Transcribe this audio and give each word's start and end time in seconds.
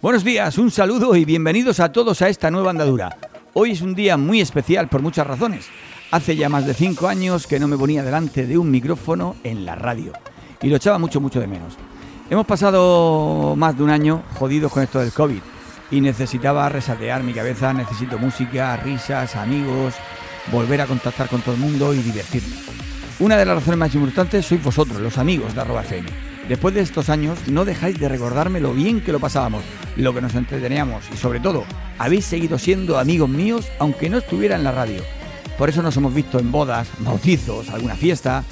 Buenos 0.00 0.22
días, 0.22 0.58
un 0.58 0.70
saludo 0.70 1.16
y 1.16 1.24
bienvenidos 1.24 1.80
a 1.80 1.90
todos 1.90 2.22
a 2.22 2.28
esta 2.28 2.52
nueva 2.52 2.70
andadura. 2.70 3.16
Hoy 3.52 3.72
es 3.72 3.80
un 3.82 3.96
día 3.96 4.16
muy 4.16 4.40
especial 4.40 4.88
por 4.88 5.02
muchas 5.02 5.26
razones. 5.26 5.66
Hace 6.12 6.36
ya 6.36 6.48
más 6.48 6.66
de 6.66 6.74
cinco 6.74 7.08
años 7.08 7.48
que 7.48 7.58
no 7.58 7.66
me 7.66 7.76
ponía 7.76 8.04
delante 8.04 8.46
de 8.46 8.56
un 8.56 8.70
micrófono 8.70 9.34
en 9.42 9.66
la 9.66 9.74
radio 9.74 10.12
y 10.62 10.68
lo 10.68 10.76
echaba 10.76 11.00
mucho, 11.00 11.20
mucho 11.20 11.40
de 11.40 11.48
menos. 11.48 11.74
Hemos 12.30 12.46
pasado 12.46 13.56
más 13.56 13.76
de 13.76 13.82
un 13.82 13.90
año 13.90 14.22
jodidos 14.38 14.70
con 14.70 14.84
esto 14.84 15.00
del 15.00 15.10
COVID 15.10 15.40
y 15.90 16.00
necesitaba 16.00 16.68
resatear 16.68 17.24
mi 17.24 17.32
cabeza, 17.32 17.72
necesito 17.72 18.20
música, 18.20 18.76
risas, 18.76 19.34
amigos, 19.34 19.94
volver 20.52 20.80
a 20.80 20.86
contactar 20.86 21.28
con 21.28 21.40
todo 21.40 21.56
el 21.56 21.60
mundo 21.60 21.92
y 21.92 21.98
divertirme. 21.98 22.54
Una 23.18 23.36
de 23.36 23.44
las 23.44 23.56
razones 23.56 23.78
más 23.78 23.94
importantes 23.96 24.46
sois 24.46 24.62
vosotros, 24.62 25.00
los 25.00 25.18
amigos 25.18 25.56
de 25.56 25.60
arroba 25.60 25.82
FM. 25.82 26.27
Después 26.48 26.74
de 26.74 26.80
estos 26.80 27.10
años, 27.10 27.38
no 27.46 27.66
dejáis 27.66 28.00
de 28.00 28.08
recordarme 28.08 28.58
lo 28.58 28.72
bien 28.72 29.02
que 29.02 29.12
lo 29.12 29.20
pasábamos, 29.20 29.62
lo 29.96 30.14
que 30.14 30.22
nos 30.22 30.34
entreteníamos 30.34 31.04
y 31.12 31.18
sobre 31.18 31.40
todo, 31.40 31.64
habéis 31.98 32.24
seguido 32.24 32.58
siendo 32.58 32.98
amigos 32.98 33.28
míos 33.28 33.68
aunque 33.78 34.08
no 34.08 34.16
estuviera 34.16 34.56
en 34.56 34.64
la 34.64 34.72
radio. 34.72 35.02
Por 35.58 35.68
eso 35.68 35.82
nos 35.82 35.94
hemos 35.98 36.14
visto 36.14 36.38
en 36.38 36.50
bodas, 36.50 36.88
bautizos, 37.00 37.68
alguna 37.68 37.96
fiesta 37.96 38.44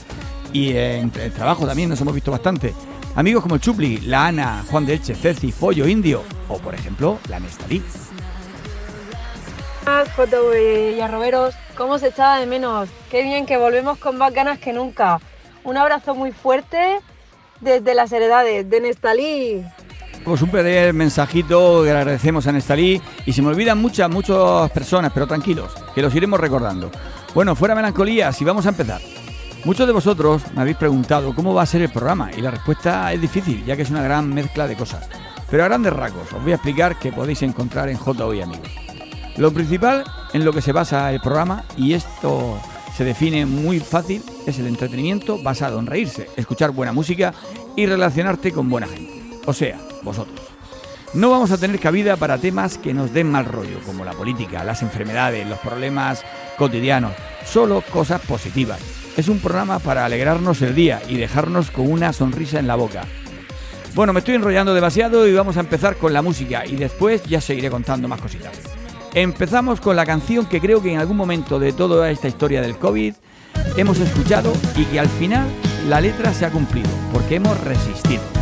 y 0.53 0.77
en 0.77 1.11
el 1.19 1.33
trabajo 1.33 1.67
también 1.67 1.89
nos 1.89 1.99
hemos 2.03 2.13
visto 2.13 2.31
bastante. 2.31 2.75
Amigos 3.15 3.43
como 3.43 3.55
el 3.55 3.63
Chupli, 3.63 3.97
la 4.03 4.27
Ana, 4.27 4.63
Juan 4.71 4.85
de 4.85 4.93
Elche, 4.93 5.15
Ceci, 5.15 5.51
Follo 5.51 5.89
Indio 5.89 6.23
o 6.51 6.59
por 6.59 6.75
ejemplo 6.75 7.19
la 7.31 7.41
Nestalí. 7.41 7.83
Joto 10.15 10.55
y 10.55 11.01
arroberos, 11.01 11.55
¿cómo 11.79 11.99
se 11.99 12.09
echaba 12.09 12.41
de 12.41 12.47
menos? 12.47 12.91
Qué 13.11 13.23
bien 13.23 13.47
que 13.47 13.57
volvemos 13.57 13.97
con 13.97 14.19
más 14.19 14.35
ganas 14.35 14.59
que 14.59 14.75
nunca. 14.75 15.19
Un 15.65 15.79
abrazo 15.79 16.15
muy 16.15 16.33
fuerte 16.33 17.01
desde 17.61 17.95
las 17.95 18.13
heredades 18.13 18.69
de 18.69 18.81
Nestalí. 18.81 19.65
Pues 20.25 20.43
un 20.43 20.51
primer 20.51 20.93
mensajito 20.93 21.83
que 21.85 21.93
le 21.93 21.99
agradecemos 21.99 22.47
a 22.47 22.53
Nestalí 22.53 23.01
y 23.25 23.33
se 23.33 23.43
me 23.43 23.49
olvidan 23.49 23.79
muchas, 23.79 24.11
muchas 24.11 24.71
personas, 24.73 25.13
pero 25.13 25.27
tranquilos, 25.27 25.73
que 25.95 26.03
los 26.03 26.15
iremos 26.15 26.41
recordando. 26.41 26.91
Bueno, 27.35 27.55
fuera 27.55 27.75
melancolías 27.75 28.41
y 28.41 28.45
vamos 28.45 28.67
a 28.67 28.71
empezar. 28.71 29.01
Muchos 29.65 29.87
de 29.87 29.93
vosotros 29.93 30.43
me 30.55 30.63
habéis 30.63 30.77
preguntado 30.77 31.35
cómo 31.35 31.55
va 31.55 31.63
a 31.63 31.67
ser 31.67 31.83
el 31.83 31.91
programa 31.91 32.31
y 32.37 32.41
la 32.41 32.51
respuesta 32.51 33.13
es 33.13 33.21
difícil, 33.21 33.65
ya 33.65 33.77
que 33.77 33.83
es 33.83 33.91
una 33.91 34.03
gran 34.03 34.33
mezcla 34.33 34.67
de 34.67 34.77
cosas. 34.77 35.09
Pero 35.51 35.63
a 35.65 35.67
grandes 35.67 35.93
rasgos 35.93 36.33
os 36.33 36.43
voy 36.43 36.53
a 36.53 36.57
explicar 36.57 36.99
qué 36.99 37.13
podéis 37.13 37.43
encontrar 37.43 37.89
en 37.89 37.97
J 37.97 38.25
hoy 38.25 38.41
amigos. 38.41 38.69
Lo 39.37 39.53
principal 39.53 40.05
en 40.33 40.45
lo 40.45 40.53
que 40.53 40.63
se 40.63 40.73
basa 40.73 41.13
el 41.13 41.21
programa, 41.21 41.65
y 41.77 41.93
esto 41.93 42.59
se 42.97 43.05
define 43.05 43.45
muy 43.45 43.79
fácil, 43.79 44.23
es 44.47 44.59
el 44.59 44.67
entretenimiento 44.67 45.39
basado 45.43 45.79
en 45.79 45.87
reírse, 45.87 46.31
escuchar 46.37 46.71
buena 46.71 46.93
música 46.93 47.35
y 47.77 47.85
relacionarte 47.85 48.53
con 48.53 48.71
buena 48.71 48.87
gente. 48.87 49.39
O 49.45 49.53
sea, 49.53 49.79
vosotros. 50.03 50.41
No 51.13 51.31
vamos 51.31 51.51
a 51.51 51.59
tener 51.59 51.79
cabida 51.79 52.17
para 52.17 52.39
temas 52.39 52.79
que 52.79 52.95
nos 52.95 53.13
den 53.13 53.31
mal 53.31 53.45
rollo, 53.45 53.81
como 53.85 54.05
la 54.05 54.13
política, 54.13 54.65
las 54.65 54.81
enfermedades, 54.81 55.47
los 55.47 55.59
problemas 55.59 56.25
cotidianos, 56.57 57.13
solo 57.45 57.83
cosas 57.93 58.23
positivas. 58.23 58.81
Es 59.17 59.29
un 59.29 59.41
programa 59.41 59.79
para 59.79 60.07
alegrarnos 60.07 60.63
el 60.63 60.75
día 60.75 61.03
y 61.07 61.17
dejarnos 61.17 61.71
con 61.71 61.91
una 61.91 62.15
sonrisa 62.15 62.59
en 62.59 62.67
la 62.67 62.77
boca. 62.77 63.05
Bueno, 63.95 64.15
me 64.15 64.21
estoy 64.21 64.37
enrollando 64.37 64.73
demasiado 64.73 65.29
y 65.29 65.35
vamos 65.35 65.59
a 65.59 65.61
empezar 65.61 65.97
con 65.97 66.15
la 66.15 66.23
música 66.23 66.65
y 66.67 66.77
después 66.77 67.23
ya 67.25 67.43
seguiré 67.43 67.71
contando 67.71 68.09
más 68.09 68.21
cositas. 68.21 68.76
Empezamos 69.15 69.81
con 69.81 69.97
la 69.97 70.05
canción 70.05 70.47
que 70.47 70.61
creo 70.61 70.83
que 70.83 70.93
en 70.93 70.99
algún 70.99 71.17
momento 71.17 71.59
de 71.59 71.73
toda 71.73 72.11
esta 72.11 72.29
historia 72.29 72.61
del 72.61 72.77
COVID 72.77 73.15
hemos 73.77 73.99
escuchado 73.99 74.53
y 74.77 74.85
que 74.85 75.01
al 75.01 75.09
final 75.09 75.47
la 75.89 76.01
letra 76.01 76.35
se 76.35 76.45
ha 76.45 76.51
cumplido, 76.51 76.91
porque 77.13 77.37
hemos 77.37 77.59
resistido. 77.65 78.36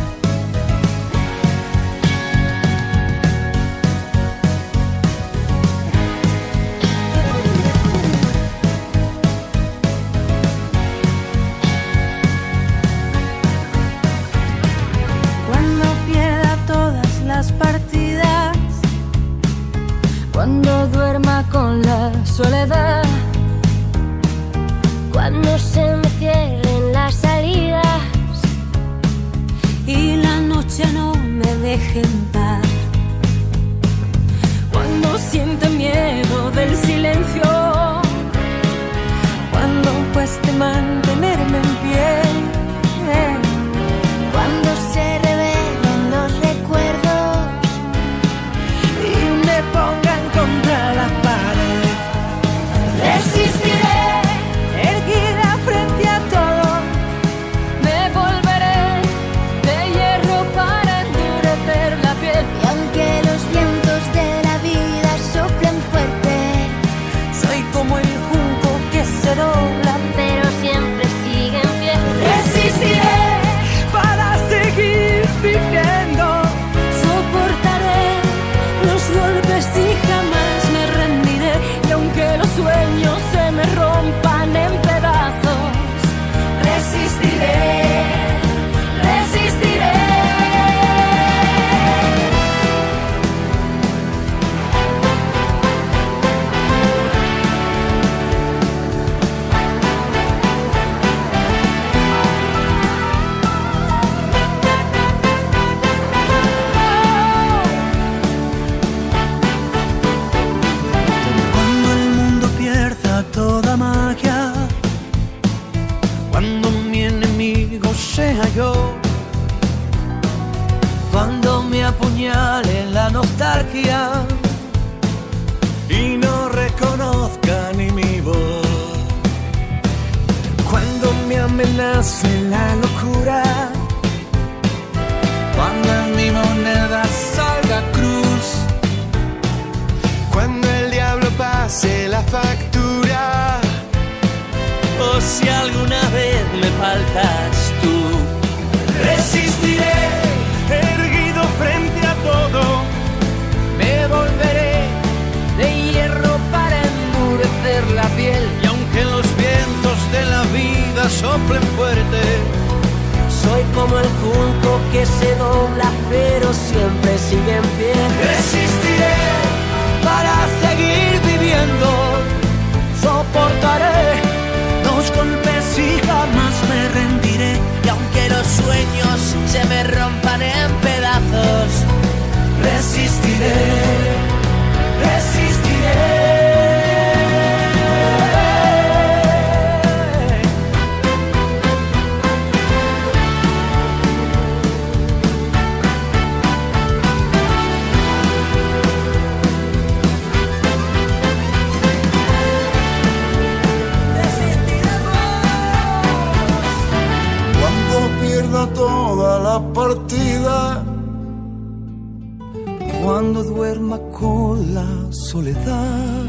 Soledad, 215.63 216.25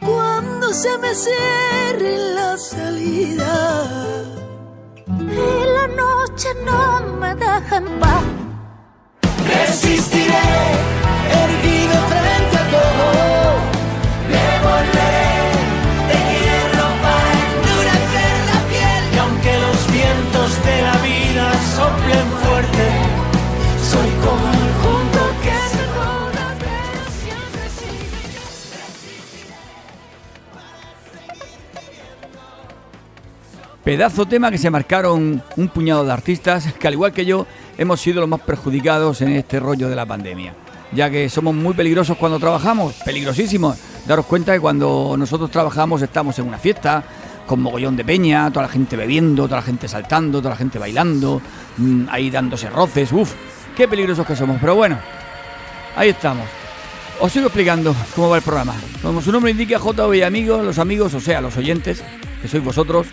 Cuando 0.00 0.72
se 0.72 0.98
me 0.98 1.14
cierre 1.14 2.34
la 2.34 2.56
salida 2.56 3.86
y 5.06 5.66
la 5.76 5.86
noche 5.88 6.48
no 6.64 7.00
me 7.18 7.34
deja 7.34 7.76
en 7.76 8.00
paz. 8.00 8.24
Resistiré, 9.46 10.97
Pedazo 33.88 34.26
tema 34.26 34.50
que 34.50 34.58
se 34.58 34.68
marcaron 34.68 35.42
un 35.56 35.68
puñado 35.68 36.04
de 36.04 36.12
artistas 36.12 36.74
que 36.74 36.86
al 36.86 36.92
igual 36.92 37.10
que 37.10 37.24
yo 37.24 37.46
hemos 37.78 37.98
sido 37.98 38.20
los 38.20 38.28
más 38.28 38.42
perjudicados 38.42 39.22
en 39.22 39.30
este 39.30 39.58
rollo 39.60 39.88
de 39.88 39.96
la 39.96 40.04
pandemia. 40.04 40.52
Ya 40.92 41.08
que 41.08 41.30
somos 41.30 41.54
muy 41.54 41.72
peligrosos 41.72 42.18
cuando 42.18 42.38
trabajamos, 42.38 42.96
peligrosísimos. 43.02 43.78
Daros 44.06 44.26
cuenta 44.26 44.52
que 44.52 44.60
cuando 44.60 45.16
nosotros 45.18 45.50
trabajamos 45.50 46.02
estamos 46.02 46.38
en 46.38 46.46
una 46.48 46.58
fiesta, 46.58 47.02
con 47.46 47.62
mogollón 47.62 47.96
de 47.96 48.04
peña, 48.04 48.50
toda 48.50 48.66
la 48.66 48.72
gente 48.72 48.94
bebiendo, 48.94 49.44
toda 49.44 49.56
la 49.56 49.62
gente 49.62 49.88
saltando, 49.88 50.40
toda 50.40 50.50
la 50.50 50.56
gente 50.56 50.78
bailando, 50.78 51.40
mm, 51.78 52.08
ahí 52.10 52.28
dándose 52.28 52.68
roces, 52.68 53.10
uff, 53.10 53.32
qué 53.74 53.88
peligrosos 53.88 54.26
que 54.26 54.36
somos. 54.36 54.58
Pero 54.60 54.74
bueno, 54.74 54.98
ahí 55.96 56.10
estamos. 56.10 56.44
Os 57.20 57.32
sigo 57.32 57.46
explicando 57.46 57.96
cómo 58.14 58.28
va 58.28 58.36
el 58.36 58.42
programa. 58.42 58.74
Como 59.00 59.22
su 59.22 59.32
nombre 59.32 59.50
indica, 59.50 59.78
JV 59.78 60.26
amigos, 60.26 60.62
los 60.62 60.78
amigos, 60.78 61.14
o 61.14 61.20
sea, 61.20 61.40
los 61.40 61.56
oyentes, 61.56 62.04
que 62.42 62.48
sois 62.48 62.62
vosotros, 62.62 63.06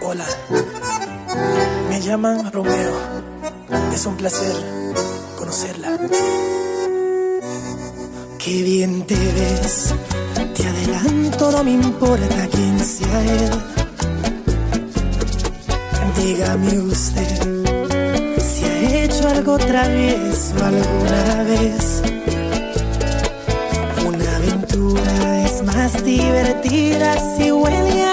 Hola, 0.02 0.26
me 1.88 2.00
llaman 2.00 2.52
Romeo. 2.52 2.96
Es 3.92 4.04
un 4.04 4.16
placer 4.16 4.56
conocerla. 5.36 5.98
Qué 8.44 8.60
bien 8.64 9.02
te 9.06 9.14
ves, 9.14 9.94
te 10.56 10.66
adelanto, 10.66 11.52
no 11.52 11.62
me 11.62 11.70
importa 11.70 12.48
quién 12.50 12.80
sea 12.80 13.22
él. 13.22 13.50
Dígame 16.16 16.78
usted 16.80 17.86
si 18.40 18.64
ha 18.64 19.04
hecho 19.04 19.28
algo 19.28 19.58
travieso 19.58 20.54
alguna 20.56 21.44
vez. 21.44 22.02
Una 24.04 24.36
aventura 24.36 25.44
es 25.44 25.62
más 25.62 26.04
divertida 26.04 27.36
si 27.36 27.52
huele 27.52 28.02
a. 28.06 28.12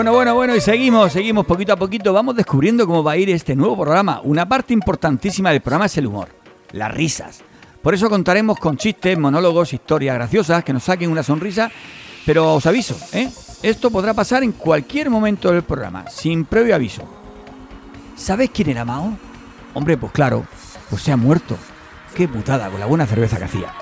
Bueno, 0.00 0.14
bueno, 0.14 0.34
bueno, 0.34 0.56
y 0.56 0.62
seguimos, 0.62 1.12
seguimos 1.12 1.44
poquito 1.44 1.74
a 1.74 1.76
poquito. 1.76 2.14
Vamos 2.14 2.34
descubriendo 2.34 2.86
cómo 2.86 3.04
va 3.04 3.12
a 3.12 3.16
ir 3.18 3.28
este 3.28 3.54
nuevo 3.54 3.76
programa. 3.76 4.22
Una 4.24 4.48
parte 4.48 4.72
importantísima 4.72 5.50
del 5.50 5.60
programa 5.60 5.84
es 5.84 5.98
el 5.98 6.06
humor, 6.06 6.30
las 6.72 6.90
risas. 6.90 7.42
Por 7.82 7.92
eso 7.92 8.08
contaremos 8.08 8.58
con 8.58 8.78
chistes, 8.78 9.18
monólogos, 9.18 9.74
historias 9.74 10.14
graciosas 10.14 10.64
que 10.64 10.72
nos 10.72 10.84
saquen 10.84 11.10
una 11.10 11.22
sonrisa. 11.22 11.70
Pero 12.24 12.54
os 12.54 12.64
aviso, 12.64 12.96
¿eh? 13.12 13.30
Esto 13.62 13.90
podrá 13.90 14.14
pasar 14.14 14.42
en 14.42 14.52
cualquier 14.52 15.10
momento 15.10 15.52
del 15.52 15.64
programa, 15.64 16.08
sin 16.08 16.46
previo 16.46 16.74
aviso. 16.74 17.02
¿Sabes 18.16 18.48
quién 18.54 18.70
era 18.70 18.86
Mao? 18.86 19.18
Hombre, 19.74 19.98
pues 19.98 20.12
claro, 20.12 20.46
pues 20.88 21.02
se 21.02 21.12
ha 21.12 21.18
muerto. 21.18 21.58
Qué 22.14 22.26
putada 22.26 22.70
con 22.70 22.80
la 22.80 22.86
buena 22.86 23.04
cerveza 23.04 23.36
que 23.36 23.44
hacía. 23.44 23.74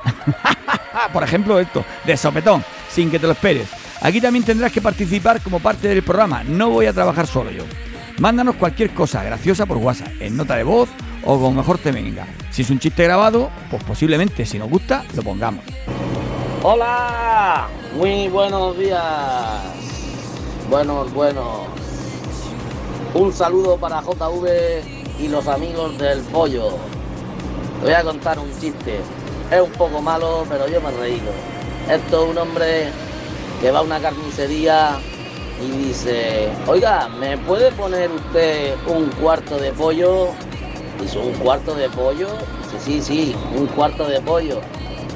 Por 1.12 1.22
ejemplo, 1.22 1.60
esto, 1.60 1.84
de 2.04 2.16
sopetón, 2.16 2.64
sin 2.98 3.12
que 3.12 3.20
te 3.20 3.28
lo 3.28 3.32
esperes. 3.32 3.68
Aquí 4.00 4.20
también 4.20 4.44
tendrás 4.44 4.72
que 4.72 4.82
participar 4.82 5.40
como 5.40 5.60
parte 5.60 5.86
del 5.86 6.02
programa. 6.02 6.42
No 6.42 6.70
voy 6.70 6.86
a 6.86 6.92
trabajar 6.92 7.28
solo 7.28 7.52
yo. 7.52 7.62
Mándanos 8.18 8.56
cualquier 8.56 8.92
cosa 8.92 9.22
graciosa 9.22 9.66
por 9.66 9.76
WhatsApp, 9.76 10.10
en 10.18 10.36
nota 10.36 10.56
de 10.56 10.64
voz 10.64 10.88
o 11.24 11.38
como 11.38 11.52
mejor 11.52 11.78
te 11.78 11.92
venga. 11.92 12.26
Si 12.50 12.62
es 12.62 12.70
un 12.70 12.80
chiste 12.80 13.04
grabado, 13.04 13.50
pues 13.70 13.84
posiblemente, 13.84 14.44
si 14.44 14.58
nos 14.58 14.68
gusta, 14.68 15.04
lo 15.14 15.22
pongamos. 15.22 15.64
Hola, 16.64 17.68
muy 17.94 18.26
buenos 18.26 18.76
días. 18.76 19.04
Buenos, 20.68 21.12
buenos. 21.12 21.68
Un 23.14 23.32
saludo 23.32 23.76
para 23.76 24.02
JV 24.02 24.82
y 25.20 25.28
los 25.28 25.46
amigos 25.46 25.96
del 25.98 26.18
pollo. 26.22 26.70
Te 27.78 27.84
voy 27.84 27.92
a 27.92 28.02
contar 28.02 28.40
un 28.40 28.50
chiste. 28.58 28.98
Es 29.52 29.60
un 29.60 29.70
poco 29.70 30.02
malo, 30.02 30.44
pero 30.48 30.66
yo 30.66 30.80
me 30.80 30.88
he 30.88 30.98
reído. 30.98 31.57
Esto 31.90 32.24
es 32.24 32.30
un 32.30 32.36
hombre 32.36 32.90
que 33.62 33.70
va 33.70 33.78
a 33.78 33.82
una 33.82 33.98
carnicería 33.98 34.98
y 35.58 35.86
dice, 35.86 36.50
oiga, 36.66 37.08
¿me 37.18 37.38
puede 37.38 37.72
poner 37.72 38.10
usted 38.10 38.74
un 38.86 39.06
cuarto 39.12 39.58
de 39.58 39.72
pollo? 39.72 40.28
Dice, 41.00 41.18
¿un 41.18 41.32
cuarto 41.32 41.74
de 41.74 41.88
pollo? 41.88 42.28
Dice, 42.62 42.84
sí, 42.84 43.00
sí, 43.00 43.36
un 43.56 43.66
cuarto 43.68 44.04
de 44.04 44.20
pollo. 44.20 44.60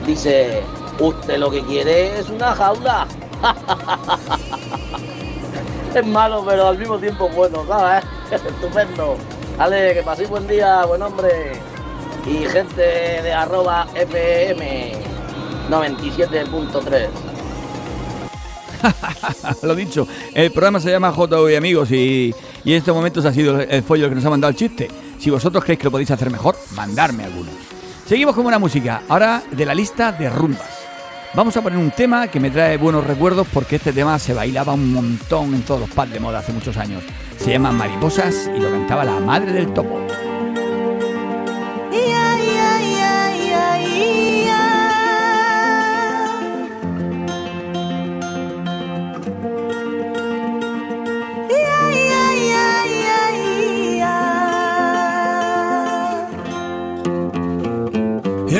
Dice, 0.06 0.62
usted 0.98 1.36
lo 1.36 1.50
que 1.50 1.62
quiere 1.62 2.18
es 2.18 2.30
una 2.30 2.54
jaula. 2.54 3.06
es 5.94 6.06
malo, 6.06 6.42
pero 6.48 6.68
al 6.68 6.78
mismo 6.78 6.98
tiempo 6.98 7.28
bueno, 7.28 7.66
¿sabes? 7.68 8.02
Estupendo. 8.30 9.16
Vale, 9.58 9.92
que 9.92 10.02
paséis 10.02 10.30
buen 10.30 10.46
día, 10.46 10.86
buen 10.86 11.02
hombre. 11.02 11.52
Y 12.26 12.46
gente 12.46 13.20
de 13.22 13.30
arroba 13.30 13.86
FM 13.94 15.12
97.3. 15.70 17.08
lo 19.62 19.74
dicho, 19.74 20.08
el 20.34 20.50
programa 20.50 20.80
se 20.80 20.90
llama 20.90 21.12
JV 21.12 21.56
Amigos 21.56 21.90
y, 21.92 22.34
y 22.64 22.72
en 22.72 22.78
estos 22.78 22.94
momentos 22.94 23.24
ha 23.24 23.32
sido 23.32 23.60
el 23.60 23.82
follo 23.82 24.08
que 24.08 24.14
nos 24.14 24.24
ha 24.24 24.30
mandado 24.30 24.50
el 24.50 24.56
chiste. 24.56 24.88
Si 25.18 25.30
vosotros 25.30 25.62
creéis 25.62 25.78
que 25.78 25.84
lo 25.84 25.92
podéis 25.92 26.10
hacer 26.10 26.30
mejor, 26.30 26.56
mandarme 26.74 27.24
alguno. 27.24 27.50
Seguimos 28.06 28.34
con 28.34 28.44
una 28.44 28.58
música, 28.58 29.02
ahora 29.08 29.42
de 29.50 29.64
la 29.64 29.74
lista 29.74 30.12
de 30.12 30.28
rumbas. 30.28 30.82
Vamos 31.34 31.56
a 31.56 31.62
poner 31.62 31.78
un 31.78 31.90
tema 31.90 32.28
que 32.28 32.40
me 32.40 32.50
trae 32.50 32.76
buenos 32.76 33.06
recuerdos 33.06 33.46
porque 33.54 33.76
este 33.76 33.92
tema 33.92 34.18
se 34.18 34.34
bailaba 34.34 34.74
un 34.74 34.92
montón 34.92 35.54
en 35.54 35.62
todos 35.62 35.80
los 35.80 35.90
pads 35.90 36.12
de 36.12 36.20
moda 36.20 36.40
hace 36.40 36.52
muchos 36.52 36.76
años. 36.76 37.02
Se 37.38 37.52
llama 37.52 37.72
Mariposas 37.72 38.50
y 38.54 38.60
lo 38.60 38.70
cantaba 38.70 39.04
la 39.04 39.18
madre 39.18 39.52
del 39.52 39.72
topo. 39.72 39.98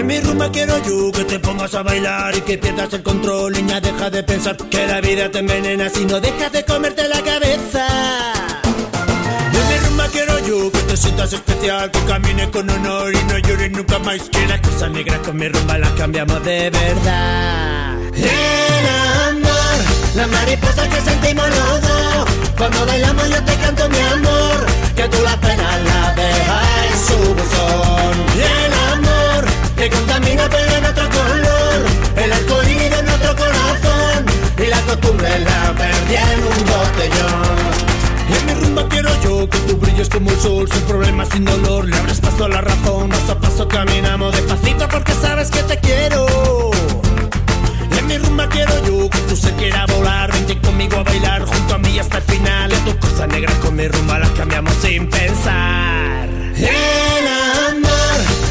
En 0.03 0.09
mi 0.09 0.19
rumba 0.19 0.51
quiero 0.51 0.83
yo 0.83 1.13
que 1.13 1.23
te 1.23 1.39
pongas 1.39 1.73
a 1.77 1.85
bailar 1.85 2.37
y 2.37 2.41
que 2.41 2.59
pierdas 2.59 2.93
el 2.93 3.05
control, 3.05 3.53
niña, 3.53 3.81
deja 3.81 4.11
de 4.11 4.25
pensar 4.25 4.57
que 4.57 4.85
la 4.85 5.01
vida 5.01 5.31
te 5.31 5.39
envenena 5.39 5.89
si 5.89 6.05
no 6.05 6.19
dejas 6.19 6.51
de 6.51 6.65
comerte 6.65 7.07
la 7.07 7.23
cabeza. 7.23 7.87
En 8.65 9.69
mi 9.69 9.87
rumba 9.87 10.09
quiero 10.09 10.41
yo 10.41 10.73
que 10.73 10.79
te 10.81 10.97
sientas 10.97 11.33
especial, 11.33 11.89
que 11.93 12.01
camines 12.01 12.49
con 12.49 12.69
honor 12.69 13.15
y 13.15 13.23
no 13.27 13.39
llores 13.39 13.71
nunca 13.71 14.01
más. 14.01 14.19
Que 14.23 14.45
las 14.49 14.61
cosas 14.61 14.91
negras 14.91 15.21
con 15.21 15.37
mi 15.37 15.47
rumba 15.47 15.79
las 15.79 15.91
cambiamos 15.93 16.43
de 16.43 16.71
verdad. 16.71 17.97
El 18.17 18.87
amor, 19.29 20.17
la 20.17 20.27
mariposa 20.27 20.89
que 20.89 21.01
sentimos 21.01 21.49
los 21.49 21.81
dos. 21.81 22.29
Cuando 22.59 22.87
bailamos 22.87 23.29
yo 23.31 23.45
te 23.45 23.55
canto 23.55 23.89
mi 23.89 24.01
amor, 24.01 24.67
que 24.97 25.09
tú 25.09 25.23
las 25.23 25.37
penas 25.37 25.81
las 25.85 26.17
dejas 26.17 26.67
en 26.91 26.99
su 27.07 27.35
buzón. 27.35 28.17
El 28.35 28.72
que 29.83 29.91
contamina 29.91 30.49
pero 30.49 30.77
en 30.77 30.85
otro 30.85 31.09
color, 31.09 31.87
el 32.17 32.33
alcohol 32.33 32.65
de 32.67 33.03
nuestro 33.03 33.35
corazón 33.35 34.25
y 34.57 34.67
la 34.67 34.81
costumbre 34.83 35.41
la 35.41 35.75
perdí 35.77 36.15
en 36.15 36.41
un 36.45 36.65
botellón. 36.71 37.57
Y 38.29 38.33
en 38.33 38.47
mi 38.47 38.55
rumba 38.55 38.89
quiero 38.89 39.11
yo 39.25 39.51
que 39.51 39.59
tú 39.59 39.77
brilles 39.79 40.09
como 40.09 40.31
el 40.31 40.39
sol, 40.39 40.69
sin 40.71 40.83
problemas, 40.83 41.31
sin 41.31 41.45
dolor, 41.45 41.89
le 41.89 41.97
abres 41.97 42.21
paso 42.21 42.45
a 42.45 42.49
la 42.49 42.61
razón, 42.61 43.09
paso 43.09 43.33
a 43.33 43.41
paso 43.41 43.67
caminamos 43.67 44.33
despacito 44.37 44.89
porque 44.89 45.15
sabes 45.15 45.51
que 45.51 45.65
te 45.65 45.77
quiero. 45.79 46.27
Y 47.93 47.99
en 47.99 48.07
mi 48.07 48.19
rumba 48.19 48.49
quiero 48.51 48.73
yo 48.87 49.11
que 49.11 49.19
tú 49.29 49.35
se 49.35 49.53
quiera 49.55 49.85
volar, 49.87 50.31
vente 50.33 50.61
conmigo 50.61 50.99
a 50.99 51.03
bailar 51.03 51.45
junto 51.45 51.75
a 51.75 51.79
mí 51.79 51.99
hasta 51.99 52.19
el 52.19 52.25
final. 52.25 52.73
Y 52.73 52.91
tus 52.91 52.95
cosas 53.11 53.27
negras 53.27 53.57
con 53.57 53.75
mi 53.75 53.89
rumba 53.89 54.21
las 54.21 54.31
cambiamos 54.31 54.75
sin 54.81 55.11
pensar. 55.11 56.29
Amor, 56.63 57.62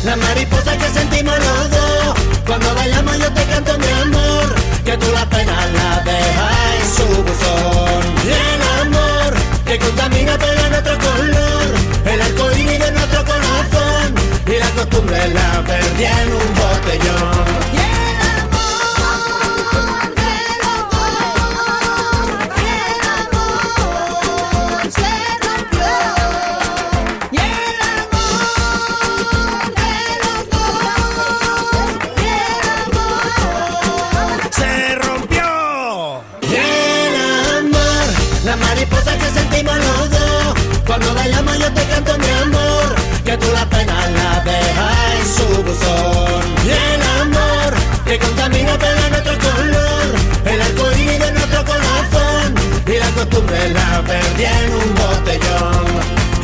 la 0.03 0.15
mariposa 0.15 0.77
que 0.77 0.87
sentimos 0.89 1.37
los 1.37 1.69
dos. 1.69 2.15
Cuando 2.45 2.73
bailamos 2.75 3.17
yo 3.17 3.31
te 3.31 3.43
canto 3.45 3.77
mi 3.77 3.87
amor, 4.01 4.55
que 4.83 4.97
tú 4.97 5.07
la 5.13 5.25
pena 5.29 5.53
la 5.77 6.01
dejas 6.01 6.57
en 6.81 6.87
su 6.95 7.07
buzón. 7.23 8.03
El 8.25 8.61
amor, 8.81 9.33
que 9.65 9.79
contamina 9.79 10.37
pero 10.37 10.61
otro 10.79 10.97
color, 10.97 12.13
el 12.13 12.21
alcohol 12.21 12.53
de 12.55 12.91
nuestro 12.91 13.25
corazón 13.25 14.15
y 14.47 14.59
la 14.59 14.69
costumbre 14.71 15.27
la 15.29 15.63
perdí 15.65 16.05
en 16.05 16.33
un 16.33 16.53
botellón. 16.55 17.80
Que 43.31 43.37
tú 43.37 43.47
la 43.53 43.65
pena 43.69 43.93
la 44.09 44.43
dejas 44.43 44.97
en 45.17 45.25
su 45.35 45.63
buzón. 45.63 46.43
Y 46.65 46.69
el 46.69 47.01
amor 47.21 47.71
que 48.05 48.19
contamina 48.19 48.77
pega 48.77 49.09
nuestro 49.09 49.35
color, 49.47 50.07
el 50.51 50.59
iris 50.99 51.19
de 51.19 51.31
nuestro 51.31 51.63
corazón. 51.63 52.47
Y 52.87 52.97
la 52.99 53.09
costumbre 53.11 53.69
la 53.69 54.03
perdí 54.05 54.43
en 54.43 54.73
un 54.73 54.89
botellón. 54.99 55.85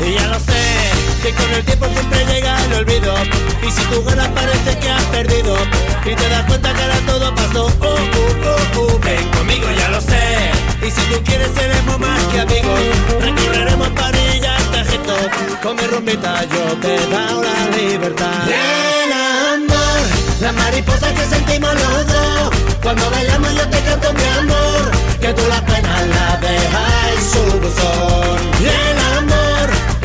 Y 0.06 0.14
ya 0.14 0.28
lo 0.28 0.40
sé, 0.40 0.87
que 1.28 1.34
con 1.34 1.54
el 1.54 1.64
tiempo 1.66 1.88
siempre 1.94 2.26
llega 2.26 2.56
el 2.66 2.74
olvido. 2.74 3.14
Y 3.62 3.72
si 3.72 3.84
tú 3.86 4.04
ganas 4.04 4.30
parece 4.30 4.78
que 4.80 4.90
has 4.90 5.04
perdido. 5.06 5.58
Y 6.06 6.16
te 6.16 6.30
das 6.30 6.44
cuenta 6.46 6.74
que 6.74 6.82
ahora 6.82 7.00
todo 7.06 7.36
pasó. 7.36 7.66
Uh, 7.66 8.80
uh. 8.80 9.00
Ven 9.04 9.28
conmigo, 9.32 9.68
ya 9.78 9.90
lo 9.90 10.00
sé. 10.00 10.52
Y 10.82 10.90
si 10.90 11.02
tú 11.12 11.22
quieres 11.26 11.50
seremos 11.54 12.00
más 12.00 12.22
que 12.32 12.40
amigos. 12.40 12.80
Recorreremos 13.20 13.90
París 13.90 14.36
y 14.36 14.72
Tarjeto. 14.72 15.16
Con 15.62 15.76
mi 15.76 15.84
rumbita 15.84 16.46
yo 16.46 16.64
te 16.82 16.96
dado 17.08 17.44
la 17.44 17.78
libertad. 17.78 18.48
El 18.48 19.12
amor, 19.12 20.00
la 20.40 20.52
mariposa 20.54 21.14
que 21.14 21.26
sentimos 21.26 21.74
los 21.74 22.08
dos. 22.08 22.52
Cuando 22.82 23.10
bailamos 23.12 23.54
yo 23.54 23.68
te 23.68 23.80
canto 23.82 24.14
mi 24.14 24.24
amor. 24.40 24.92
Que 25.20 25.34
tú 25.34 25.42
las 25.50 25.62
penas 25.62 26.08
las 26.08 26.42
dejas 26.42 26.92
en 27.16 27.22
su 27.32 27.60
buzón. 27.60 28.38
El 28.62 28.98
amor, 29.18 29.57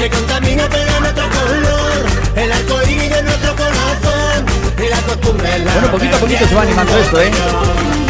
que 0.03 0.11
contamina 0.11 0.69
nuestro 1.01 1.25
color. 1.29 2.07
El 2.35 2.51
arco 2.51 2.91
iris 2.91 3.09
de 3.09 3.23
nuestro 3.23 3.53
corazón. 3.53 4.47
Y 4.77 4.91
la 4.91 5.01
costumbre 5.03 5.59
la 5.61 5.73
Bueno, 5.73 5.91
poquito 5.93 6.17
a 6.17 6.19
poquito 6.19 6.45
se 6.45 6.55
va 6.57 6.63
animando 6.63 6.99
esto, 6.99 7.21
¿eh? 7.21 7.31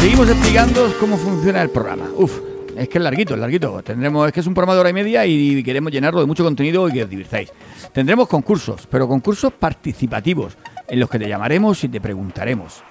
Seguimos 0.01 0.29
explicando 0.31 0.95
cómo 0.99 1.19
funciona 1.19 1.61
el 1.61 1.69
programa. 1.69 2.07
Uf, 2.17 2.39
es 2.79 2.89
que 2.89 2.97
es 2.97 3.05
larguito, 3.05 3.35
es 3.35 3.41
larguito. 3.41 3.83
Tendremos, 3.83 4.27
es 4.27 4.33
que 4.33 4.41
es 4.41 4.47
un 4.47 4.55
programa 4.55 4.75
de 4.75 4.81
hora 4.81 4.89
y 4.89 4.95
media 4.95 5.27
y 5.27 5.63
queremos 5.63 5.93
llenarlo 5.93 6.21
de 6.21 6.27
mucho 6.27 6.43
contenido 6.43 6.89
y 6.89 6.93
que 6.93 7.05
os 7.05 7.11
divirtáis. 7.11 7.53
Tendremos 7.93 8.27
concursos, 8.27 8.89
pero 8.91 9.07
concursos 9.07 9.53
participativos, 9.53 10.57
en 10.89 10.99
los 10.99 11.11
que 11.11 11.19
te 11.19 11.29
llamaremos 11.29 11.85
y 11.85 11.89
te 11.89 12.01
preguntaremos. 12.01 12.83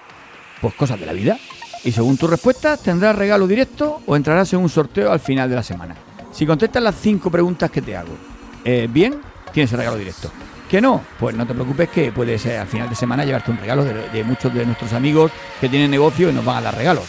Pues 0.60 0.74
cosas 0.74 1.00
de 1.00 1.06
la 1.06 1.12
vida. 1.12 1.38
Y 1.82 1.90
según 1.90 2.16
tus 2.16 2.30
respuestas, 2.30 2.80
tendrás 2.80 3.16
regalo 3.16 3.48
directo 3.48 4.00
o 4.06 4.14
entrarás 4.14 4.52
en 4.52 4.60
un 4.60 4.68
sorteo 4.68 5.10
al 5.10 5.18
final 5.18 5.50
de 5.50 5.56
la 5.56 5.64
semana. 5.64 5.96
Si 6.30 6.46
contestas 6.46 6.80
las 6.80 6.94
cinco 6.94 7.32
preguntas 7.32 7.68
que 7.68 7.82
te 7.82 7.96
hago, 7.96 8.31
eh, 8.64 8.88
bien, 8.90 9.20
tienes 9.52 9.72
el 9.72 9.78
regalo 9.78 9.96
directo. 9.96 10.30
¿Que 10.70 10.80
no? 10.80 11.02
Pues 11.18 11.34
no 11.36 11.46
te 11.46 11.52
preocupes 11.52 11.90
que 11.90 12.12
puedes 12.12 12.46
eh, 12.46 12.56
al 12.56 12.66
final 12.66 12.88
de 12.88 12.94
semana 12.94 13.24
llevarte 13.24 13.50
un 13.50 13.58
regalo 13.58 13.84
de, 13.84 14.08
de 14.08 14.24
muchos 14.24 14.54
de 14.54 14.64
nuestros 14.64 14.92
amigos 14.94 15.30
que 15.60 15.68
tienen 15.68 15.90
negocio 15.90 16.30
y 16.30 16.32
nos 16.32 16.44
van 16.44 16.56
a 16.58 16.62
dar 16.62 16.76
regalos. 16.76 17.04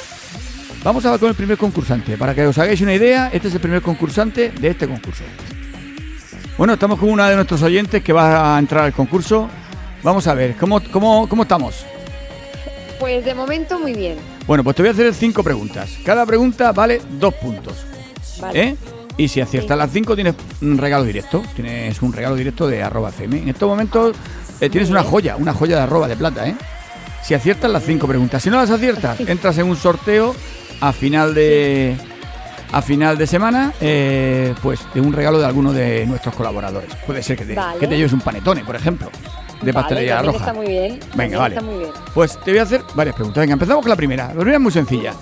Vamos 0.83 1.05
a 1.05 1.11
ver 1.11 1.19
con 1.19 1.29
el 1.29 1.35
primer 1.35 1.57
concursante. 1.57 2.17
Para 2.17 2.35
que 2.35 2.45
os 2.45 2.57
hagáis 2.57 2.81
una 2.81 2.93
idea, 2.93 3.29
este 3.31 3.47
es 3.47 3.53
el 3.53 3.61
primer 3.61 3.81
concursante 3.81 4.49
de 4.49 4.67
este 4.67 4.85
concurso. 4.85 5.23
Bueno, 6.57 6.73
estamos 6.73 6.99
con 6.99 7.09
una 7.09 7.29
de 7.29 7.35
nuestros 7.35 7.61
oyentes 7.63 8.03
que 8.03 8.11
va 8.11 8.55
a 8.55 8.59
entrar 8.59 8.83
al 8.83 8.93
concurso. 8.93 9.49
Vamos 10.03 10.27
a 10.27 10.33
ver, 10.33 10.55
¿cómo, 10.55 10.81
cómo, 10.91 11.27
cómo 11.29 11.43
estamos? 11.43 11.85
Pues 12.99 13.23
de 13.23 13.33
momento 13.33 13.79
muy 13.79 13.93
bien. 13.93 14.17
Bueno, 14.45 14.63
pues 14.63 14.75
te 14.75 14.81
voy 14.81 14.89
a 14.89 14.91
hacer 14.91 15.13
cinco 15.13 15.41
preguntas. 15.41 15.97
Cada 16.03 16.25
pregunta 16.25 16.73
vale 16.73 17.01
dos 17.11 17.33
puntos. 17.35 17.85
Vale. 18.41 18.61
¿eh? 18.61 18.75
Y 19.17 19.27
si 19.27 19.41
aciertas 19.41 19.75
Sí. 19.75 19.79
las 19.79 19.91
cinco, 19.91 20.15
tienes 20.15 20.35
un 20.61 20.77
regalo 20.77 21.03
directo. 21.03 21.43
Tienes 21.55 22.01
un 22.01 22.13
regalo 22.13 22.35
directo 22.35 22.67
de 22.67 22.81
arroba 22.81 23.09
FM. 23.09 23.37
En 23.43 23.49
estos 23.49 23.69
momentos 23.69 24.15
eh, 24.59 24.69
tienes 24.69 24.89
una 24.89 25.03
joya, 25.03 25.35
una 25.35 25.53
joya 25.53 25.75
de 25.77 25.81
arroba 25.83 26.07
de 26.07 26.15
plata, 26.15 26.47
¿eh? 26.47 26.55
Si 27.23 27.33
aciertas 27.33 27.69
las 27.71 27.83
cinco 27.83 28.07
preguntas. 28.07 28.41
Si 28.43 28.49
no 28.49 28.57
las 28.57 28.69
aciertas, 28.69 29.19
entras 29.21 29.57
en 29.57 29.67
un 29.67 29.75
sorteo 29.77 30.35
a 30.81 30.91
final 30.91 31.33
de 31.33 31.95
a 32.71 32.81
final 32.81 33.17
de 33.19 33.27
semana, 33.27 33.71
eh, 33.79 34.55
pues 34.63 34.79
de 34.95 34.99
un 34.99 35.13
regalo 35.13 35.37
de 35.39 35.45
alguno 35.45 35.71
de 35.71 36.05
nuestros 36.07 36.33
colaboradores. 36.33 36.89
Puede 37.05 37.21
ser 37.21 37.37
que 37.37 37.45
te, 37.45 37.53
Vale. 37.53 37.79
que 37.79 37.87
te 37.87 37.95
lleves 37.95 38.13
un 38.13 38.19
panetone, 38.21 38.63
por 38.65 38.75
ejemplo, 38.75 39.09
de 39.61 39.71
Vale, 39.71 39.73
pastelería 39.73 40.21
roja. 40.23 40.39
Está 40.39 40.53
muy 40.53 40.65
bien. 40.65 40.99
Venga, 41.13 41.37
vale. 41.37 41.55
Está 41.55 41.65
muy 41.69 41.77
bien. 41.79 41.91
Pues 42.15 42.39
te 42.39 42.49
voy 42.49 42.59
a 42.59 42.63
hacer 42.63 42.81
varias 42.95 43.15
preguntas. 43.15 43.41
Venga, 43.41 43.53
empezamos 43.53 43.83
con 43.83 43.89
la 43.91 43.95
primera. 43.95 44.27
La 44.29 44.33
primera 44.33 44.55
es 44.57 44.61
muy 44.61 44.71
sencilla. 44.71 45.13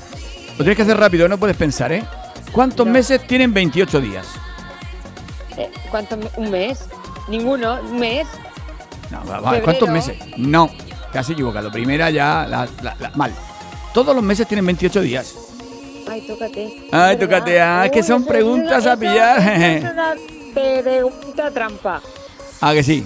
Lo 0.52 0.58
tienes 0.64 0.78
que 0.78 0.84
hacer 0.84 0.98
rápido, 0.98 1.28
no 1.28 1.38
puedes 1.38 1.58
pensar, 1.58 1.92
¿eh? 1.92 2.04
¿Cuántos 2.52 2.86
No. 2.86 2.94
meses 2.94 3.26
tienen 3.28 3.54
28 3.54 4.02
días? 4.02 4.28
Eh, 5.58 5.72
¿Cuánto? 5.90 6.18
me- 6.18 6.30
¿Un 6.38 6.52
mes? 6.52 6.86
Ninguno. 7.28 7.80
¿Un 7.82 8.00
mes? 8.00 8.28
No, 9.10 9.24
va- 9.26 9.40
va, 9.40 9.60
¿Cuántos 9.62 9.90
meses? 9.90 10.18
No, 10.38 10.70
has 11.14 11.30
equivocado. 11.30 11.72
Primera 11.72 12.10
ya, 12.10 12.46
la- 12.48 12.68
la- 12.82 12.96
la- 13.00 13.12
mal. 13.16 13.34
Todos 13.94 14.16
los 14.16 14.24
meses 14.24 14.48
tienen 14.48 14.66
28 14.66 15.02
días. 15.02 15.36
Ay, 16.10 16.22
tócate. 16.28 16.88
Ay, 16.92 17.18
tócate, 17.18 17.62
ah, 17.62 17.90
que 17.92 18.04
son 18.04 18.26
preguntas 18.26 18.84
una- 18.84 18.94
a 18.94 18.98
pillar. 18.98 19.40
es 19.62 19.84
una 19.84 20.14
pregunta 20.54 21.52
trampa. 21.52 22.02
Ah, 22.62 22.74
que 22.74 22.84
sí. 22.84 23.06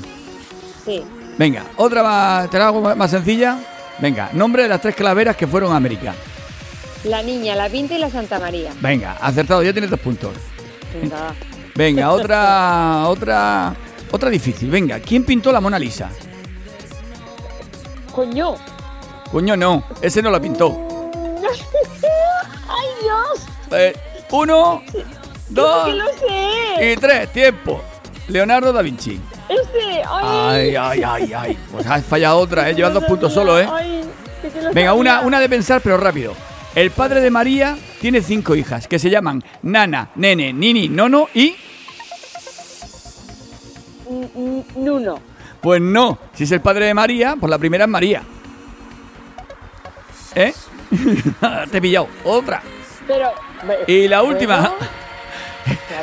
Sí. 0.85 1.03
Venga, 1.37 1.63
otra 1.77 2.01
más, 2.03 2.49
te 2.49 2.57
la 2.57 2.67
hago 2.67 2.95
más 2.95 3.11
sencilla. 3.11 3.57
Venga, 3.99 4.29
nombre 4.33 4.63
de 4.63 4.69
las 4.69 4.81
tres 4.81 4.95
calaveras 4.95 5.35
que 5.35 5.47
fueron 5.47 5.71
a 5.73 5.75
América. 5.75 6.13
La 7.05 7.21
niña, 7.21 7.55
la 7.55 7.69
pinta 7.69 7.93
y 7.93 7.99
la 7.99 8.09
Santa 8.09 8.39
María. 8.39 8.71
Venga, 8.81 9.13
acertado, 9.21 9.61
ya 9.63 9.71
tienes 9.71 9.91
dos 9.91 9.99
puntos. 9.99 10.31
Venga. 10.93 11.33
Venga, 11.75 12.11
otra, 12.11 13.07
otra, 13.07 13.75
otra 14.11 14.29
difícil. 14.29 14.69
Venga, 14.71 14.99
¿quién 14.99 15.23
pintó 15.23 15.51
la 15.51 15.59
Mona 15.61 15.77
Lisa? 15.77 16.09
Coño. 18.13 18.55
Coño, 19.31 19.57
no, 19.57 19.83
ese 20.01 20.21
no 20.21 20.31
la 20.31 20.39
pintó. 20.39 20.71
¡Ay, 22.69 22.87
Dios! 23.01 23.47
Eh, 23.71 23.93
uno, 24.31 24.81
dos 25.49 25.85
¡Que 25.85 25.93
lo 25.93 26.05
sé! 26.07 26.93
y 26.93 26.95
tres, 26.95 27.31
tiempo. 27.31 27.81
Leonardo 28.29 28.73
da 28.73 28.81
Vinci. 28.81 29.19
¡Ese! 29.49 30.01
Ay, 30.09 30.75
¡Ay! 30.75 30.75
ay, 30.75 31.03
ay, 31.03 31.33
ay. 31.33 31.57
Pues 31.71 31.85
has 31.85 32.03
fallado 32.03 32.39
otra, 32.39 32.69
¿eh? 32.69 32.73
Llevas 32.73 32.93
dos 32.93 33.03
puntos 33.03 33.31
solo, 33.33 33.59
¿eh? 33.59 33.67
Ay, 33.71 34.01
que 34.41 34.49
te 34.49 34.61
lo 34.61 34.71
Venga, 34.73 34.93
una, 34.93 35.21
una 35.21 35.39
de 35.39 35.49
pensar, 35.49 35.81
pero 35.83 35.97
rápido. 35.97 36.33
El 36.75 36.91
padre 36.91 37.21
de 37.21 37.31
María 37.31 37.77
tiene 38.01 38.21
cinco 38.21 38.53
hijas 38.53 38.85
que 38.89 38.99
se 38.99 39.09
llaman 39.09 39.41
Nana, 39.63 40.09
Nene, 40.15 40.51
Nini, 40.51 40.89
Nono 40.89 41.29
y. 41.33 41.55
Nuno. 44.75 45.21
Pues 45.61 45.81
no, 45.81 46.19
si 46.33 46.43
es 46.43 46.51
el 46.51 46.59
padre 46.59 46.87
de 46.87 46.93
María, 46.93 47.37
pues 47.39 47.49
la 47.49 47.57
primera 47.57 47.85
es 47.85 47.89
María. 47.89 48.23
¿Eh? 50.35 50.53
Te 51.71 51.77
he 51.77 51.81
pillado. 51.81 52.09
Otra. 52.25 52.61
Pero. 53.07 53.31
Y 53.87 54.07
la 54.07 54.21
última. 54.21 54.73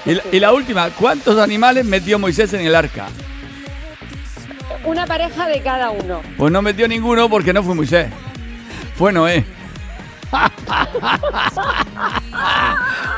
Y 0.04 0.14
la, 0.14 0.22
y 0.32 0.40
la 0.40 0.52
última, 0.52 0.90
¿cuántos 0.90 1.38
animales 1.38 1.84
metió 1.84 2.18
Moisés 2.18 2.52
en 2.54 2.62
el 2.62 2.74
arca? 2.74 3.06
Una 4.84 5.06
pareja 5.06 5.46
de 5.46 5.62
cada 5.62 5.90
uno. 5.90 6.20
Pues 6.36 6.50
no 6.50 6.60
metió 6.60 6.88
ninguno 6.88 7.28
porque 7.28 7.52
no 7.52 7.62
fue 7.62 7.76
Moisés. 7.76 8.08
Fue 8.96 9.12
Noé. 9.12 9.44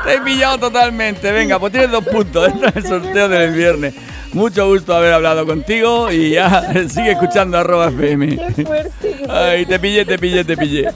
Te 0.05 0.13
he 0.13 0.21
pillado 0.21 0.57
totalmente. 0.59 1.31
Venga, 1.31 1.59
pues 1.59 1.71
tienes 1.71 1.91
dos 1.91 2.05
puntos. 2.05 2.47
Esto 2.47 2.67
es 2.67 2.75
el 2.75 2.85
sorteo 2.85 3.29
del 3.29 3.53
viernes. 3.53 3.95
Mucho 4.33 4.67
gusto 4.67 4.93
haber 4.93 5.13
hablado 5.13 5.45
contigo 5.45 6.11
y 6.11 6.31
ya 6.31 6.73
sigue 6.89 7.11
escuchando 7.11 7.57
arroba 7.57 7.87
FM. 7.87 8.37
¡Qué 8.55 8.65
fuerte! 8.65 9.25
Ay, 9.29 9.65
te 9.65 9.79
pillé, 9.79 10.03
te 10.05 10.19
pillé, 10.19 10.43
te 10.43 10.57
pillé. 10.57 10.89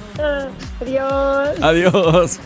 Adiós. 0.82 1.50
Adiós. 1.62 1.94
Adiós. 1.94 2.40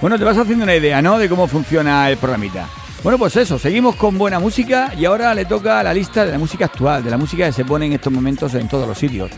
Bueno, 0.00 0.18
te 0.18 0.24
vas 0.24 0.38
haciendo 0.38 0.64
una 0.64 0.74
idea, 0.74 1.02
¿no? 1.02 1.18
De 1.18 1.28
cómo 1.28 1.46
funciona 1.46 2.08
el 2.08 2.16
programita. 2.16 2.66
Bueno, 3.02 3.18
pues 3.18 3.36
eso, 3.36 3.58
seguimos 3.58 3.96
con 3.96 4.16
buena 4.16 4.38
música 4.38 4.92
y 4.96 5.04
ahora 5.04 5.34
le 5.34 5.44
toca 5.44 5.82
la 5.82 5.92
lista 5.92 6.24
de 6.24 6.32
la 6.32 6.38
música 6.38 6.64
actual, 6.64 7.04
de 7.04 7.10
la 7.10 7.18
música 7.18 7.44
que 7.46 7.52
se 7.52 7.64
pone 7.64 7.86
en 7.86 7.92
estos 7.92 8.12
momentos 8.12 8.54
en 8.54 8.68
todos 8.68 8.88
los 8.88 8.96
sitios. 8.96 9.30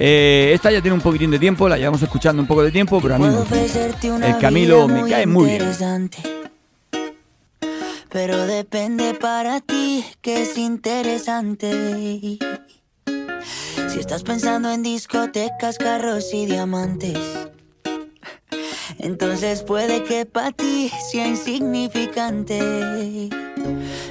Eh, 0.00 0.52
esta 0.54 0.70
ya 0.70 0.80
tiene 0.80 0.94
un 0.94 1.00
poquitín 1.00 1.30
de 1.30 1.38
tiempo, 1.38 1.68
la 1.68 1.76
llevamos 1.76 2.02
escuchando 2.02 2.40
un 2.40 2.46
poco 2.46 2.62
de 2.62 2.70
tiempo, 2.70 3.00
pero 3.00 3.16
a 3.16 3.18
mí 3.18 3.26
el 3.26 4.38
Camilo 4.38 4.86
me 4.86 5.08
cae 5.08 5.26
muy 5.26 5.46
bien. 5.46 6.10
Pero 8.10 8.46
depende 8.46 9.14
para 9.14 9.60
ti 9.60 10.04
que 10.22 10.42
es 10.42 10.56
interesante. 10.56 12.38
Si 13.88 13.98
estás 13.98 14.22
pensando 14.22 14.70
en 14.70 14.82
discotecas, 14.82 15.78
carros 15.78 16.32
y 16.32 16.46
diamantes, 16.46 17.18
entonces 18.98 19.62
puede 19.62 20.04
que 20.04 20.24
para 20.26 20.52
ti 20.52 20.90
sea 21.10 21.26
insignificante. 21.26 22.60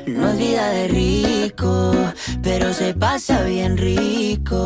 No 0.06 0.30
es 0.30 0.38
vida 0.38 0.69
de 0.69 0.88
rico, 0.89 1.93
pero 2.43 2.73
se 2.73 2.93
pasa 2.93 3.43
bien 3.43 3.78
rico. 3.78 4.65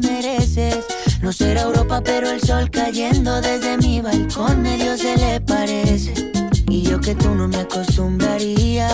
Mereces. 0.00 0.78
No 1.22 1.32
será 1.32 1.62
Europa, 1.62 2.00
pero 2.04 2.30
el 2.30 2.40
sol 2.40 2.70
cayendo 2.70 3.40
desde 3.40 3.76
mi 3.78 4.00
balcón 4.00 4.62
medio 4.62 4.96
se 4.96 5.16
le 5.16 5.40
parece. 5.40 6.32
Y 6.68 6.82
yo 6.82 7.00
que 7.00 7.14
tú 7.14 7.34
no 7.34 7.48
me 7.48 7.58
acostumbraría 7.58 8.88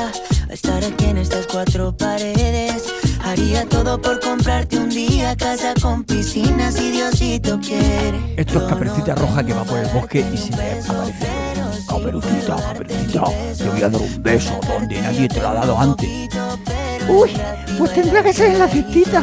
a 0.49 0.53
estar 0.53 0.85
aquí 0.85 1.07
en 1.07 1.19
estas 1.19 1.47
cuatro 1.47 1.97
paredes. 1.97 2.85
Haría 3.23 3.67
todo 3.69 4.01
por 4.01 4.21
comprarte 4.21 4.79
un 4.79 4.91
día 4.91 5.37
casa 5.37 5.75
con 5.81 6.05
piscina 6.05 6.71
si 6.71 6.91
Diosito 6.91 7.59
quiere. 7.61 8.35
Esto 8.37 8.59
es 8.59 8.65
Caperucita 8.65 9.15
Roja 9.15 9.45
que 9.45 9.53
va 9.53 9.65
por 9.65 9.79
el 9.79 9.89
bosque 9.89 10.25
y 10.33 10.37
se 10.37 10.51
me 10.57 10.81
aparece. 10.81 11.27
Caperucita, 11.89 12.57
Caperucita, 12.57 13.25
te 13.57 13.69
voy 13.69 13.83
a 13.83 13.89
dar 13.89 14.01
un 14.01 14.23
beso 14.23 14.61
donde 14.69 15.01
nadie 15.01 15.29
te 15.29 15.41
lo 15.41 15.49
ha 15.49 15.55
dado 15.55 15.79
antes. 15.79 16.09
Uy, 17.09 17.31
pues 17.79 17.93
tendrá 17.93 18.23
que 18.23 18.33
ser 18.33 18.51
en 18.51 18.59
la 18.59 18.69
fiestita. 18.69 19.23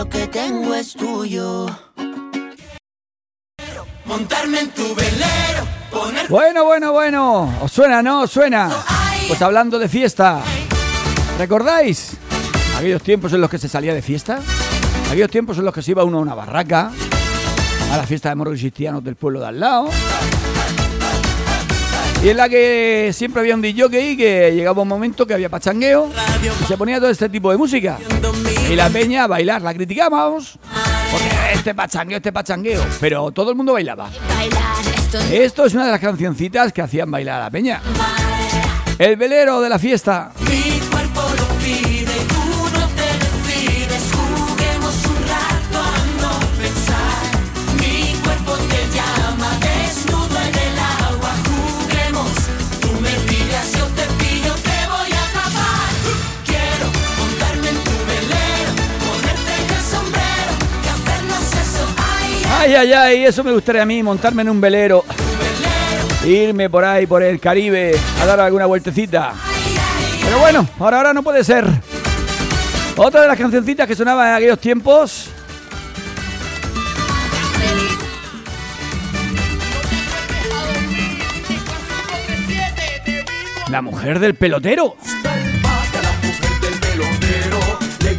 lo 0.00 0.08
que 0.08 0.26
tengo 0.28 0.74
es 0.74 0.94
tuyo. 0.94 1.66
Montarme 4.06 4.60
en 4.60 4.70
tu 4.70 4.94
velero, 4.94 5.62
poner 5.90 6.26
Bueno, 6.26 6.64
bueno, 6.64 6.92
bueno. 6.92 7.54
¿Os 7.60 7.70
suena, 7.70 8.02
no? 8.02 8.22
¿Os 8.22 8.30
suena? 8.30 8.70
Pues 9.28 9.42
hablando 9.42 9.78
de 9.78 9.90
fiesta. 9.90 10.40
¿Recordáis? 11.38 12.16
Aquellos 12.78 13.02
tiempos 13.02 13.34
en 13.34 13.42
los 13.42 13.50
que 13.50 13.58
se 13.58 13.68
salía 13.68 13.92
de 13.92 14.00
fiesta. 14.00 14.40
Aquellos 15.10 15.30
tiempos 15.30 15.58
en 15.58 15.66
los 15.66 15.74
que 15.74 15.82
se 15.82 15.90
iba 15.90 16.02
uno 16.02 16.16
a 16.16 16.22
una 16.22 16.34
barraca. 16.34 16.90
A 17.92 17.96
la 17.98 18.06
fiesta 18.06 18.30
de 18.30 18.36
moros 18.36 18.58
cristianos 18.58 19.04
del 19.04 19.16
pueblo 19.16 19.40
de 19.40 19.48
al 19.48 19.60
lado. 19.60 19.90
Y 22.22 22.28
en 22.28 22.36
la 22.36 22.48
que 22.50 23.12
siempre 23.14 23.40
había 23.40 23.54
un 23.54 23.62
DJ 23.62 24.16
que 24.16 24.52
llegaba 24.54 24.82
un 24.82 24.88
momento 24.88 25.26
que 25.26 25.32
había 25.32 25.48
pachangueo 25.48 26.10
y 26.62 26.64
se 26.66 26.76
ponía 26.76 26.98
todo 26.98 27.08
este 27.08 27.30
tipo 27.30 27.50
de 27.50 27.56
música. 27.56 27.98
Y 28.70 28.76
la 28.76 28.90
peña 28.90 29.24
a 29.24 29.26
bailar, 29.26 29.62
la 29.62 29.72
criticábamos. 29.72 30.58
Porque 31.10 31.28
este 31.54 31.74
pachangueo, 31.74 32.18
este 32.18 32.30
pachangueo. 32.30 32.84
Pero 33.00 33.30
todo 33.32 33.50
el 33.50 33.56
mundo 33.56 33.72
bailaba. 33.72 34.10
Esto 35.32 35.64
es 35.64 35.74
una 35.74 35.86
de 35.86 35.92
las 35.92 36.00
cancioncitas 36.00 36.72
que 36.72 36.82
hacían 36.82 37.10
bailar 37.10 37.40
a 37.40 37.44
la 37.44 37.50
peña. 37.50 37.80
El 38.98 39.16
velero 39.16 39.62
de 39.62 39.68
la 39.70 39.78
fiesta. 39.78 40.30
Ay, 62.60 62.74
Ay, 62.74 62.92
ay, 62.92 63.24
eso 63.24 63.42
me 63.42 63.52
gustaría 63.52 63.80
a 63.80 63.86
mí, 63.86 64.02
montarme 64.02 64.42
en 64.42 64.50
un 64.50 64.60
velero. 64.60 65.02
Irme 66.26 66.68
por 66.68 66.84
ahí, 66.84 67.06
por 67.06 67.22
el 67.22 67.40
Caribe, 67.40 67.98
a 68.20 68.26
dar 68.26 68.38
alguna 68.38 68.66
vueltecita. 68.66 69.32
Pero 70.22 70.38
bueno, 70.40 70.68
por 70.76 70.92
ahora 70.92 71.14
no 71.14 71.22
puede 71.22 71.42
ser. 71.42 71.64
Otra 72.98 73.22
de 73.22 73.28
las 73.28 73.38
cancioncitas 73.38 73.86
que 73.86 73.94
sonaban 73.94 74.28
en 74.28 74.34
aquellos 74.34 74.58
tiempos. 74.58 75.30
La 83.70 83.80
mujer 83.80 84.18
del 84.18 84.34
pelotero. 84.34 84.96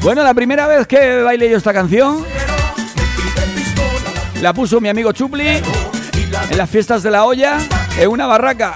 Bueno, 0.01 0.23
la 0.23 0.33
primera 0.33 0.65
vez 0.65 0.87
que 0.87 1.21
bailé 1.21 1.47
yo 1.47 1.57
esta 1.57 1.73
canción 1.73 2.25
la 4.41 4.53
puso 4.53 4.81
mi 4.81 4.89
amigo 4.89 5.11
Chupli 5.11 5.47
en 5.47 6.57
las 6.57 6.69
fiestas 6.69 7.03
de 7.03 7.11
la 7.11 7.25
olla 7.25 7.59
en 7.97 8.09
una 8.09 8.25
barraca. 8.25 8.75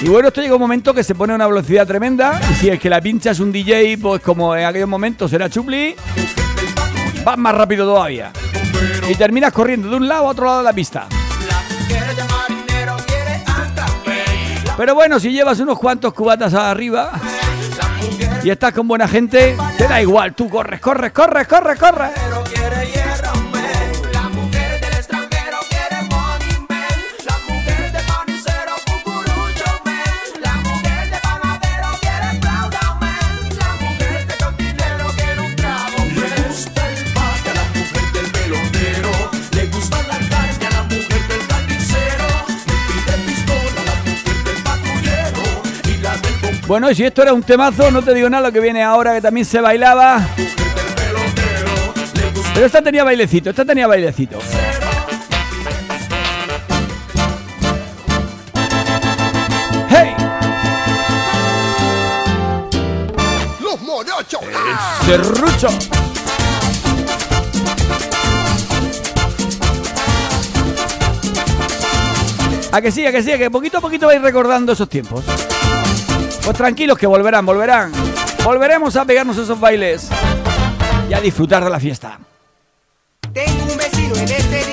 Y 0.00 0.08
bueno, 0.08 0.28
esto 0.28 0.40
llega 0.40 0.54
un 0.54 0.60
momento 0.60 0.94
que 0.94 1.04
se 1.04 1.14
pone 1.14 1.34
a 1.34 1.36
una 1.36 1.46
velocidad 1.46 1.86
tremenda. 1.86 2.40
Y 2.50 2.54
si 2.54 2.68
es 2.70 2.80
que 2.80 2.88
la 2.88 3.02
pincha 3.02 3.32
es 3.32 3.40
un 3.40 3.52
DJ, 3.52 3.98
pues 3.98 4.22
como 4.22 4.56
en 4.56 4.64
aquellos 4.64 4.88
momentos 4.88 5.30
era 5.34 5.50
Chupli, 5.50 5.94
vas 7.22 7.36
más 7.36 7.54
rápido 7.54 7.84
todavía. 7.84 8.32
Y 9.08 9.14
terminas 9.14 9.52
corriendo 9.52 9.90
de 9.90 9.96
un 9.96 10.08
lado 10.08 10.26
a 10.26 10.30
otro 10.30 10.46
lado 10.46 10.58
de 10.58 10.64
la 10.64 10.72
pista. 10.72 11.06
Pero 14.76 14.94
bueno, 14.94 15.20
si 15.20 15.30
llevas 15.32 15.60
unos 15.60 15.78
cuantos 15.78 16.14
cubatas 16.14 16.54
arriba 16.54 17.12
y 18.42 18.48
estás 18.48 18.72
con 18.72 18.88
buena 18.88 19.06
gente, 19.06 19.54
te 19.76 19.86
da 19.86 20.00
igual, 20.00 20.34
tú 20.34 20.48
corres, 20.48 20.80
corres, 20.80 21.12
corres, 21.12 21.46
corres, 21.46 21.78
corres. 21.78 22.29
Bueno, 46.70 46.88
y 46.88 46.94
si 46.94 47.02
esto 47.02 47.22
era 47.22 47.32
un 47.32 47.42
temazo, 47.42 47.90
no 47.90 48.00
te 48.00 48.14
digo 48.14 48.30
nada 48.30 48.46
lo 48.46 48.52
que 48.52 48.60
viene 48.60 48.80
ahora, 48.80 49.12
que 49.12 49.20
también 49.20 49.44
se 49.44 49.60
bailaba. 49.60 50.24
Pero 52.54 52.64
esta 52.64 52.80
tenía 52.80 53.02
bailecito, 53.02 53.50
esta 53.50 53.64
tenía 53.64 53.88
bailecito. 53.88 54.38
¡Hey! 59.88 60.14
¡Los 63.60 63.82
morochos! 63.82 64.40
¡El 64.44 65.06
serrucho! 65.06 65.68
A 72.70 72.80
que 72.80 72.92
sí, 72.92 73.04
a 73.04 73.10
que 73.10 73.24
sí, 73.24 73.32
a 73.32 73.38
que 73.38 73.50
poquito 73.50 73.78
a 73.78 73.80
poquito 73.80 74.06
vais 74.06 74.22
recordando 74.22 74.70
esos 74.70 74.88
tiempos. 74.88 75.24
Pues 76.44 76.56
tranquilos 76.56 76.98
que 76.98 77.06
volverán, 77.06 77.44
volverán. 77.46 77.92
Volveremos 78.44 78.96
a 78.96 79.04
pegarnos 79.04 79.36
esos 79.36 79.58
bailes 79.60 80.08
y 81.08 81.14
a 81.14 81.20
disfrutar 81.20 81.62
de 81.62 81.70
la 81.70 81.78
fiesta. 81.78 82.18
Tengo 83.32 83.72
un 83.72 83.76
vecino 83.76 84.16
en 84.16 84.28
este 84.28 84.69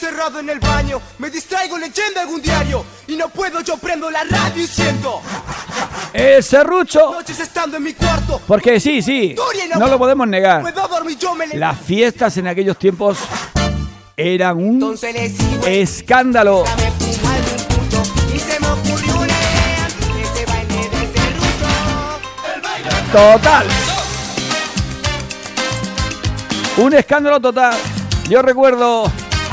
encerrado 0.00 0.38
en 0.38 0.48
el 0.48 0.60
baño, 0.60 1.00
me 1.18 1.28
distraigo 1.28 1.76
leyendo 1.76 2.20
algún 2.20 2.40
diario 2.40 2.84
y 3.08 3.16
no 3.16 3.28
puedo, 3.28 3.60
yo 3.62 3.76
prendo 3.78 4.08
la 4.08 4.22
radio 4.22 4.62
y 4.62 4.66
siento 4.66 5.20
El 6.12 6.42
serrucho. 6.42 7.10
noches 7.12 7.40
estando 7.40 7.78
en 7.78 7.82
mi 7.82 7.94
cuarto. 7.94 8.40
Porque 8.46 8.78
sí, 8.78 9.02
sí, 9.02 9.34
no 9.76 9.88
lo 9.88 9.98
podemos 9.98 10.28
negar. 10.28 10.62
Las 11.54 11.78
fiestas 11.80 12.36
en 12.36 12.46
aquellos 12.46 12.78
tiempos 12.78 13.18
eran 14.16 14.56
un 14.58 14.96
escándalo. 15.66 16.64
Total. 23.10 23.66
Un 26.76 26.94
escándalo 26.94 27.40
total. 27.40 27.76
Yo 28.28 28.42
recuerdo 28.42 29.10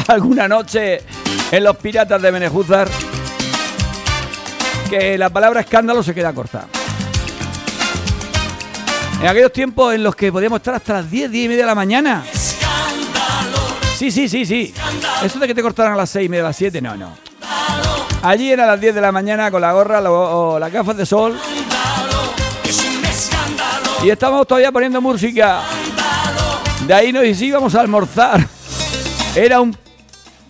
alguna 0.07 0.47
noche 0.47 1.01
en 1.51 1.63
los 1.63 1.77
Piratas 1.77 2.21
de 2.21 2.31
Benejúzar 2.31 2.87
que 4.89 5.17
la 5.17 5.29
palabra 5.29 5.61
escándalo 5.61 6.03
se 6.03 6.13
queda 6.13 6.33
corta. 6.33 6.67
En 9.21 9.27
aquellos 9.27 9.51
tiempos 9.51 9.93
en 9.93 10.03
los 10.03 10.15
que 10.15 10.31
podíamos 10.31 10.57
estar 10.57 10.75
hasta 10.75 10.93
las 10.93 11.09
10, 11.09 11.31
10 11.31 11.45
y 11.45 11.47
media 11.47 11.63
de 11.63 11.67
la 11.67 11.75
mañana. 11.75 12.23
Sí, 13.97 14.11
sí, 14.11 14.27
sí, 14.27 14.45
sí. 14.45 14.73
Eso 15.23 15.39
de 15.39 15.47
que 15.47 15.55
te 15.55 15.61
cortaran 15.61 15.93
a 15.93 15.95
las 15.95 16.09
6 16.09 16.25
y 16.25 16.29
media, 16.29 16.43
a 16.43 16.47
las 16.47 16.57
7, 16.57 16.81
no, 16.81 16.95
no. 16.95 17.17
Allí 18.21 18.51
era 18.51 18.65
las 18.65 18.79
10 18.79 18.93
de 18.95 19.01
la 19.01 19.11
mañana 19.11 19.49
con 19.51 19.61
la 19.61 19.71
gorra 19.71 20.01
o 20.09 20.59
las 20.59 20.71
gafas 20.71 20.97
de 20.97 21.05
sol 21.05 21.39
y 24.05 24.09
estábamos 24.11 24.45
todavía 24.45 24.71
poniendo 24.71 25.01
música. 25.01 25.61
De 26.85 26.93
ahí 26.93 27.11
nos 27.11 27.23
íbamos 27.41 27.73
a 27.73 27.81
almorzar. 27.81 28.47
Era 29.35 29.59
un 29.59 29.75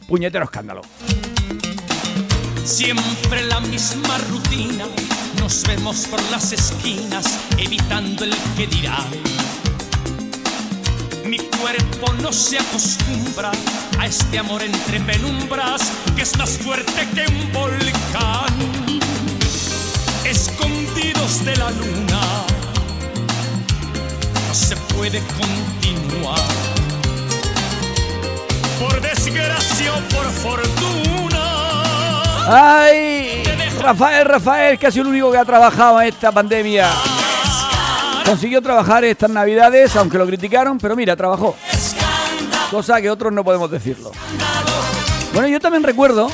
puñetero 0.07 0.45
escándalo. 0.45 0.81
Siempre 2.63 3.43
la 3.43 3.59
misma 3.59 4.17
rutina, 4.29 4.85
nos 5.39 5.63
vemos 5.67 6.07
por 6.07 6.21
las 6.31 6.51
esquinas, 6.51 7.39
evitando 7.57 8.23
el 8.23 8.35
que 8.57 8.67
dirá. 8.67 8.97
Mi 11.25 11.37
cuerpo 11.37 12.13
no 12.21 12.31
se 12.31 12.59
acostumbra 12.59 13.51
a 13.99 14.05
este 14.05 14.39
amor 14.39 14.63
entre 14.63 14.99
penumbras, 15.01 15.91
que 16.15 16.23
es 16.23 16.37
más 16.37 16.57
fuerte 16.57 17.07
que 17.13 17.25
un 17.31 17.51
volcán. 17.53 18.55
Escondidos 20.23 21.45
de 21.45 21.55
la 21.55 21.69
luna, 21.71 22.21
no 24.47 24.53
se 24.53 24.75
puede 24.75 25.21
continuar. 25.39 26.74
Por 28.87 29.01
desgracia 29.01 29.93
por 30.11 30.25
fortuna. 30.25 31.41
¡Ay! 32.47 33.43
Rafael, 33.81 34.25
Rafael, 34.25 34.79
sido 34.79 35.01
el 35.03 35.07
único 35.07 35.31
que 35.31 35.37
ha 35.39 35.45
trabajado 35.45 36.01
en 36.01 36.09
esta 36.09 36.31
pandemia. 36.31 36.87
Consiguió 38.25 38.61
trabajar 38.61 39.03
estas 39.03 39.29
navidades, 39.29 39.95
aunque 39.95 40.17
lo 40.17 40.27
criticaron, 40.27 40.77
pero 40.77 40.95
mira, 40.95 41.15
trabajó. 41.15 41.55
Cosa 42.69 43.01
que 43.01 43.09
otros 43.09 43.33
no 43.33 43.43
podemos 43.43 43.69
decirlo. 43.71 44.11
Bueno, 45.33 45.47
yo 45.47 45.59
también 45.59 45.83
recuerdo 45.83 46.29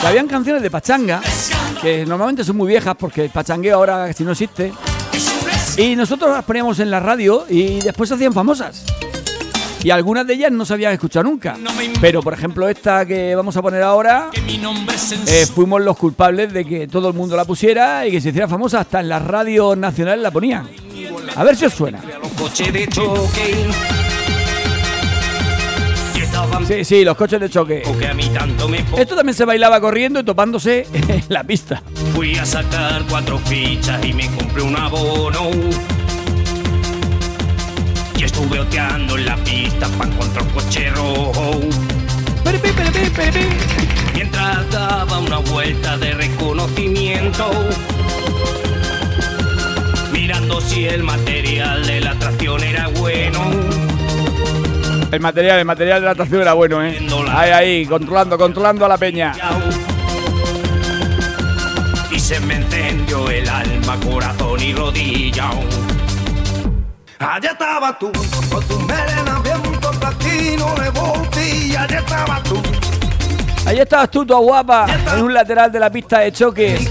que 0.00 0.06
habían 0.06 0.26
canciones 0.26 0.62
de 0.62 0.70
pachanga, 0.70 1.22
que 1.80 2.04
normalmente 2.04 2.44
son 2.44 2.56
muy 2.56 2.68
viejas 2.68 2.94
porque 2.98 3.24
el 3.24 3.30
pachangueo 3.30 3.76
ahora 3.76 4.06
casi 4.06 4.22
no 4.22 4.32
existe. 4.32 4.72
Y 5.78 5.96
nosotros 5.96 6.30
las 6.30 6.44
poníamos 6.44 6.78
en 6.78 6.90
la 6.90 7.00
radio 7.00 7.46
y 7.48 7.80
después 7.80 8.08
se 8.08 8.14
hacían 8.14 8.32
famosas. 8.32 8.84
Y 9.82 9.90
algunas 9.90 10.26
de 10.26 10.34
ellas 10.34 10.50
no 10.50 10.64
se 10.64 10.74
habían 10.74 10.92
escuchado 10.92 11.24
nunca. 11.24 11.56
Pero, 12.00 12.22
por 12.22 12.32
ejemplo, 12.32 12.68
esta 12.68 13.06
que 13.06 13.34
vamos 13.36 13.56
a 13.56 13.62
poner 13.62 13.82
ahora, 13.82 14.30
eh, 15.26 15.46
fuimos 15.46 15.80
los 15.80 15.96
culpables 15.96 16.52
de 16.52 16.64
que 16.64 16.88
todo 16.88 17.08
el 17.08 17.14
mundo 17.14 17.36
la 17.36 17.44
pusiera 17.44 18.06
y 18.06 18.10
que 18.10 18.20
se 18.20 18.30
hiciera 18.30 18.48
famosa. 18.48 18.80
Hasta 18.80 19.00
en 19.00 19.08
las 19.08 19.22
radios 19.22 19.76
nacionales 19.76 20.22
la 20.22 20.30
ponían. 20.30 20.68
A 21.36 21.44
ver 21.44 21.56
si 21.56 21.66
os 21.66 21.74
suena. 21.74 22.00
Sí, 26.66 26.84
sí, 26.84 27.04
los 27.04 27.16
coches 27.16 27.40
de 27.40 27.48
choque. 27.48 27.82
Esto 28.98 29.14
también 29.14 29.34
se 29.34 29.44
bailaba 29.44 29.80
corriendo 29.80 30.20
y 30.20 30.24
topándose 30.24 30.86
en 30.92 31.24
la 31.28 31.44
pista. 31.44 31.82
Fui 32.14 32.36
a 32.36 32.44
sacar 32.44 33.02
cuatro 33.08 33.38
fichas 33.38 34.04
y 34.04 34.12
me 34.12 34.26
compré 34.28 34.62
un 34.62 34.76
abono. 34.76 35.50
Estuve 38.26 38.58
oteando 38.58 39.16
en 39.16 39.24
la 39.24 39.36
pista 39.36 39.86
para 39.96 40.10
encontrar 40.10 40.44
un 40.44 40.50
coche 40.50 40.90
rojo. 40.90 41.60
Mientras 44.12 44.68
daba 44.70 45.18
una 45.20 45.38
vuelta 45.38 45.96
de 45.96 46.12
reconocimiento. 46.12 47.48
Mirando 50.12 50.60
si 50.60 50.86
el 50.86 51.04
material 51.04 51.86
de 51.86 52.00
la 52.00 52.14
tracción 52.18 52.64
era 52.64 52.88
bueno. 52.88 53.38
El 55.12 55.20
material, 55.20 55.60
el 55.60 55.64
material 55.64 56.00
de 56.00 56.06
la 56.06 56.10
atracción 56.10 56.42
era 56.42 56.52
bueno, 56.54 56.84
¿eh? 56.84 56.98
Ahí, 57.28 57.50
ahí, 57.52 57.86
controlando, 57.86 58.36
controlando 58.36 58.84
a 58.84 58.88
la 58.88 58.98
peña. 58.98 59.34
Y 62.10 62.18
se 62.18 62.40
me 62.40 62.56
encendió 62.56 63.30
el 63.30 63.48
alma, 63.48 63.96
corazón 64.04 64.60
y 64.60 64.74
rodilla. 64.74 65.50
Allá 67.18 67.50
estaba 67.50 67.98
tú, 67.98 68.12
con 68.50 68.64
tu 68.66 68.78
melena 68.80 69.40
bien 69.42 69.62
platino 69.98 70.74
de 70.74 70.90
y 71.40 71.74
allá 71.74 71.98
estaba 71.98 72.42
tú. 72.42 72.62
Ahí 73.64 73.78
estabas 73.78 74.10
tú, 74.10 74.24
toda 74.24 74.40
guapa, 74.40 74.86
en 75.14 75.24
un 75.24 75.34
lateral 75.34 75.72
de 75.72 75.80
la 75.80 75.90
pista 75.90 76.20
de 76.20 76.30
choques. 76.30 76.88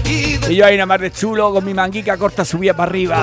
Y 0.48 0.56
yo 0.56 0.66
ahí 0.66 0.76
nada 0.76 0.86
más 0.86 1.00
de 1.00 1.10
chulo, 1.10 1.52
con 1.52 1.64
mi 1.64 1.72
manguica 1.72 2.16
corta 2.16 2.44
subía 2.44 2.74
para 2.74 2.90
arriba, 2.90 3.22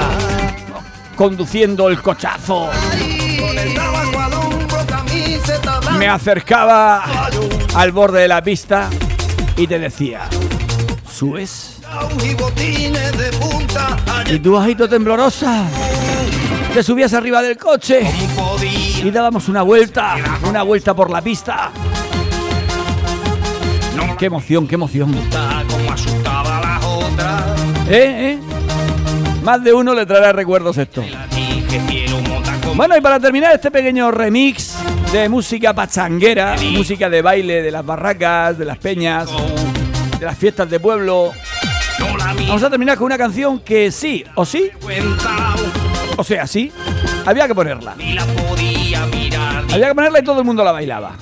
conduciendo 1.16 1.90
el 1.90 2.02
cochazo. 2.02 2.70
Me 6.00 6.08
acercaba 6.08 7.04
al 7.76 7.92
borde 7.92 8.22
de 8.22 8.28
la 8.28 8.42
pista 8.42 8.90
y 9.56 9.68
te 9.68 9.78
decía, 9.78 10.22
¿subes? 11.08 11.82
Y 14.26 14.40
tú, 14.40 14.54
bajito 14.54 14.90
temblorosa, 14.90 15.68
te 16.74 16.82
subías 16.82 17.14
arriba 17.14 17.42
del 17.44 17.56
coche 17.56 18.02
y 19.04 19.12
dábamos 19.12 19.48
una 19.48 19.62
vuelta, 19.62 20.16
una 20.48 20.64
vuelta 20.64 20.96
por 20.96 21.12
la 21.12 21.22
pista. 21.22 21.72
Qué 24.18 24.26
emoción, 24.26 24.68
qué 24.68 24.76
emoción. 24.76 25.14
¿Eh? 27.90 27.92
¿Eh? 27.92 28.40
Más 29.44 29.64
de 29.64 29.74
uno 29.74 29.94
le 29.94 30.06
traerá 30.06 30.32
recuerdos 30.32 30.78
esto. 30.78 31.04
Bueno, 32.76 32.98
y 32.98 33.02
para 33.02 33.20
terminar 33.20 33.54
este 33.54 33.70
pequeño 33.70 34.10
remix 34.10 34.76
de 35.12 35.30
música 35.30 35.76
pachanguera, 35.76 36.56
música 36.72 37.08
de 37.08 37.22
baile 37.22 37.62
de 37.62 37.70
las 37.70 37.86
barracas, 37.86 38.58
de 38.58 38.66
las 38.66 38.80
peñas, 38.80 39.30
de 40.20 40.26
las 40.26 40.38
fiestas 40.38 40.68
de 40.70 40.80
pueblo, 40.80 41.34
vamos 42.48 42.64
a 42.64 42.70
terminar 42.70 42.98
con 42.98 43.06
una 43.06 43.18
canción 43.18 43.60
que 43.60 43.92
sí 43.92 44.24
o 44.34 44.44
sí, 44.44 44.72
o 46.18 46.24
sea, 46.24 46.48
sí, 46.48 46.72
había 47.26 47.48
que 47.48 47.56
ponerla. 47.56 47.96
Había 49.72 49.88
que 49.88 49.96
ponerla 49.96 50.20
y 50.20 50.24
todo 50.24 50.40
el 50.40 50.46
mundo 50.46 50.64
la 50.64 50.72
bailaba. 50.72 51.16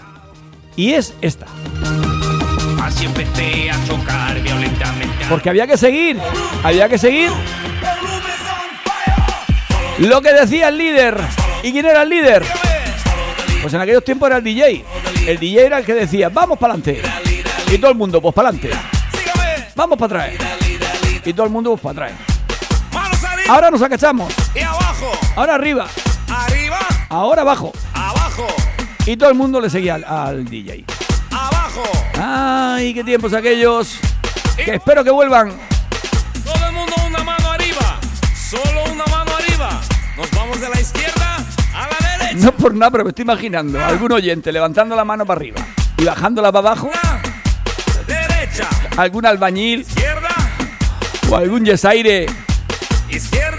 Y 0.76 0.94
es 0.94 1.14
esta. 1.22 1.46
Así 2.82 3.06
empecé 3.06 3.70
a 3.72 3.86
chocar 3.86 4.42
violentamente. 4.42 5.26
Porque 5.30 5.50
había 5.50 5.68
que 5.68 5.78
seguir, 5.78 6.20
había 6.64 6.90
que 6.90 6.98
seguir. 6.98 7.32
Lo 10.00 10.22
que 10.22 10.34
decía 10.34 10.70
el 10.70 10.78
líder. 10.78 11.18
¿Y 11.64 11.72
quién 11.72 11.86
era 11.86 12.02
el 12.02 12.10
líder? 12.10 12.44
Pues 13.62 13.74
en 13.74 13.82
aquellos 13.82 14.04
tiempos 14.04 14.28
era 14.28 14.38
el 14.38 14.44
DJ. 14.44 14.84
El 15.28 15.38
DJ 15.38 15.66
era 15.68 15.78
el 15.78 15.86
que 15.86 15.94
decía, 15.94 16.30
vamos 16.30 16.58
para 16.58 16.74
adelante. 16.74 17.02
Y 17.72 17.78
todo 17.78 17.92
el 17.92 17.98
mundo, 17.98 18.22
pues 18.22 18.34
para 18.34 18.50
adelante. 18.50 18.76
vamos 19.76 19.98
para 19.98 20.26
atrás. 20.26 20.48
Y 21.24 21.34
todo 21.34 21.46
el 21.46 21.52
mundo 21.52 21.78
pues, 21.78 21.82
para 21.96 22.08
atrás. 22.08 22.20
Ahora 23.48 23.70
nos 23.70 23.82
agachamos. 23.82 24.34
Ahora 25.36 25.56
arriba. 25.56 25.88
Arriba, 26.30 26.80
Ahora 27.10 27.42
abajo. 27.42 27.72
abajo, 27.94 28.48
Y 29.06 29.18
todo 29.18 29.30
el 29.30 29.36
mundo 29.36 29.60
le 29.60 29.70
seguía 29.70 29.96
al, 29.96 30.04
al 30.06 30.46
DJ. 30.46 30.86
abajo. 31.32 31.84
Ay, 32.22 32.94
qué 32.94 33.04
tiempos 33.04 33.34
aquellos. 33.34 33.96
Que 34.56 34.76
espero 34.76 35.04
que 35.04 35.10
vuelvan. 35.12 35.52
Todo 36.46 36.68
el 36.68 36.74
mundo 36.74 36.94
una 37.08 37.24
mano 37.24 37.52
arriba. 37.52 37.98
Solo 38.50 38.84
una 38.92 39.06
mano 39.06 39.32
arriba. 39.36 39.82
Nos 40.18 40.30
vamos 40.32 40.60
de 40.62 40.70
la 40.70 40.80
izquierda 40.80 41.38
a 41.74 41.88
la 41.88 42.18
derecha. 42.18 42.46
No 42.46 42.52
por 42.54 42.74
nada, 42.76 42.92
pero 42.92 43.04
me 43.06 43.10
estoy 43.10 43.24
imaginando 43.24 43.80
a 43.80 43.88
algún 43.88 44.12
oyente 44.12 44.52
levantando 44.52 44.96
la 44.96 45.04
mano 45.06 45.26
para 45.26 45.38
arriba 45.40 45.62
y 45.98 46.04
bajándola 46.06 46.52
para 46.52 46.70
abajo. 46.70 46.92
Derecha, 48.08 48.68
Algún 48.98 49.26
albañil 49.26 49.82
izquierda, 49.82 50.30
o 51.30 51.36
algún 51.36 51.66
yesaire 51.66 52.26
izquierda. 53.10 53.51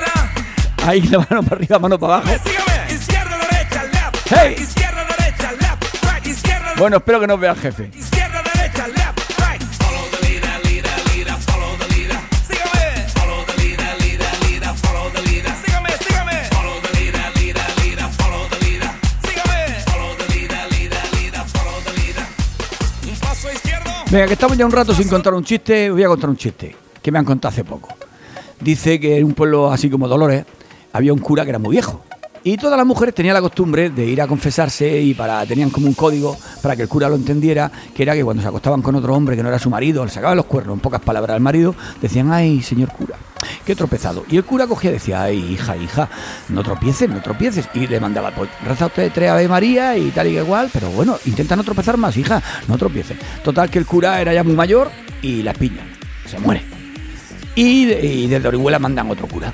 Ahí 0.86 1.02
la 1.02 1.18
mano 1.18 1.42
para 1.42 1.56
arriba, 1.56 1.78
mano 1.78 1.98
para 1.98 2.16
abajo. 2.16 2.34
Izquierda, 2.34 3.38
derecha, 3.50 3.82
left. 3.84 4.16
Hey. 4.30 4.56
Izquierda, 4.58 5.04
derecha, 5.18 5.52
left. 5.52 6.04
Right, 6.04 6.26
izquierda, 6.26 6.74
Bueno, 6.78 6.96
espero 6.98 7.20
que 7.20 7.26
nos 7.26 7.40
vea 7.40 7.52
el 7.52 7.58
jefe. 7.58 7.90
izquierda, 7.94 8.42
derecha, 8.54 8.88
left. 8.88 9.18
Right. 9.38 9.62
Follow 9.62 10.04
the 10.10 10.28
leader, 10.28 10.50
leader, 10.64 10.90
leader. 11.14 11.36
Follow 11.46 11.76
the 11.78 11.88
leader. 11.94 12.18
Sígame. 12.48 13.08
Follow 13.14 13.44
the 13.46 13.62
leader, 13.62 13.90
leader, 14.00 14.30
leader. 14.48 14.74
Follow 14.74 15.10
the 15.12 15.22
leader. 15.22 15.52
Sígame, 15.64 15.90
sígame. 16.04 16.36
Follow 16.50 16.80
the 16.82 16.92
leader, 16.98 17.24
leader, 17.38 17.66
leader. 17.82 18.08
Follow 18.18 18.48
the 18.48 18.58
leader. 18.66 18.90
Sígame. 19.22 19.60
Follow 19.86 20.16
the 20.18 20.26
leader, 20.34 20.62
leader, 20.70 21.02
leader. 21.16 21.44
Follow 21.54 21.78
the 21.84 21.92
leader. 22.00 22.26
Un 23.08 23.16
paso 23.20 23.50
izquierdo. 23.52 23.90
Venga, 24.10 24.26
que 24.26 24.32
estamos 24.34 24.56
ya 24.58 24.66
un 24.66 24.72
rato 24.72 24.94
sin 24.94 25.08
contar 25.08 25.34
un 25.34 25.44
chiste. 25.44 25.90
Voy 25.90 26.02
a 26.02 26.08
contar 26.08 26.28
un 26.30 26.36
chiste 26.36 26.74
que 27.02 27.10
me 27.12 27.18
han 27.18 27.24
contado 27.24 27.52
hace 27.52 27.64
poco. 27.64 27.94
Dice 28.60 28.98
que 29.00 29.18
en 29.18 29.24
un 29.24 29.34
pueblo 29.34 29.72
así 29.72 29.90
como 29.90 30.06
Dolores 30.06 30.44
había 30.92 31.12
un 31.12 31.18
cura 31.18 31.44
que 31.44 31.50
era 31.50 31.58
muy 31.58 31.72
viejo. 31.72 32.02
Y 32.44 32.56
todas 32.56 32.76
las 32.76 32.84
mujeres 32.84 33.14
tenían 33.14 33.34
la 33.34 33.40
costumbre 33.40 33.90
de 33.90 34.04
ir 34.04 34.20
a 34.20 34.26
confesarse 34.26 35.00
y 35.00 35.14
para 35.14 35.46
tenían 35.46 35.70
como 35.70 35.86
un 35.86 35.94
código 35.94 36.36
para 36.60 36.74
que 36.74 36.82
el 36.82 36.88
cura 36.88 37.08
lo 37.08 37.14
entendiera, 37.14 37.70
que 37.94 38.02
era 38.02 38.14
que 38.14 38.24
cuando 38.24 38.42
se 38.42 38.48
acostaban 38.48 38.82
con 38.82 38.96
otro 38.96 39.14
hombre 39.14 39.36
que 39.36 39.44
no 39.44 39.48
era 39.48 39.60
su 39.60 39.70
marido, 39.70 40.04
le 40.04 40.10
sacaban 40.10 40.36
los 40.36 40.46
cuernos, 40.46 40.74
en 40.74 40.80
pocas 40.80 41.00
palabras 41.00 41.36
al 41.36 41.40
marido, 41.40 41.76
decían, 42.00 42.32
ay, 42.32 42.60
señor 42.60 42.88
cura, 42.90 43.14
qué 43.64 43.76
tropezado. 43.76 44.24
Y 44.28 44.38
el 44.38 44.44
cura 44.44 44.66
cogía 44.66 44.90
y 44.90 44.94
decía, 44.94 45.22
ay, 45.22 45.52
hija, 45.52 45.76
hija, 45.76 46.08
no 46.48 46.64
tropieces, 46.64 47.08
no 47.08 47.22
tropieces. 47.22 47.68
Y 47.74 47.86
le 47.86 48.00
mandaba, 48.00 48.32
pues 48.32 48.50
reza 48.66 48.86
usted 48.86 49.12
tres 49.14 49.30
Ave 49.30 49.46
María 49.46 49.96
y 49.96 50.10
tal 50.10 50.26
y 50.26 50.32
que 50.32 50.38
igual, 50.38 50.68
pero 50.72 50.90
bueno, 50.90 51.18
intenta 51.26 51.54
no 51.54 51.62
tropezar 51.62 51.96
más, 51.96 52.16
hija, 52.16 52.42
no 52.66 52.76
tropieces. 52.76 53.18
Total 53.44 53.70
que 53.70 53.78
el 53.78 53.86
cura 53.86 54.20
era 54.20 54.34
ya 54.34 54.42
muy 54.42 54.54
mayor 54.54 54.90
y 55.22 55.44
la 55.44 55.52
piña, 55.52 55.86
se 56.26 56.40
muere. 56.40 56.64
Y, 57.54 57.88
y 57.92 58.26
desde 58.26 58.48
Orihuela 58.48 58.80
mandan 58.80 59.08
otro 59.08 59.28
cura. 59.28 59.52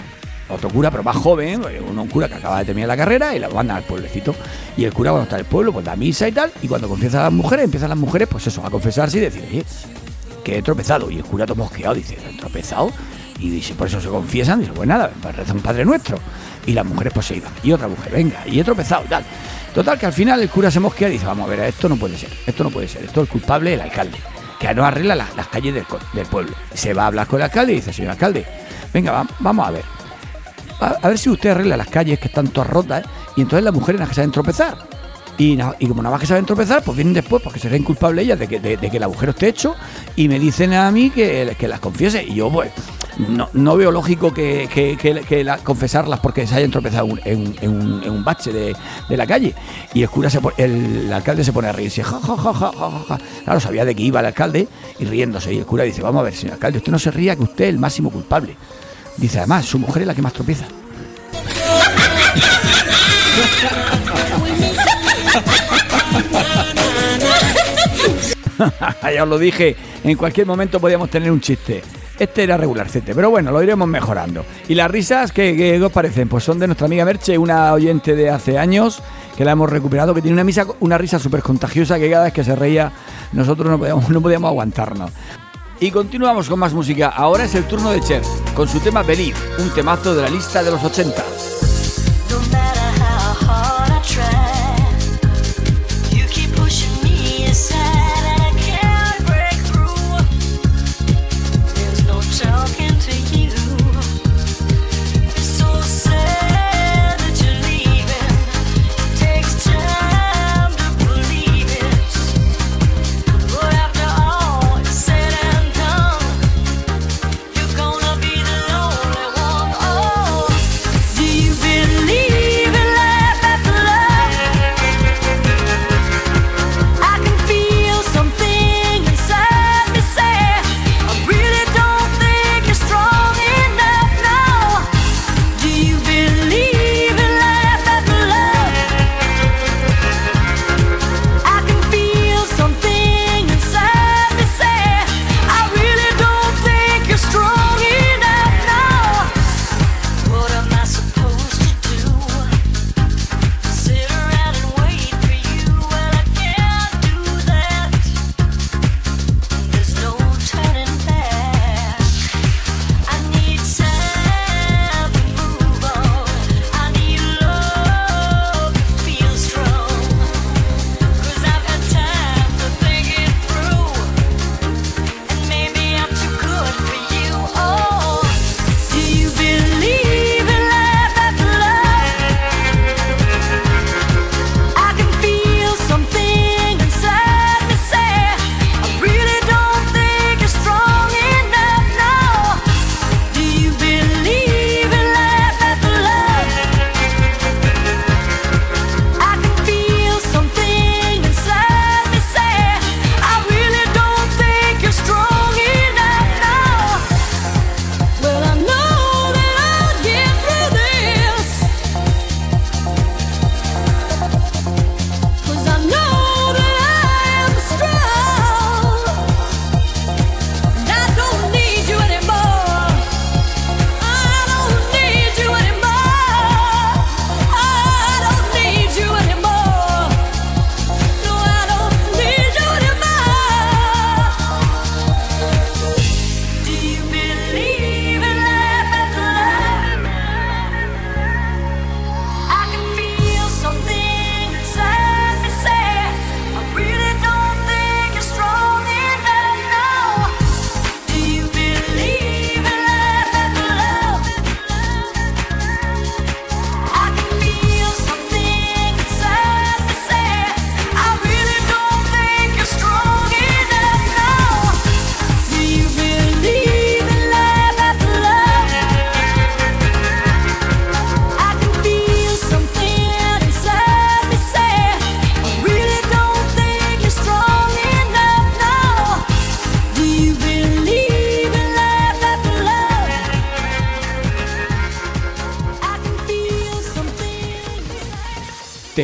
Otro 0.51 0.71
cura, 0.71 0.91
pero 0.91 1.03
más 1.03 1.17
joven, 1.17 1.61
un, 1.87 2.09
cura 2.09 2.29
que 2.29 2.35
acaba 2.35 2.59
de 2.61 2.65
terminar 2.65 2.89
la 2.89 2.97
carrera 2.97 3.35
y 3.35 3.39
lo 3.39 3.51
mandan 3.51 3.77
al 3.79 3.83
pueblecito. 3.83 4.35
Y 4.77 4.85
el 4.85 4.93
cura 4.93 5.11
cuando 5.11 5.25
está 5.25 5.37
en 5.37 5.41
el 5.41 5.47
pueblo, 5.47 5.73
pues 5.73 5.85
da 5.85 5.95
misa 5.97 6.27
y 6.29 6.33
tal. 6.33 6.51
Y 6.63 6.69
cuando 6.69 6.89
confiesa 6.89 7.21
a 7.21 7.25
las 7.25 7.33
mujeres, 7.33 7.65
empiezan 7.67 7.91
las 7.91 7.99
mujeres, 7.99 8.29
pues 8.31 8.47
eso, 8.47 8.65
a 8.65 8.71
confesarse 8.71 9.19
y 9.19 9.21
decir, 9.21 9.45
oye, 9.49 9.65
que 10.45 10.59
he 10.59 10.63
tropezado. 10.63 11.11
Y 11.11 11.17
el 11.19 11.25
cura 11.25 11.45
todo 11.45 11.57
mosqueado 11.57 11.95
dice, 11.95 12.17
¿he 12.17 12.37
tropezado? 12.39 12.91
Y 13.39 13.51
dice, 13.51 13.75
por 13.75 13.87
eso 13.89 14.01
se 14.01 14.09
confiesan. 14.09 14.61
Dice, 14.61 14.73
pues 14.73 14.89
nada, 14.89 15.11
pues 15.21 15.37
reza 15.37 15.53
un 15.53 15.61
Padre 15.61 15.85
Nuestro. 15.85 16.19
Y 16.67 16.73
las 16.73 16.85
mujeres 16.87 17.13
pues 17.13 17.27
se 17.27 17.37
iban. 17.37 17.53
Y 17.63 17.73
otra 17.73 17.89
mujer, 17.89 18.13
venga, 18.13 18.43
y 18.47 18.59
he 18.59 18.65
tropezado 18.65 19.05
tal. 19.09 19.25
Total, 19.75 19.99
que 19.99 20.07
al 20.07 20.13
final 20.15 20.41
el 20.41 20.49
cura 20.49 20.71
se 20.71 20.81
mosquea 20.81 21.09
y 21.09 21.13
dice, 21.13 21.27
vamos 21.27 21.47
a 21.47 21.51
ver, 21.51 21.61
esto 21.61 21.89
no 21.91 21.97
puede 21.97 22.17
ser, 22.17 22.31
esto 22.47 22.65
no 22.65 22.71
puede 22.71 22.89
ser, 22.89 23.05
esto 23.05 23.23
es 23.23 23.29
culpable 23.29 23.75
el 23.75 23.81
alcalde, 23.83 24.17
que 24.59 24.75
no 24.75 24.85
arregla 24.85 25.15
las, 25.15 25.37
las 25.37 25.47
calles 25.49 25.75
del, 25.75 25.85
del 26.15 26.27
pueblo. 26.27 26.53
Se 26.75 26.95
va 26.95 27.05
a 27.05 27.07
hablar 27.09 27.27
con 27.27 27.39
el 27.39 27.45
alcalde 27.45 27.75
y 27.75 27.77
dice, 27.77 27.93
señor 27.93 28.13
alcalde, 28.13 28.45
venga, 28.93 29.13
va- 29.13 29.27
vamos 29.39 29.69
a 29.69 29.71
ver, 29.71 29.85
a, 30.81 31.09
ver 31.09 31.19
si 31.19 31.31
usted 31.31 31.51
arregla 31.51 31.77
las 31.77 31.89
calles 31.89 32.19
que 32.19 32.29
están 32.29 32.49
todas 32.49 32.69
rotas, 32.71 33.05
¿eh? 33.05 33.09
y 33.37 33.41
entonces 33.43 33.65
las 33.65 33.75
mujeres 33.75 34.01
las 34.01 34.09
que 34.09 34.15
saben 34.17 34.31
tropezar. 34.33 34.77
Y, 35.41 35.57
y 35.79 35.87
como 35.87 36.03
nada 36.03 36.15
más 36.15 36.21
que 36.21 36.27
saben 36.27 36.45
tropezar, 36.47 36.83
pues 36.83 36.97
vienen 36.97 37.15
después 37.15 37.41
porque 37.41 37.61
se 37.61 37.69
creen 37.69 37.85
culpables 37.85 38.25
ellas 38.25 38.41
de 38.41 38.49
que, 38.49 38.59
de, 38.59 38.77
que 38.77 38.97
el 38.97 39.03
agujero 39.05 39.31
esté 39.31 39.47
hecho 39.49 39.77
y 40.17 40.27
me 40.29 40.37
dicen 40.41 40.75
a 40.75 40.91
mí 40.91 41.11
que, 41.11 41.55
que 41.57 41.69
las 41.69 41.79
confiese. 41.79 42.25
Y 42.25 42.35
yo, 42.35 42.51
pues, 42.51 42.73
no, 43.19 43.49
no 43.53 43.77
veo 43.77 43.93
lógico 43.93 44.35
que, 44.35 44.69
que, 44.69 45.45
la- 45.45 45.59
confesarlas 45.59 46.19
porque 46.19 46.45
se 46.45 46.57
hayan 46.57 46.73
tropezado 46.73 47.07
un- 47.07 47.21
en, 47.25 47.39
un- 47.71 48.03
en 48.03 48.11
un, 48.11 48.25
bache 48.25 48.53
de, 48.53 48.75
de 49.09 49.17
la 49.17 49.29
calle. 49.29 49.55
Y 49.95 50.03
el 50.03 50.11
cura 50.11 50.29
se 50.29 50.41
pone- 50.41 50.57
el, 50.59 51.13
alcalde 51.13 51.45
se 51.45 51.53
pone 51.53 51.69
a 51.69 51.73
reírse. 51.73 52.03
Ja, 52.03 52.19
ja, 52.19 52.37
ja, 52.37 52.53
ja, 52.53 52.73
ja. 53.09 53.19
Claro, 53.45 53.61
sabía 53.61 53.85
de 53.85 53.95
que 53.95 54.03
iba 54.03 54.19
el 54.19 54.27
alcalde 54.27 54.67
y 54.99 55.05
riéndose. 55.05 55.55
Y 55.55 55.59
el 55.59 55.67
cura 55.67 55.85
dice, 55.85 56.03
vamos 56.03 56.19
a 56.19 56.25
ver, 56.25 56.35
señor 56.35 56.55
alcalde, 56.55 56.79
usted 56.79 56.91
no 56.91 56.99
se 56.99 57.13
ría 57.13 57.37
que 57.37 57.45
usted 57.45 57.67
es 57.67 57.71
el 57.71 57.79
máximo 57.79 58.11
culpable. 58.11 58.57
Dice, 59.19 59.39
además, 59.39 59.67
su 59.67 59.79
mujer 59.79 60.03
es 60.03 60.09
la 60.09 60.15
que 60.15 60.23
más 60.23 60.33
tropieza. 60.33 60.67
ya 69.15 69.23
os 69.23 69.29
lo 69.29 69.39
dije, 69.39 69.77
en 70.05 70.17
cualquier 70.17 70.47
momento 70.47 70.81
podíamos 70.81 71.11
tener 71.11 71.31
un 71.31 71.41
chiste. 71.41 71.83
Este 72.19 72.43
era 72.43 72.57
regularcete, 72.57 73.15
pero 73.15 73.31
bueno, 73.31 73.53
lo 73.53 73.63
iremos 73.63 73.87
mejorando. 73.87 74.45
¿Y 74.69 74.75
las 74.75 74.91
risas 74.91 75.31
qué, 75.31 75.57
qué 75.57 75.81
os 75.81 75.93
parecen? 75.93 76.29
Pues 76.29 76.43
son 76.43 76.59
de 76.59 76.67
nuestra 76.67 76.87
amiga 76.87 77.05
Merche, 77.05 77.39
una 77.39 77.73
oyente 77.73 78.17
de 78.17 78.31
hace 78.31 78.59
años, 78.59 79.03
que 79.37 79.45
la 79.45 79.53
hemos 79.53 79.71
recuperado, 79.71 80.15
que 80.15 80.23
tiene 80.23 80.35
una, 80.35 80.43
misa, 80.45 80.67
una 80.81 80.99
risa 80.99 81.21
súper 81.21 81.43
contagiosa 81.43 81.99
que 81.99 82.11
cada 82.11 82.25
vez 82.25 82.33
que 82.33 82.43
se 82.43 82.57
reía 82.57 82.91
nosotros 83.33 83.69
no 83.71 83.79
podíamos, 83.79 84.09
no 84.09 84.21
podíamos 84.21 84.49
aguantarnos. 84.49 85.13
Y 85.81 85.93
continuamos 85.93 86.49
con 86.49 86.59
más 86.59 86.73
música. 86.73 87.09
Ahora 87.09 87.45
es 87.45 87.55
el 87.55 87.65
turno 87.65 87.91
de 87.91 88.01
Cher, 88.01 88.23
con 88.55 88.69
su 88.69 88.81
tema 88.81 89.03
Believe, 89.05 89.39
un 89.61 89.71
temazo 89.71 90.15
de 90.15 90.23
la 90.23 90.29
lista 90.29 90.63
de 90.65 90.73
los 90.73 90.83
80. 90.83 91.58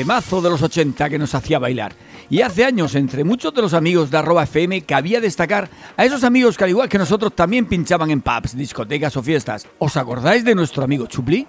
Temazo 0.04 0.42
de 0.42 0.50
los 0.50 0.60
80 0.60 1.08
que 1.08 1.18
nos 1.18 1.34
hacía 1.34 1.58
bailar. 1.58 1.94
Y 2.28 2.42
hace 2.42 2.66
años, 2.66 2.94
entre 2.94 3.24
muchos 3.24 3.54
de 3.54 3.62
los 3.62 3.72
amigos 3.72 4.10
de 4.10 4.18
arroba 4.18 4.42
FM, 4.42 4.82
cabía 4.82 5.18
destacar 5.18 5.70
a 5.96 6.04
esos 6.04 6.24
amigos 6.24 6.58
que 6.58 6.64
al 6.64 6.70
igual 6.70 6.90
que 6.90 6.98
nosotros 6.98 7.34
también 7.34 7.64
pinchaban 7.64 8.10
en 8.10 8.20
pubs, 8.20 8.54
discotecas 8.54 9.16
o 9.16 9.22
fiestas. 9.22 9.66
¿Os 9.78 9.96
acordáis 9.96 10.44
de 10.44 10.54
nuestro 10.54 10.84
amigo 10.84 11.06
Chupli? 11.06 11.46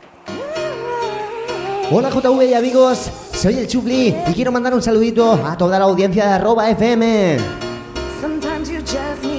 Hola 1.92 2.10
JV 2.10 2.50
y 2.50 2.54
amigos, 2.54 3.12
soy 3.34 3.56
el 3.56 3.68
Chupli 3.68 4.16
y 4.26 4.34
quiero 4.34 4.54
mandar 4.54 4.74
un 4.74 4.82
saludito 4.82 5.34
a 5.34 5.58
toda 5.58 5.78
la 5.78 5.84
audiencia 5.84 6.26
de 6.26 6.32
arroba 6.32 6.70
FM. 6.70 7.38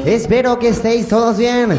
Espero 0.04 0.58
que 0.58 0.68
estéis 0.68 1.08
todos 1.08 1.38
bien. 1.38 1.70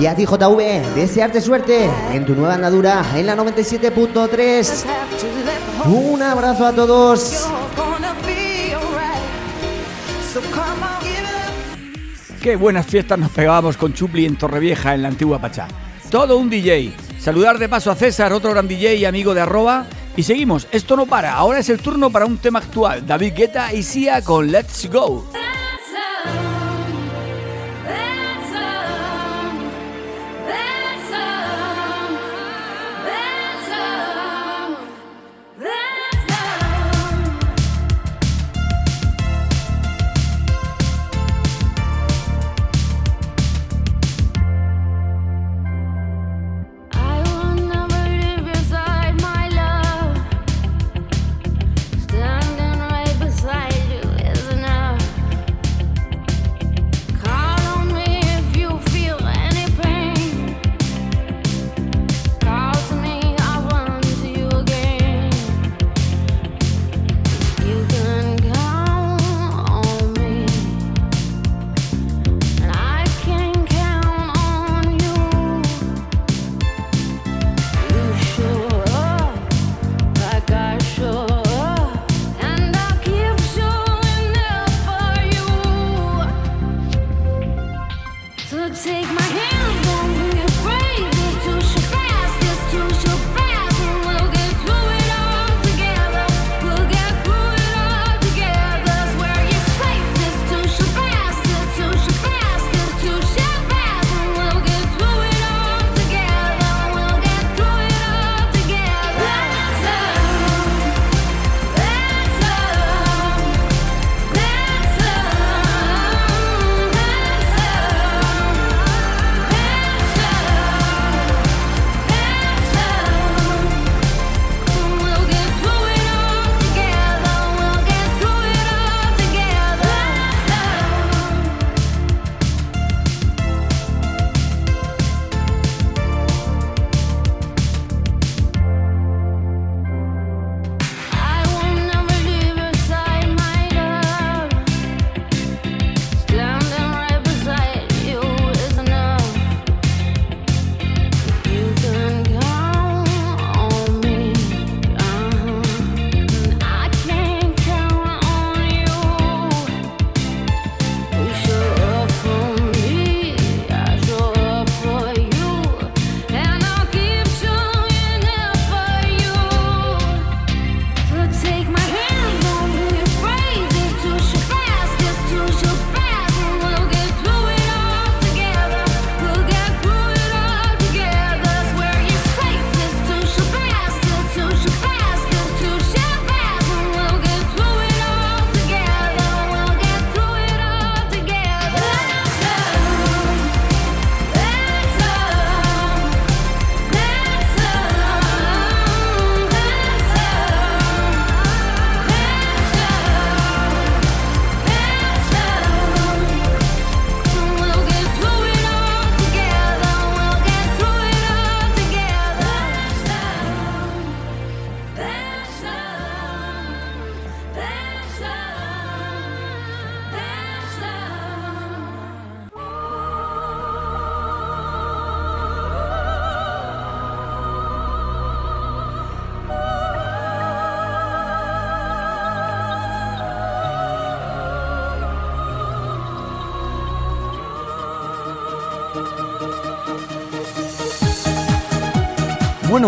Y 0.00 0.06
a 0.06 0.14
ti 0.14 0.24
JV, 0.24 0.94
desearte 0.94 1.42
suerte 1.42 1.90
en 2.14 2.24
tu 2.24 2.34
nueva 2.34 2.54
andadura 2.54 3.04
en 3.14 3.26
la 3.26 3.36
97.3. 3.36 4.84
Un 5.86 6.22
abrazo 6.22 6.66
a 6.66 6.72
todos. 6.72 7.46
Qué 12.42 12.56
buenas 12.56 12.86
fiestas 12.86 13.18
nos 13.18 13.30
pegábamos 13.30 13.76
con 13.76 13.92
Chupli 13.94 14.26
en 14.26 14.36
Torrevieja, 14.36 14.94
en 14.94 15.02
la 15.02 15.08
antigua 15.08 15.40
Pachá. 15.40 15.68
Todo 16.10 16.36
un 16.38 16.50
DJ. 16.50 16.92
Saludar 17.18 17.58
de 17.58 17.68
paso 17.68 17.90
a 17.90 17.94
César, 17.94 18.32
otro 18.32 18.50
gran 18.50 18.68
DJ 18.68 18.96
y 18.96 19.04
amigo 19.04 19.34
de 19.34 19.40
arroba. 19.42 19.86
Y 20.16 20.22
seguimos, 20.22 20.66
esto 20.72 20.96
no 20.96 21.06
para. 21.06 21.34
Ahora 21.34 21.60
es 21.60 21.68
el 21.68 21.80
turno 21.80 22.10
para 22.10 22.26
un 22.26 22.38
tema 22.38 22.58
actual. 22.58 23.06
David 23.06 23.34
Guetta 23.34 23.72
y 23.72 23.82
Sia 23.82 24.22
con 24.22 24.50
Let's 24.50 24.90
Go. 24.90 25.30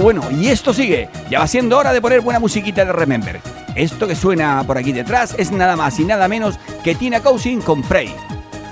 Bueno, 0.03 0.29
y 0.33 0.49
esto 0.49 0.75
sigue. 0.75 1.09
Ya 1.31 1.39
va 1.39 1.47
siendo 1.47 1.79
hora 1.79 1.93
de 1.93 2.01
poner 2.01 2.23
buena 2.23 2.41
musiquita 2.41 2.85
de 2.85 2.93
Remember. 2.93 3.41
Esto 3.77 4.09
que 4.09 4.17
suena 4.17 4.65
por 4.67 4.77
aquí 4.77 4.91
detrás 4.91 5.37
es 5.39 5.53
nada 5.53 5.77
más 5.77 6.01
y 6.01 6.05
nada 6.05 6.27
menos 6.27 6.59
que 6.83 6.97
Tina 6.97 7.21
Cousin 7.21 7.61
con 7.61 7.83
Prey. 7.83 8.13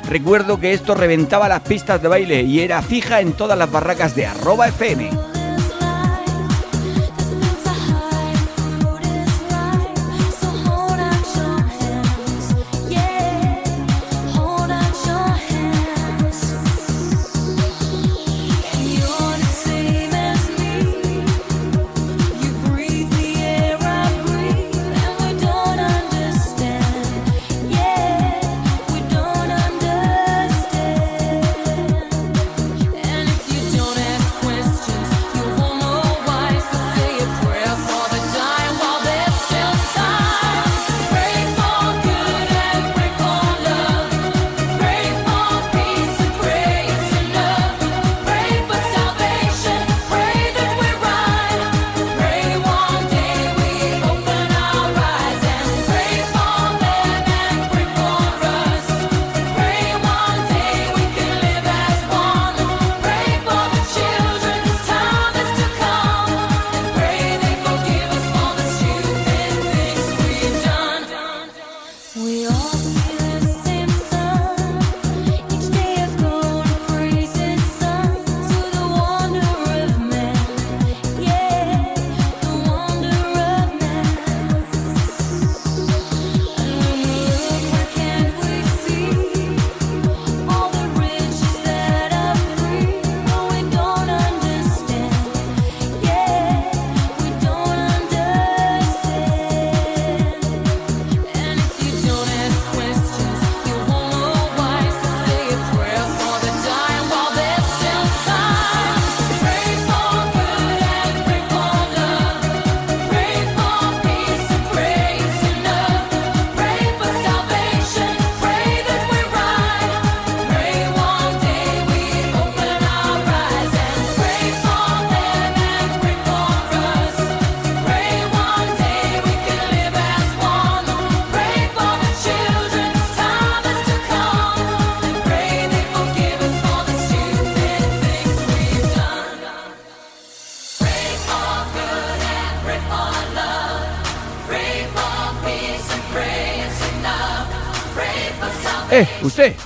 Recuerdo 0.09 0.59
que 0.59 0.73
esto 0.73 0.97
reventaba 0.97 1.49
las 1.49 1.61
pistas 1.61 2.03
de 2.03 2.09
baile 2.09 2.43
y 2.43 2.59
era 2.59 2.83
fija 2.83 3.21
en 3.21 3.35
todas 3.35 3.57
las 3.57 3.71
barracas 3.71 4.17
de 4.17 4.27
arroba 4.27 4.67
FM. 4.67 5.30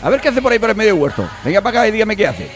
A 0.04 0.10
ver 0.10 0.20
qué 0.20 0.28
hace 0.28 0.42
por 0.42 0.52
ahí 0.52 0.58
por 0.58 0.68
el 0.68 0.76
medio 0.76 0.92
del 0.92 1.00
huerto. 1.00 1.26
Venga 1.42 1.62
para 1.62 1.80
acá 1.80 1.88
y 1.88 1.90
dígame 1.90 2.14
qué 2.14 2.26
hace. 2.26 2.50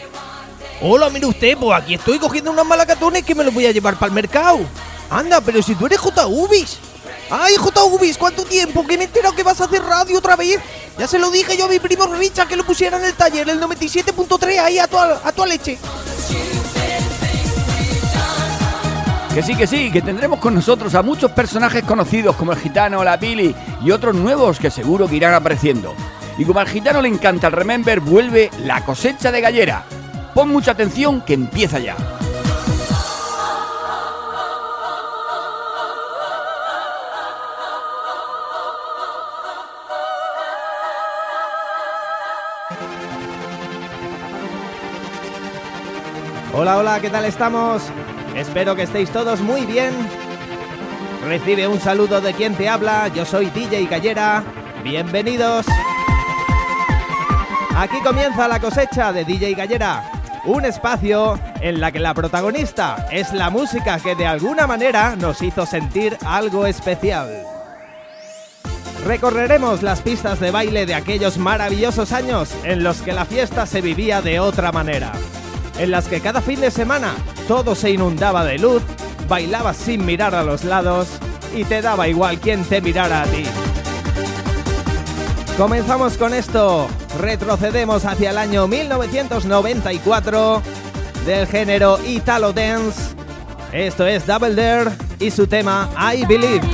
Hola, 0.81 1.09
mire 1.09 1.25
usted, 1.25 1.57
pues 1.57 1.81
aquí 1.81 1.95
estoy 1.95 2.19
cogiendo 2.19 2.51
unos 2.51 2.65
malacatones 2.65 3.23
que 3.23 3.33
me 3.33 3.43
los 3.43 3.51
voy 3.51 3.65
a 3.65 3.71
llevar 3.71 3.95
para 3.95 4.09
el 4.09 4.13
mercado. 4.13 4.59
Anda, 5.09 5.41
pero 5.41 5.59
si 5.63 5.73
tú 5.73 5.87
eres 5.87 5.97
JUBIS. 5.97 6.77
¡Ay, 7.31 7.55
JUBIS! 7.55 8.19
¿Cuánto 8.19 8.45
tiempo? 8.45 8.85
Que 8.85 8.97
me 8.97 9.05
he 9.05 9.07
enterado 9.07 9.35
que 9.35 9.41
vas 9.41 9.59
a 9.61 9.63
hacer 9.63 9.81
radio 9.81 10.19
otra 10.19 10.35
vez. 10.35 10.59
Ya 10.99 11.07
se 11.07 11.17
lo 11.17 11.31
dije 11.31 11.57
yo 11.57 11.65
a 11.65 11.69
mi 11.69 11.79
primo 11.79 12.05
Richard 12.05 12.47
que 12.47 12.55
lo 12.55 12.63
pusiera 12.63 12.97
en 12.97 13.05
el 13.05 13.13
taller, 13.13 13.49
el 13.49 13.59
97.3, 13.59 14.59
ahí 14.59 14.77
a 14.77 14.87
tu, 14.87 14.97
a 14.99 15.31
tu 15.31 15.43
leche. 15.43 15.79
Que 19.33 19.41
sí, 19.41 19.55
que 19.55 19.65
sí, 19.65 19.91
que 19.91 20.03
tendremos 20.03 20.39
con 20.39 20.53
nosotros 20.53 20.93
a 20.93 21.01
muchos 21.01 21.31
personajes 21.31 21.83
conocidos 21.83 22.35
como 22.35 22.51
el 22.51 22.59
gitano, 22.59 23.03
la 23.03 23.19
Pili 23.19 23.55
y 23.83 23.89
otros 23.89 24.13
nuevos 24.13 24.59
que 24.59 24.69
seguro 24.69 25.07
que 25.07 25.15
irán 25.15 25.33
apareciendo. 25.33 25.95
Y 26.39 26.45
como 26.45 26.61
al 26.61 26.69
gitano 26.69 27.01
le 27.01 27.09
encanta 27.09 27.47
el 27.47 27.53
Remember, 27.53 27.99
vuelve 27.99 28.49
la 28.63 28.85
cosecha 28.85 29.29
de 29.29 29.41
gallera. 29.41 29.83
Pon 30.33 30.47
mucha 30.47 30.71
atención 30.71 31.19
que 31.19 31.33
empieza 31.33 31.79
ya. 31.79 31.97
Hola, 46.53 46.77
hola, 46.77 47.01
¿qué 47.01 47.09
tal 47.09 47.25
estamos? 47.25 47.83
Espero 48.33 48.77
que 48.77 48.83
estéis 48.83 49.09
todos 49.11 49.41
muy 49.41 49.65
bien. 49.65 49.91
Recibe 51.27 51.67
un 51.67 51.81
saludo 51.81 52.21
de 52.21 52.33
quien 52.33 52.55
te 52.55 52.69
habla, 52.69 53.09
yo 53.09 53.25
soy 53.25 53.47
DJ 53.47 53.87
Gallera. 53.87 54.41
Bienvenidos. 54.85 55.65
Aquí 57.75 57.99
comienza 58.03 58.47
la 58.47 58.59
cosecha 58.59 59.13
de 59.13 59.25
DJ 59.25 59.53
Gallera, 59.53 60.03
un 60.45 60.65
espacio 60.65 61.39
en 61.61 61.79
la 61.79 61.91
que 61.91 61.99
la 61.99 62.13
protagonista 62.13 63.07
es 63.11 63.31
la 63.33 63.49
música 63.49 63.99
que 63.99 64.15
de 64.15 64.25
alguna 64.25 64.67
manera 64.67 65.15
nos 65.15 65.41
hizo 65.41 65.65
sentir 65.65 66.17
algo 66.25 66.65
especial. 66.65 67.43
Recorreremos 69.05 69.81
las 69.81 70.01
pistas 70.01 70.39
de 70.39 70.51
baile 70.51 70.85
de 70.85 70.95
aquellos 70.95 71.37
maravillosos 71.37 72.11
años 72.11 72.53
en 72.63 72.83
los 72.83 73.01
que 73.01 73.13
la 73.13 73.25
fiesta 73.25 73.65
se 73.65 73.81
vivía 73.81 74.21
de 74.21 74.39
otra 74.39 74.71
manera 74.71 75.13
en 75.79 75.91
las 75.91 76.07
que 76.07 76.19
cada 76.19 76.41
fin 76.41 76.59
de 76.59 76.71
semana 76.71 77.15
todo 77.47 77.73
se 77.73 77.91
inundaba 77.91 78.43
de 78.43 78.59
luz, 78.59 78.83
bailabas 79.27 79.77
sin 79.77 80.05
mirar 80.05 80.35
a 80.35 80.43
los 80.43 80.65
lados 80.65 81.07
y 81.55 81.63
te 81.63 81.81
daba 81.81 82.07
igual 82.07 82.39
quién 82.39 82.63
te 82.65 82.81
mirara 82.81 83.23
a 83.23 83.25
ti. 83.25 83.45
Comenzamos 85.59 86.17
con 86.17 86.33
esto, 86.33 86.87
retrocedemos 87.19 88.05
hacia 88.05 88.29
el 88.29 88.37
año 88.37 88.65
1994 88.65 90.61
del 91.25 91.45
género 91.47 91.99
Italo 92.07 92.53
Dance. 92.53 93.13
Esto 93.73 94.07
es 94.07 94.25
Double 94.25 94.55
Dare 94.55 94.91
y 95.19 95.29
su 95.31 95.47
tema 95.47 95.89
I 96.15 96.25
Believe. 96.25 96.65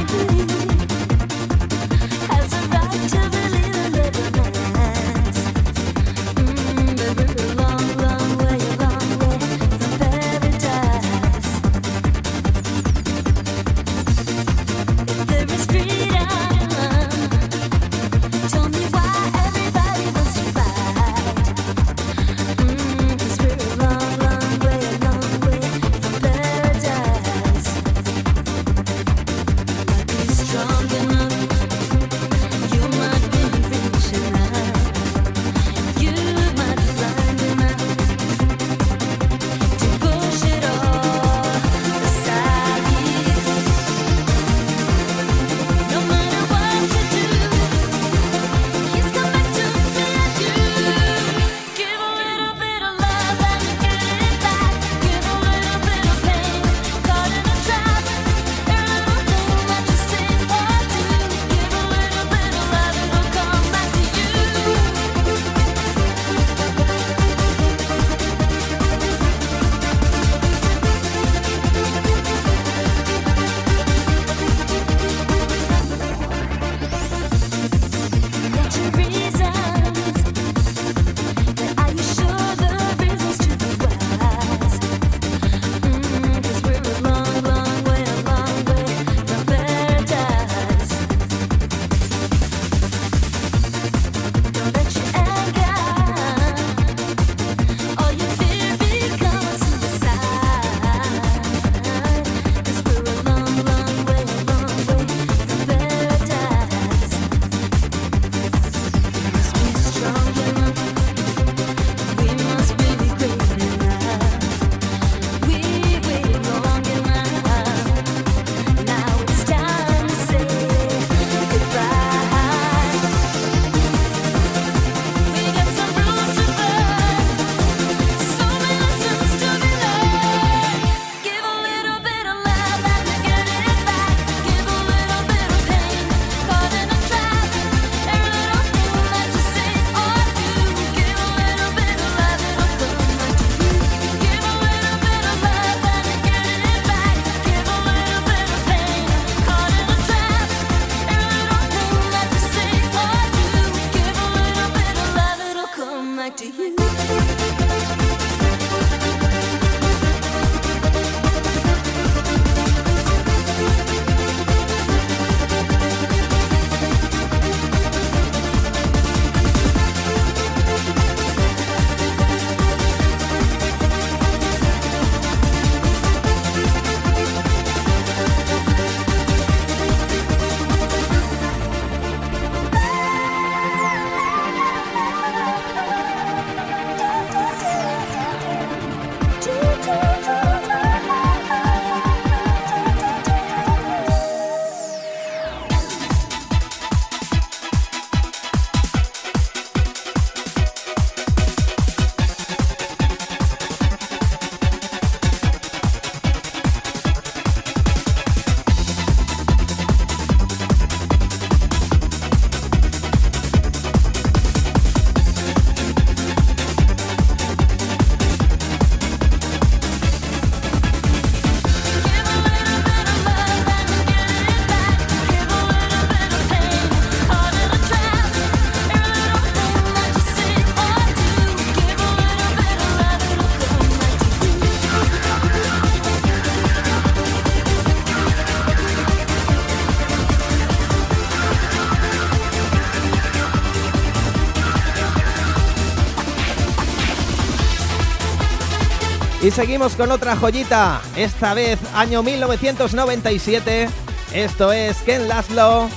seguimos 249.56 249.95
con 249.95 250.12
otra 250.12 250.36
joyita, 250.36 251.01
esta 251.16 251.53
vez 251.53 251.80
año 251.93 252.22
1997. 252.24 253.88
Esto 254.34 254.74
es 254.74 254.97
Ken 254.97 255.30
Laszlo 255.30 255.88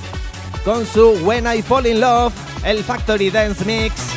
con 0.64 0.86
su 0.86 1.10
When 1.24 1.44
I 1.52 1.62
Fall 1.62 1.88
in 1.88 2.00
Love, 2.00 2.32
el 2.62 2.84
Factory 2.84 3.30
Dance 3.30 3.64
Mix. 3.64 4.07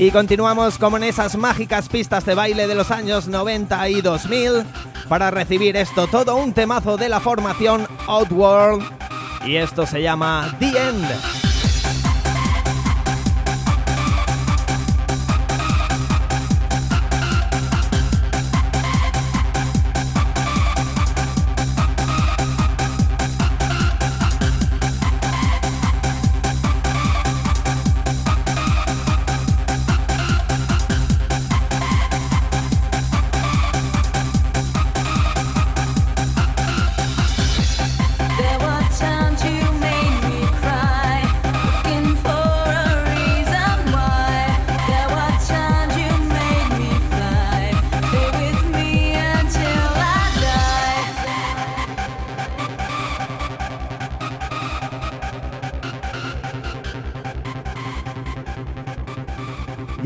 Y 0.00 0.10
continuamos 0.12 0.78
como 0.78 0.96
en 0.96 1.02
esas 1.02 1.36
mágicas 1.36 1.90
pistas 1.90 2.24
de 2.24 2.34
baile 2.34 2.66
de 2.66 2.74
los 2.74 2.90
años 2.90 3.28
90 3.28 3.86
y 3.90 4.00
2000 4.00 4.64
para 5.10 5.30
recibir 5.30 5.76
esto, 5.76 6.06
todo 6.06 6.36
un 6.36 6.54
temazo 6.54 6.96
de 6.96 7.10
la 7.10 7.20
formación 7.20 7.86
Outworld. 8.06 8.82
Y 9.44 9.56
esto 9.56 9.84
se 9.84 10.00
llama 10.00 10.56
The 10.58 10.68
End. 10.68 11.39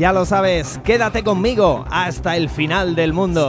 Ya 0.05 0.13
lo 0.13 0.23
sabes, 0.23 0.79
quédate 0.83 1.23
conmigo 1.23 1.83
hasta 1.89 2.37
el 2.37 2.47
final 2.47 2.93
del 2.93 3.11
mundo. 3.11 3.47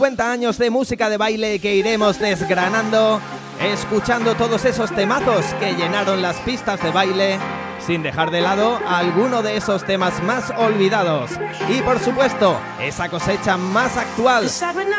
50 0.00 0.32
años 0.32 0.56
de 0.56 0.70
música 0.70 1.10
de 1.10 1.18
baile 1.18 1.58
que 1.58 1.74
iremos 1.74 2.18
desgranando, 2.18 3.20
escuchando 3.62 4.34
todos 4.34 4.64
esos 4.64 4.90
temazos 4.94 5.44
que 5.60 5.74
llenaron 5.74 6.22
las 6.22 6.38
pistas 6.38 6.82
de 6.82 6.90
baile, 6.90 7.38
sin 7.86 8.02
dejar 8.02 8.30
de 8.30 8.40
lado 8.40 8.80
alguno 8.88 9.42
de 9.42 9.58
esos 9.58 9.84
temas 9.84 10.22
más 10.22 10.54
olvidados. 10.56 11.32
Y 11.68 11.82
por 11.82 12.00
supuesto, 12.00 12.58
esa 12.80 13.10
cosecha 13.10 13.58
más 13.58 13.98
actual, 13.98 14.48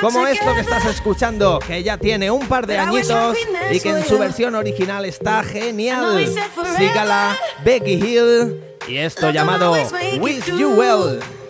como 0.01 0.27
esto 0.27 0.53
que 0.53 0.61
estás 0.61 0.85
escuchando, 0.85 1.57
que 1.65 1.81
ya 1.81 1.97
tiene 1.97 2.29
un 2.29 2.45
par 2.45 2.67
de 2.67 2.77
añitos 2.77 3.35
y 3.71 3.79
que 3.79 3.89
en 3.89 4.05
su 4.05 4.19
versión 4.19 4.53
original 4.53 5.03
está 5.05 5.43
genial. 5.43 6.31
Sígala, 6.77 7.35
Becky 7.65 7.93
Hill, 7.93 8.63
y 8.87 8.97
esto 8.97 9.31
llamado 9.31 9.73
Wish 10.19 10.45
You 10.45 10.75
Well. 10.75 11.40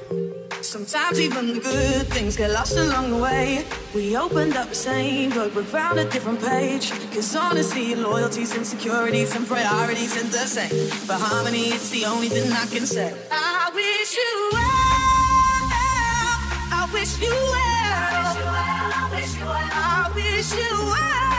Sometimes 0.71 1.19
even 1.19 1.53
the 1.53 1.59
good 1.59 2.07
things 2.07 2.37
get 2.37 2.49
lost 2.51 2.77
along 2.77 3.09
the 3.09 3.17
way. 3.17 3.65
We 3.93 4.15
opened 4.15 4.55
up 4.55 4.69
the 4.69 4.75
same 4.75 5.31
book 5.31 5.53
but 5.53 5.65
found 5.65 5.99
a 5.99 6.05
different 6.05 6.41
page. 6.41 6.91
Cause 7.13 7.35
honesty 7.35 7.93
loyalties, 7.93 8.55
insecurities 8.55 9.35
and 9.35 9.45
priorities 9.45 10.15
ain't 10.15 10.31
the 10.31 10.47
same. 10.47 10.87
For 10.89 11.15
harmony, 11.15 11.71
it's 11.75 11.89
the 11.89 12.05
only 12.05 12.29
thing 12.29 12.49
I 12.53 12.65
can 12.67 12.85
say. 12.85 13.13
I 13.29 13.69
wish 13.75 14.15
you 14.15 14.49
well. 14.53 14.61
I 16.71 16.89
wish 16.93 17.19
you 17.19 17.33
well. 17.33 18.31
I 18.95 19.09
wish 19.11 19.35
you 19.35 19.43
well. 19.43 19.69
I 19.73 20.11
wish 20.15 20.53
you 20.53 20.85
well. 20.85 21.30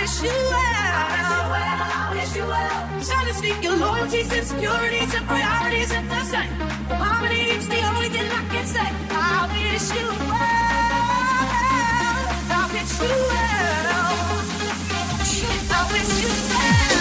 I 0.00 0.02
wish 0.02 0.22
you 0.22 0.30
well. 0.30 1.52
I 1.52 2.12
wish 2.14 2.34
you 2.34 2.46
well. 2.46 2.88
Cause 2.96 3.10
honesty 3.10 3.50
and 3.50 3.80
loyalties, 3.80 4.32
insecurities 4.32 5.12
and 5.14 5.26
priorities 5.26 5.92
ain't 5.92 6.08
the 6.08 6.24
same. 6.24 6.48
Harmony, 6.88 7.50
it's 7.52 7.66
the 7.66 7.82
only 7.84 8.08
thing 8.08 8.24
I 8.24 8.48
can 8.48 8.66
say. 8.66 8.88
I 9.10 9.46
wish 9.52 9.90
you 9.92 10.08
well. 10.24 10.40
I 12.48 12.64
wish 12.72 12.96
you 12.96 13.12
well. 13.28 14.00
I 15.68 15.92
wish 15.92 16.12
you 16.22 16.32
well. 16.48 16.99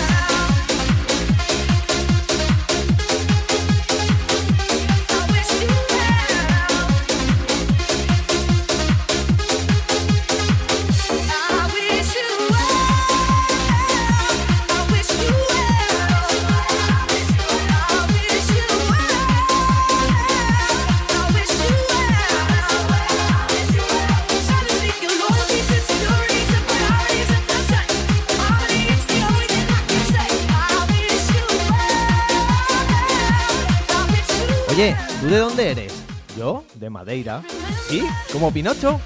¿Tú 35.20 35.28
de 35.28 35.38
dónde 35.38 35.72
eres? 35.72 35.94
Yo, 36.38 36.64
de 36.76 36.90
Madeira. 36.90 37.44
¿Sí? 37.90 38.02
¿Como 38.32 38.50
Pinocho? 38.52 39.02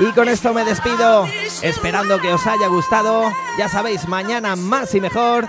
Y 0.00 0.12
con 0.12 0.28
esto 0.28 0.54
me 0.54 0.64
despido, 0.64 1.26
esperando 1.62 2.20
que 2.20 2.32
os 2.32 2.46
haya 2.46 2.68
gustado. 2.68 3.32
Ya 3.58 3.68
sabéis, 3.68 4.06
mañana 4.06 4.54
más 4.54 4.94
y 4.94 5.00
mejor. 5.00 5.48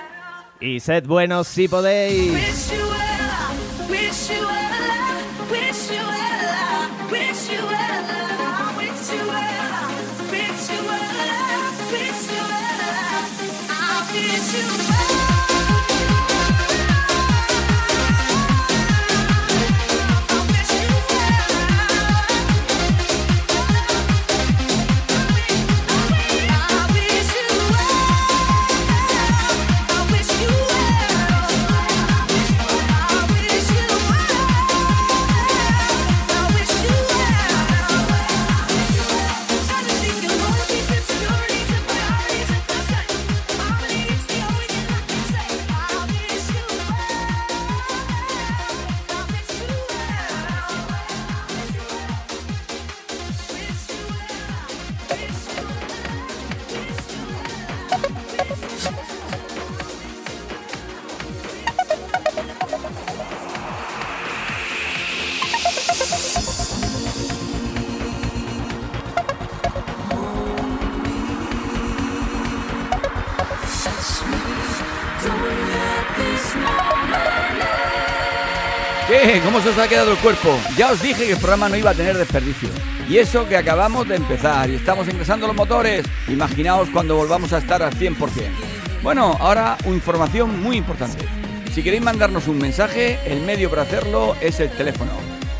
Y 0.60 0.80
sed 0.80 1.06
buenos 1.06 1.47
si 1.47 1.68
podéis. 1.68 2.78
Se 79.74 79.82
os 79.82 79.86
ha 79.86 79.88
quedado 79.88 80.11
el 80.11 80.17
cuerpo? 80.17 80.49
Ya 80.78 80.91
os 80.91 81.01
dije 81.01 81.26
que 81.26 81.32
el 81.34 81.38
programa 81.38 81.70
no 81.70 81.76
iba 81.76 81.91
a 81.91 81.93
tener 81.93 82.17
desperdicio. 82.17 82.70
Y 83.07 83.17
eso 83.17 83.47
que 83.47 83.55
acabamos 83.55 84.07
de 84.07 84.15
empezar 84.15 84.67
y 84.70 84.76
estamos 84.76 85.07
ingresando 85.07 85.45
los 85.47 85.55
motores. 85.55 86.05
Imaginaos 86.28 86.89
cuando 86.89 87.15
volvamos 87.15 87.53
a 87.53 87.59
estar 87.59 87.84
al 87.84 87.93
100%. 87.93 88.17
Bueno, 89.03 89.38
ahora 89.39 89.78
información 89.86 90.63
muy 90.63 90.78
importante. 90.78 91.24
Si 91.74 91.84
queréis 91.84 92.01
mandarnos 92.01 92.47
un 92.47 92.57
mensaje, 92.57 93.20
el 93.26 93.41
medio 93.41 93.70
para 93.70 93.84
hacerlo 93.84 94.36
es 94.41 94.59
el 94.59 94.72
teléfono 94.72 95.11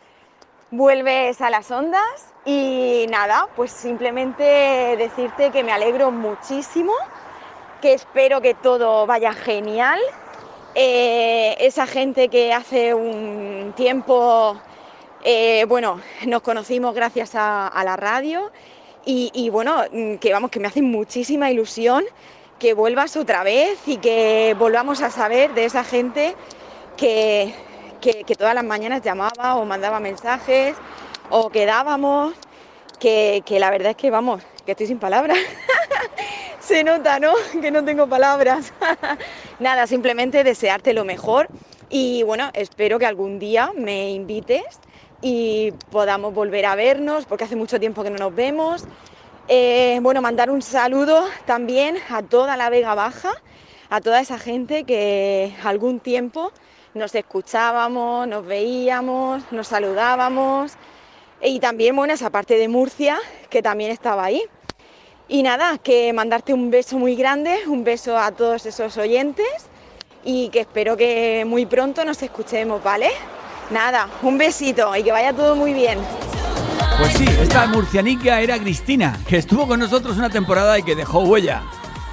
vuelves 0.72 1.40
a 1.40 1.50
las 1.50 1.70
ondas 1.70 2.32
y 2.44 3.06
nada, 3.08 3.46
pues 3.54 3.70
simplemente 3.70 4.42
decirte 4.98 5.50
que 5.50 5.62
me 5.62 5.70
alegro 5.70 6.10
muchísimo, 6.10 6.92
que 7.82 7.94
espero 7.94 8.40
que 8.40 8.54
todo 8.54 9.06
vaya 9.06 9.34
genial. 9.34 10.00
Eh, 10.74 11.56
esa 11.60 11.86
gente 11.86 12.28
que 12.30 12.52
hace 12.54 12.94
un 12.94 13.74
tiempo, 13.76 14.56
eh, 15.24 15.66
bueno, 15.68 16.00
nos 16.26 16.42
conocimos 16.42 16.94
gracias 16.94 17.32
a, 17.34 17.70
la 17.84 17.96
radio 17.96 18.50
y, 19.04 19.30
y 19.34 19.50
bueno, 19.50 19.84
mm, 19.92 20.16
que 20.16 20.32
vamos, 20.32 20.50
que 20.50 20.60
me 20.60 20.68
hace 20.68 20.80
muchísima 20.82 21.50
ilusión 21.50 22.04
que 22.58 22.74
vuelvas 22.74 23.16
otra 23.16 23.42
vez 23.42 23.88
y 23.88 23.98
que 23.98 24.54
volvamos 24.56 25.02
a 25.02 25.10
saber 25.10 25.52
de 25.52 25.64
esa 25.66 25.84
gente 25.84 26.36
que, 26.96 27.52
que- 28.00 28.24
que 28.24 28.36
todas 28.36 28.54
las 28.54 28.64
mañanas 28.64 29.02
llamaba 29.02 29.56
o 29.56 29.64
mandaba 29.66 30.00
mensajes 30.00 30.82
o 31.28 31.50
quedábamos, 31.50 32.34
que, 33.00 33.42
que 33.46 33.58
la 33.60 33.70
verdad 33.70 33.90
es 33.92 33.96
que 33.96 34.10
vamos, 34.10 34.42
que 34.64 34.72
estoy 34.72 34.86
sin 34.86 34.98
palabras. 34.98 35.38
Se 36.60 36.84
nota, 36.84 37.18
¿no? 37.18 37.32
Que 37.60 37.70
no 37.70 37.84
tengo 37.84 38.06
palabras. 38.06 38.72
Nada, 39.58 39.86
simplemente 39.86 40.44
desearte 40.44 40.92
lo 40.92 41.04
mejor 41.04 41.48
y 41.88 42.22
bueno, 42.22 42.50
espero 42.54 42.98
que 42.98 43.06
algún 43.06 43.38
día 43.38 43.70
me 43.76 44.12
invites 44.12 44.62
y 45.20 45.72
podamos 45.90 46.32
volver 46.32 46.64
a 46.64 46.74
vernos, 46.74 47.26
porque 47.26 47.44
hace 47.44 47.54
mucho 47.54 47.78
tiempo 47.78 48.02
que 48.02 48.10
no 48.10 48.16
nos 48.16 48.34
vemos. 48.34 48.84
Eh, 49.48 49.98
bueno, 50.02 50.22
mandar 50.22 50.50
un 50.50 50.62
saludo 50.62 51.22
también 51.44 51.96
a 52.08 52.22
toda 52.22 52.56
la 52.56 52.70
Vega 52.70 52.94
Baja, 52.94 53.30
a 53.90 54.00
toda 54.00 54.20
esa 54.20 54.38
gente 54.38 54.84
que 54.84 55.54
algún 55.62 56.00
tiempo 56.00 56.52
nos 56.94 57.14
escuchábamos, 57.14 58.26
nos 58.26 58.46
veíamos, 58.46 59.42
nos 59.52 59.68
saludábamos 59.68 60.72
y 61.42 61.58
también, 61.60 61.96
bueno, 61.96 62.14
esa 62.14 62.30
parte 62.30 62.56
de 62.56 62.68
Murcia 62.68 63.18
que 63.50 63.62
también 63.62 63.90
estaba 63.90 64.24
ahí. 64.24 64.42
Y 65.28 65.42
nada, 65.42 65.78
que 65.78 66.12
mandarte 66.12 66.52
un 66.52 66.70
beso 66.70 66.98
muy 66.98 67.16
grande, 67.16 67.60
un 67.66 67.84
beso 67.84 68.18
a 68.18 68.32
todos 68.32 68.66
esos 68.66 68.96
oyentes 68.96 69.46
y 70.24 70.48
que 70.50 70.60
espero 70.60 70.96
que 70.96 71.44
muy 71.46 71.66
pronto 71.66 72.04
nos 72.04 72.22
escuchemos, 72.22 72.82
¿vale? 72.82 73.10
Nada, 73.70 74.08
un 74.22 74.36
besito 74.36 74.94
y 74.94 75.02
que 75.02 75.12
vaya 75.12 75.32
todo 75.32 75.56
muy 75.56 75.72
bien. 75.72 75.98
Pues 76.98 77.14
sí, 77.14 77.24
esta 77.40 77.66
murcianica 77.66 78.40
era 78.40 78.58
Cristina, 78.58 79.18
que 79.26 79.38
estuvo 79.38 79.66
con 79.66 79.80
nosotros 79.80 80.16
una 80.18 80.30
temporada 80.30 80.78
y 80.78 80.82
que 80.82 80.94
dejó 80.94 81.20
huella. 81.20 81.62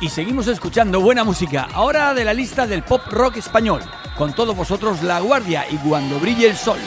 Y 0.02 0.08
seguimos 0.10 0.48
escuchando 0.48 1.02
buena 1.02 1.26
música, 1.26 1.68
ahora 1.74 2.14
de 2.14 2.24
la 2.24 2.34
lista 2.34 2.66
del 2.66 2.84
pop 2.84 3.02
rock 3.10 3.38
español. 3.38 3.82
Con 4.18 4.34
todos 4.34 4.56
vosotros 4.56 5.04
La 5.04 5.20
Guardia 5.20 5.66
y 5.70 5.76
Cuando 5.78 6.20
brille 6.20 6.48
el 6.48 6.56
sol. 6.56 6.80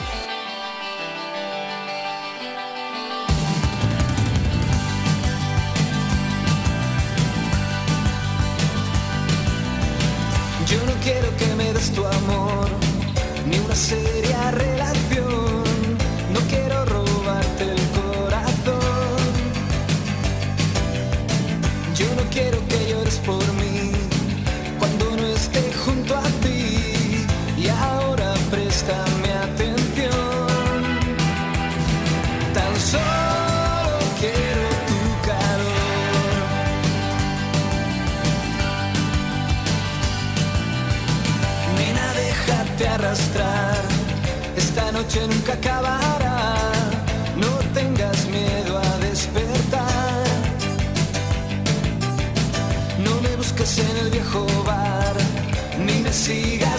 Amor, 12.25 12.69
ni 13.49 13.59
una 13.59 13.75
seria 13.75 14.12
Nunca 45.29 45.53
acabará. 45.53 46.55
No 47.37 47.53
tengas 47.73 48.27
miedo 48.27 48.79
a 48.79 48.99
despertar. 48.99 50.25
No 53.05 53.13
me 53.21 53.37
busques 53.37 53.79
en 53.79 53.97
el 54.05 54.11
viejo 54.11 54.45
bar, 54.65 55.17
ni 55.79 56.03
me 56.03 56.13
sigas 56.13 56.72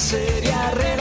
seria 0.00 0.99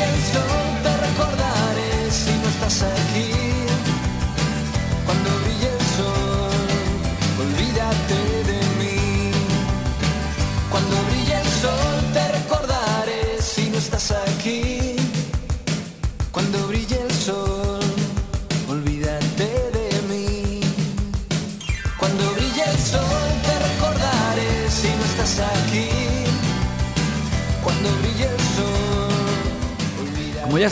Cuando 0.00 0.40
brille 0.48 0.59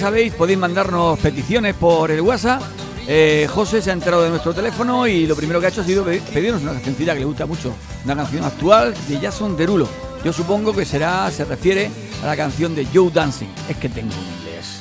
sabéis, 0.09 0.33
podéis 0.33 0.59
mandarnos 0.59 1.19
peticiones 1.19 1.75
por 1.75 2.11
el 2.11 2.23
WhatsApp. 2.23 2.63
Eh, 3.07 3.47
José 3.53 3.83
se 3.83 3.91
ha 3.91 3.93
enterado 3.93 4.23
de 4.23 4.31
nuestro 4.31 4.55
teléfono 4.55 5.07
y 5.07 5.27
lo 5.27 5.37
primero 5.37 5.61
que 5.61 5.67
ha 5.67 5.69
hecho 5.69 5.83
ha 5.83 5.85
sido 5.85 6.03
pe- 6.03 6.23
pedirnos 6.33 6.63
una 6.63 6.73
cancioncilla 6.73 7.13
que 7.13 7.21
le 7.21 7.25
gusta 7.27 7.45
mucho. 7.45 7.75
Una 8.07 8.17
canción 8.17 8.43
actual 8.43 8.95
de 9.07 9.19
Jason 9.21 9.55
Derulo. 9.55 9.87
Yo 10.25 10.33
supongo 10.33 10.73
que 10.75 10.87
será, 10.87 11.31
se 11.31 11.45
refiere 11.45 11.91
a 12.23 12.27
la 12.27 12.37
canción 12.37 12.75
de 12.75 12.87
Joe 12.87 13.11
Dancing. 13.13 13.49
Es 13.69 13.77
que 13.77 13.91
tengo 13.91 14.15
un 14.15 14.39
inglés. 14.39 14.81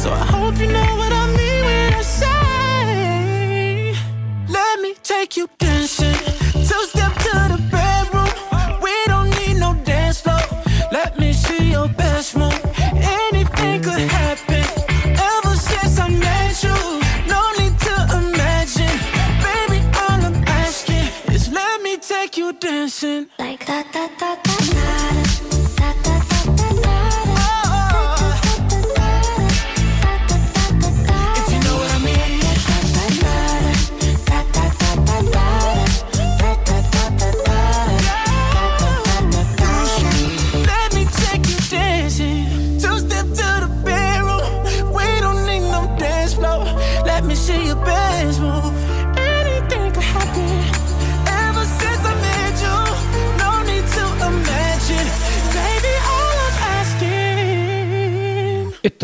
So 0.00 0.10
I 0.10 0.24
hope 0.24 0.58
you 0.58 0.66
know 0.68 0.96
what 0.96 1.12
I 1.12 1.26
mean 1.36 1.62
when 1.62 1.92
I 1.92 2.00
say, 2.00 3.94
let 4.48 4.80
me 4.80 4.94
take 5.02 5.36
you 5.36 5.46
dancing. 5.58 6.14
Two 6.52 6.84
step 6.86 7.12
to 7.24 7.30
the. 7.50 7.79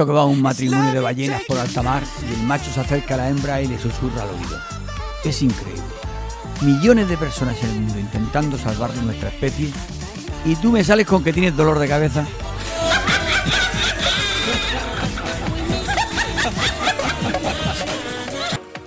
Que 0.06 0.12
va 0.12 0.24
un 0.24 0.40
matrimonio 0.40 0.92
de 0.92 1.00
ballenas 1.00 1.42
por 1.42 1.58
alta 1.58 1.82
mar 1.82 2.02
y 2.28 2.32
el 2.32 2.42
macho 2.46 2.70
se 2.72 2.80
acerca 2.80 3.14
a 3.14 3.16
la 3.18 3.28
hembra 3.28 3.60
y 3.60 3.66
le 3.66 3.78
susurra 3.78 4.22
al 4.22 4.30
oído. 4.30 4.58
Es 5.24 5.42
increíble. 5.42 5.82
Millones 6.62 7.08
de 7.08 7.16
personas 7.16 7.62
en 7.62 7.70
el 7.70 7.80
mundo 7.80 7.98
intentando 7.98 8.56
salvar 8.56 8.94
nuestra 8.96 9.28
especie 9.28 9.70
y 10.44 10.54
tú 10.56 10.70
me 10.72 10.84
sales 10.84 11.06
con 11.06 11.22
que 11.24 11.32
tienes 11.32 11.56
dolor 11.56 11.78
de 11.78 11.88
cabeza. 11.88 12.24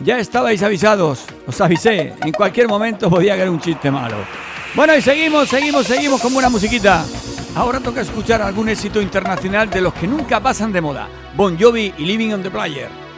Ya 0.01 0.17
estabais 0.17 0.63
avisados, 0.63 1.25
os 1.45 1.59
avisé, 1.59 2.13
en 2.21 2.31
cualquier 2.31 2.69
momento 2.69 3.09
podía 3.09 3.35
caer 3.35 3.49
un 3.49 3.59
chiste 3.59 3.91
malo. 3.91 4.15
Bueno, 4.73 4.95
y 4.95 5.01
seguimos, 5.01 5.49
seguimos, 5.49 5.85
seguimos 5.85 6.21
con 6.21 6.33
buena 6.33 6.47
musiquita. 6.47 7.05
Ahora 7.59 7.81
toca 7.81 7.99
escuchar 7.99 8.41
algún 8.41 8.69
éxito 8.69 9.01
internacional 9.01 9.69
de 9.69 9.81
los 9.81 9.93
que 9.93 10.07
nunca 10.07 10.39
pasan 10.39 10.71
de 10.71 10.79
moda. 10.79 11.09
Bon 11.35 11.59
Jovi 11.59 11.93
y 11.97 12.05
Living 12.05 12.31
on 12.31 12.41
the 12.41 12.49
Player. 12.49 13.08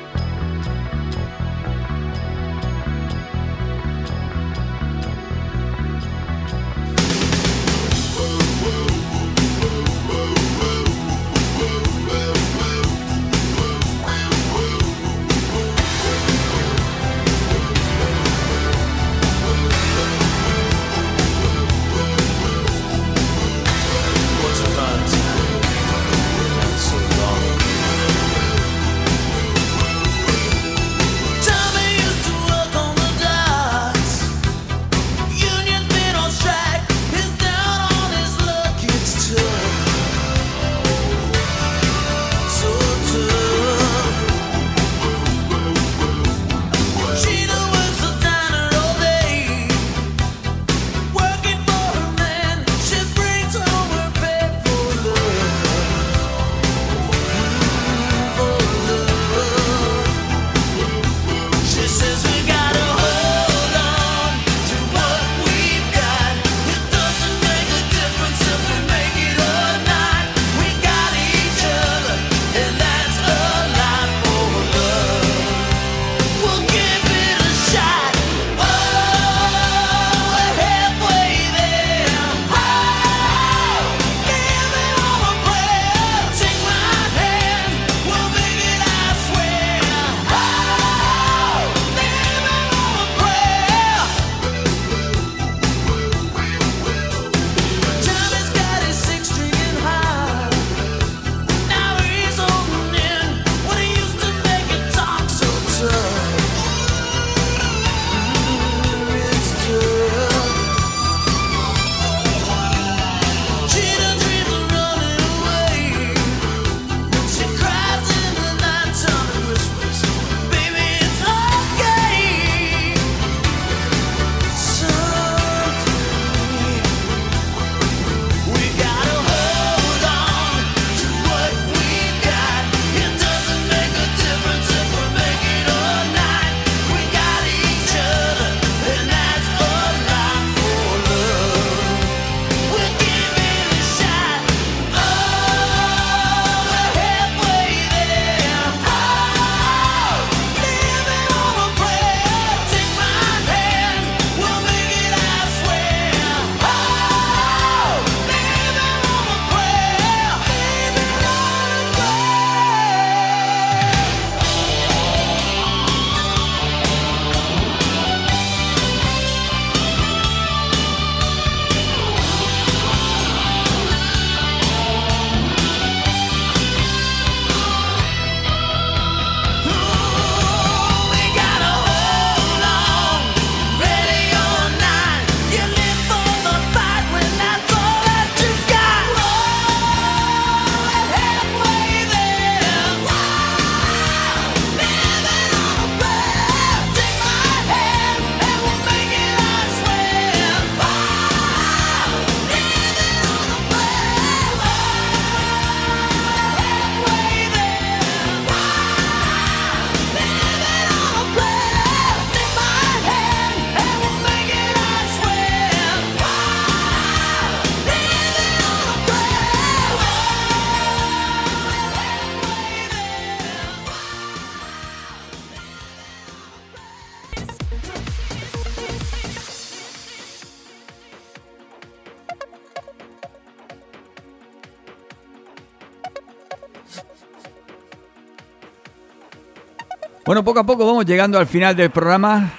Bueno, 240.41 240.53
poco 240.53 240.61
a 240.61 240.65
poco 240.65 240.88
vamos 240.88 241.05
llegando 241.05 241.38
al 241.38 241.45
final 241.45 241.76
del 241.76 241.91
programa. 241.91 242.51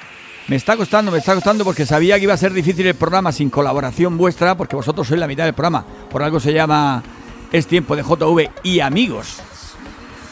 Me 0.47 0.55
está 0.55 0.77
costando, 0.77 1.11
me 1.11 1.19
está 1.19 1.35
costando 1.35 1.65
porque 1.65 1.85
sabía 1.85 2.17
que 2.17 2.23
iba 2.23 2.33
a 2.33 2.37
ser 2.37 2.53
difícil 2.53 2.87
el 2.87 2.95
programa 2.95 3.33
sin 3.33 3.51
colaboración 3.51 4.17
vuestra, 4.17 4.57
porque 4.57 4.77
vosotros 4.77 5.09
sois 5.09 5.19
la 5.19 5.27
mitad 5.27 5.47
del 5.47 5.55
programa. 5.55 5.85
Por 6.09 6.23
algo 6.23 6.39
se 6.39 6.53
llama 6.53 7.03
Es 7.51 7.67
tiempo 7.67 7.97
de 7.97 8.05
JV 8.05 8.51
y 8.63 8.79
amigos. 8.79 9.43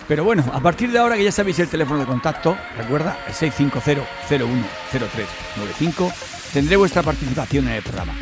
Pero 0.06 0.22
bueno, 0.22 0.44
a 0.52 0.60
partir 0.60 0.92
de 0.92 1.00
ahora 1.00 1.16
que 1.16 1.24
ya 1.24 1.32
sabéis 1.32 1.58
el 1.58 1.66
teléfono 1.66 1.98
de 1.98 2.06
contacto, 2.06 2.56
recuerda, 2.78 3.18
el 3.26 3.34
650-010395, 3.34 6.12
tendré 6.52 6.76
vuestra 6.76 7.02
participación 7.02 7.66
en 7.66 7.74
el 7.74 7.82
programa. 7.82 8.12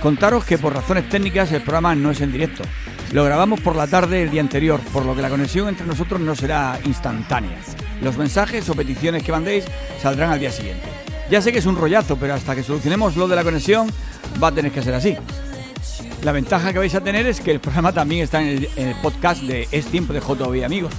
Contaros 0.00 0.46
que 0.46 0.56
por 0.56 0.72
razones 0.72 1.10
técnicas 1.10 1.52
el 1.52 1.60
programa 1.60 1.94
no 1.94 2.10
es 2.10 2.22
en 2.22 2.32
directo. 2.32 2.62
Lo 3.12 3.22
grabamos 3.22 3.60
por 3.60 3.76
la 3.76 3.86
tarde 3.86 4.22
el 4.22 4.30
día 4.30 4.40
anterior, 4.40 4.80
por 4.94 5.04
lo 5.04 5.14
que 5.14 5.20
la 5.20 5.28
conexión 5.28 5.68
entre 5.68 5.86
nosotros 5.86 6.22
no 6.22 6.34
será 6.34 6.80
instantánea. 6.86 7.58
Los 8.00 8.16
mensajes 8.16 8.68
o 8.68 8.74
peticiones 8.74 9.22
que 9.22 9.32
mandéis 9.32 9.64
saldrán 10.00 10.30
al 10.30 10.40
día 10.40 10.52
siguiente. 10.52 10.86
Ya 11.30 11.42
sé 11.42 11.52
que 11.52 11.58
es 11.58 11.66
un 11.66 11.76
rollazo, 11.76 12.16
pero 12.16 12.34
hasta 12.34 12.54
que 12.54 12.62
solucionemos 12.62 13.16
lo 13.16 13.28
de 13.28 13.36
la 13.36 13.44
conexión 13.44 13.90
va 14.42 14.48
a 14.48 14.52
tener 14.52 14.72
que 14.72 14.82
ser 14.82 14.94
así. 14.94 15.16
La 16.22 16.32
ventaja 16.32 16.72
que 16.72 16.78
vais 16.78 16.94
a 16.94 17.00
tener 17.00 17.26
es 17.26 17.40
que 17.40 17.50
el 17.50 17.60
programa 17.60 17.92
también 17.92 18.22
está 18.22 18.42
en 18.42 18.66
el, 18.76 18.94
podcast 19.02 19.42
de 19.42 19.68
Es 19.70 19.86
Tiempo 19.86 20.12
de 20.12 20.20
JV 20.20 20.64
Amigos, 20.64 20.92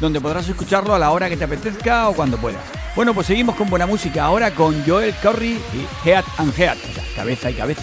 donde 0.00 0.20
podrás 0.20 0.48
escucharlo 0.48 0.94
a 0.94 0.98
la 0.98 1.10
hora 1.10 1.28
que 1.28 1.36
te 1.36 1.44
apetezca 1.44 2.08
o 2.08 2.14
cuando 2.14 2.38
puedas. 2.38 2.62
Bueno, 2.94 3.12
pues 3.12 3.26
seguimos 3.26 3.56
con 3.56 3.68
buena 3.68 3.86
música 3.86 4.24
ahora 4.24 4.54
con 4.54 4.82
Joel 4.86 5.14
Curry 5.20 5.58
y 5.74 6.08
Head 6.08 6.24
and 6.38 6.58
Head, 6.58 6.76
cabeza 7.16 7.50
y 7.50 7.54
cabeza. 7.54 7.82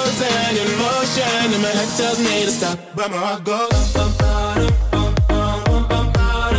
in 0.57 0.77
motion, 0.77 1.53
and 1.53 1.61
my 1.61 1.69
head 1.69 1.89
tells 1.97 2.19
me 2.19 2.45
to 2.45 2.51
stop, 2.51 2.77
but 2.95 3.09
my 3.09 3.17
heart 3.17 3.43
goes. 3.43 3.93
bum, 3.93 4.11
bum, 4.19 4.73
bum, 4.89 5.87
bum, 5.87 6.11
bum. 6.11 6.53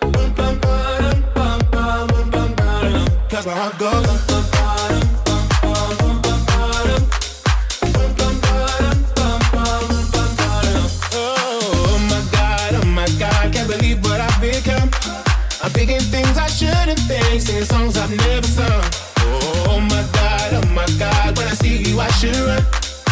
Bum, 0.00 0.34
bum, 0.34 0.58
bum, 0.60 2.08
bum, 2.08 2.30
bum, 2.30 2.54
bum. 2.54 3.06
Cause 3.28 3.46
my 3.46 3.52
heart 3.52 3.78
goes. 3.78 4.06
bum, 4.28 4.44
bum, 4.54 4.80
bum, 5.24 5.96
bum, 6.00 6.22
bum, 6.22 6.40
bum. 6.48 6.88
Bum, 7.92 8.10
bum, 8.16 8.34
bum, 8.40 9.40
bum, 9.52 10.04
bum, 10.12 10.30
bum. 10.38 10.88
Oh 11.12 11.98
my 12.08 12.20
god, 12.32 12.74
oh 12.74 12.86
my 12.86 13.08
god, 13.18 13.52
can't 13.52 13.68
believe 13.68 14.02
what 14.02 14.20
I've 14.20 14.40
become. 14.40 14.88
I'm 15.62 15.70
thinking 15.70 16.00
things 16.00 16.38
I 16.38 16.46
shouldn't 16.46 17.00
think, 17.00 17.42
singing 17.42 17.64
songs 17.64 17.98
I've 17.98 18.10
never 18.16 18.46
sung. 18.46 18.84
Oh 19.68 19.78
my 19.90 20.02
god, 20.12 20.54
oh 20.54 20.66
my 20.72 20.86
god, 20.98 21.36
when 21.36 21.48
I 21.48 21.54
see 21.54 21.82
you 21.82 22.00
I 22.00 22.08
should 22.12 22.36
run. 22.36 22.64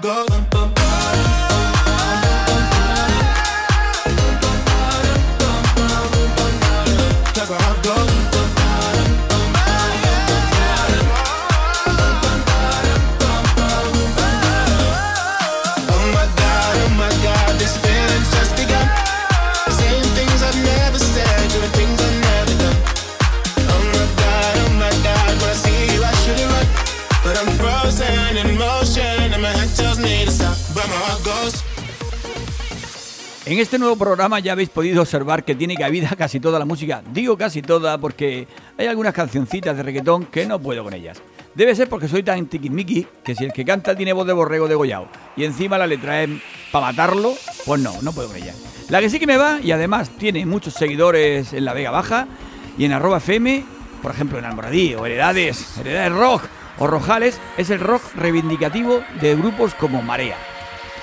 Goes. 0.00 0.31
En 33.52 33.58
este 33.58 33.78
nuevo 33.78 33.96
programa 33.96 34.40
ya 34.40 34.52
habéis 34.52 34.70
podido 34.70 35.02
observar 35.02 35.44
que 35.44 35.54
tiene 35.54 35.76
cabida 35.76 36.08
casi 36.16 36.40
toda 36.40 36.58
la 36.58 36.64
música. 36.64 37.02
Digo 37.12 37.36
casi 37.36 37.60
toda 37.60 37.98
porque 37.98 38.48
hay 38.78 38.86
algunas 38.86 39.12
cancioncitas 39.12 39.76
de 39.76 39.82
reggaetón 39.82 40.24
que 40.24 40.46
no 40.46 40.58
puedo 40.58 40.82
con 40.82 40.94
ellas. 40.94 41.20
Debe 41.54 41.74
ser 41.74 41.86
porque 41.90 42.08
soy 42.08 42.22
tan 42.22 42.46
tiquismiqui 42.46 43.06
que 43.22 43.34
si 43.34 43.44
el 43.44 43.52
que 43.52 43.66
canta 43.66 43.94
tiene 43.94 44.14
voz 44.14 44.26
de 44.26 44.32
borrego 44.32 44.68
degollado 44.68 45.06
y 45.36 45.44
encima 45.44 45.76
la 45.76 45.86
letra 45.86 46.22
es 46.22 46.30
para 46.72 46.86
matarlo, 46.86 47.34
pues 47.66 47.78
no, 47.78 47.92
no 48.00 48.12
puedo 48.12 48.28
con 48.28 48.38
ella. 48.38 48.54
La 48.88 49.02
que 49.02 49.10
sí 49.10 49.20
que 49.20 49.26
me 49.26 49.36
va 49.36 49.60
y 49.62 49.70
además 49.70 50.08
tiene 50.16 50.46
muchos 50.46 50.72
seguidores 50.72 51.52
en 51.52 51.66
la 51.66 51.74
Vega 51.74 51.90
Baja 51.90 52.28
y 52.78 52.86
en 52.86 52.92
arroba 52.92 53.18
FM, 53.18 53.64
por 54.00 54.12
ejemplo 54.12 54.38
en 54.38 54.46
Almoradí 54.46 54.94
o 54.94 55.04
Heredades, 55.04 55.76
Heredades 55.76 56.12
Rock 56.14 56.42
o 56.78 56.86
Rojales, 56.86 57.38
es 57.58 57.68
el 57.68 57.80
rock 57.80 58.02
reivindicativo 58.14 59.02
de 59.20 59.36
grupos 59.36 59.74
como 59.74 60.00
Marea. 60.00 60.38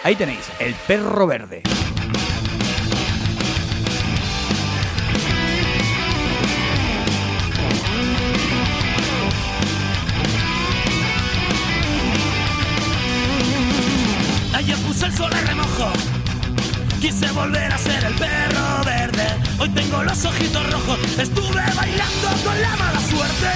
Ahí 0.03 0.15
tenéis, 0.15 0.49
el 0.57 0.73
perro 0.87 1.27
verde. 1.27 1.61
Quise 16.99 17.31
volver 17.31 17.71
a 17.71 17.77
ser 17.77 18.03
el 18.03 18.13
perro 18.15 18.83
verde. 18.83 19.27
Hoy 19.57 19.69
tengo 19.69 20.03
los 20.03 20.25
ojitos 20.25 20.69
rojos. 20.69 20.99
Estuve 21.17 21.63
bailando 21.75 22.27
con 22.43 22.61
la 22.61 22.75
mala 22.75 22.99
suerte. 22.99 23.51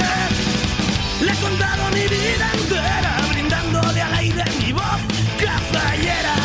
Le 1.20 1.32
he 1.32 1.36
contado 1.36 1.90
mi 1.92 2.08
vida 2.08 2.50
entera, 2.54 3.18
brindándole 3.32 4.02
al 4.02 4.14
aire 4.14 4.44
mi 4.60 4.72
voz 4.72 5.02
cafayera. 5.38 6.36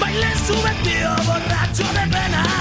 Bailé 0.00 0.32
en 0.32 0.38
su 0.38 0.60
vestido 0.60 1.14
borracho 1.24 1.84
de 1.92 2.06
pena. 2.08 2.59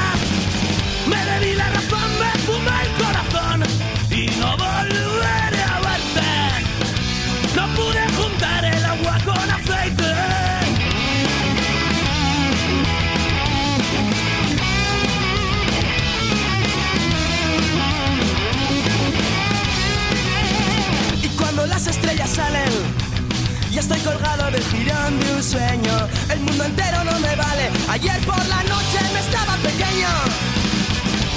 Ya 23.72 23.82
estoy 23.82 24.00
colgado 24.00 24.50
del 24.52 24.64
jirón 24.64 25.20
de 25.20 25.34
un 25.36 25.44
sueño. 25.44 26.08
El 26.30 26.40
mundo 26.40 26.64
entero 26.64 27.04
no 27.04 27.20
me 27.20 27.36
vale. 27.36 27.70
Ayer 27.90 28.20
por 28.26 28.44
la 28.48 28.64
noche 28.64 29.00
me 29.14 29.20
estaba 29.20 29.56
pequeño. 29.58 30.10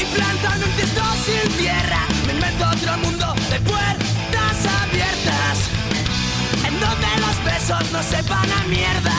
Y 0.01 0.05
plantando 0.15 0.67
un 0.67 0.73
tiesto 0.73 1.03
sin 1.25 1.53
tierra. 1.59 2.01
Me 2.27 2.33
invento 2.33 2.65
otro 2.69 2.97
mundo 2.99 3.35
de 3.51 3.61
puertas 3.61 4.57
abiertas. 4.83 5.55
En 6.67 6.81
donde 6.81 7.11
los 7.21 7.45
besos 7.45 7.93
no 7.93 8.03
sepan 8.03 8.51
a 8.51 8.67
mierda. 8.69 9.19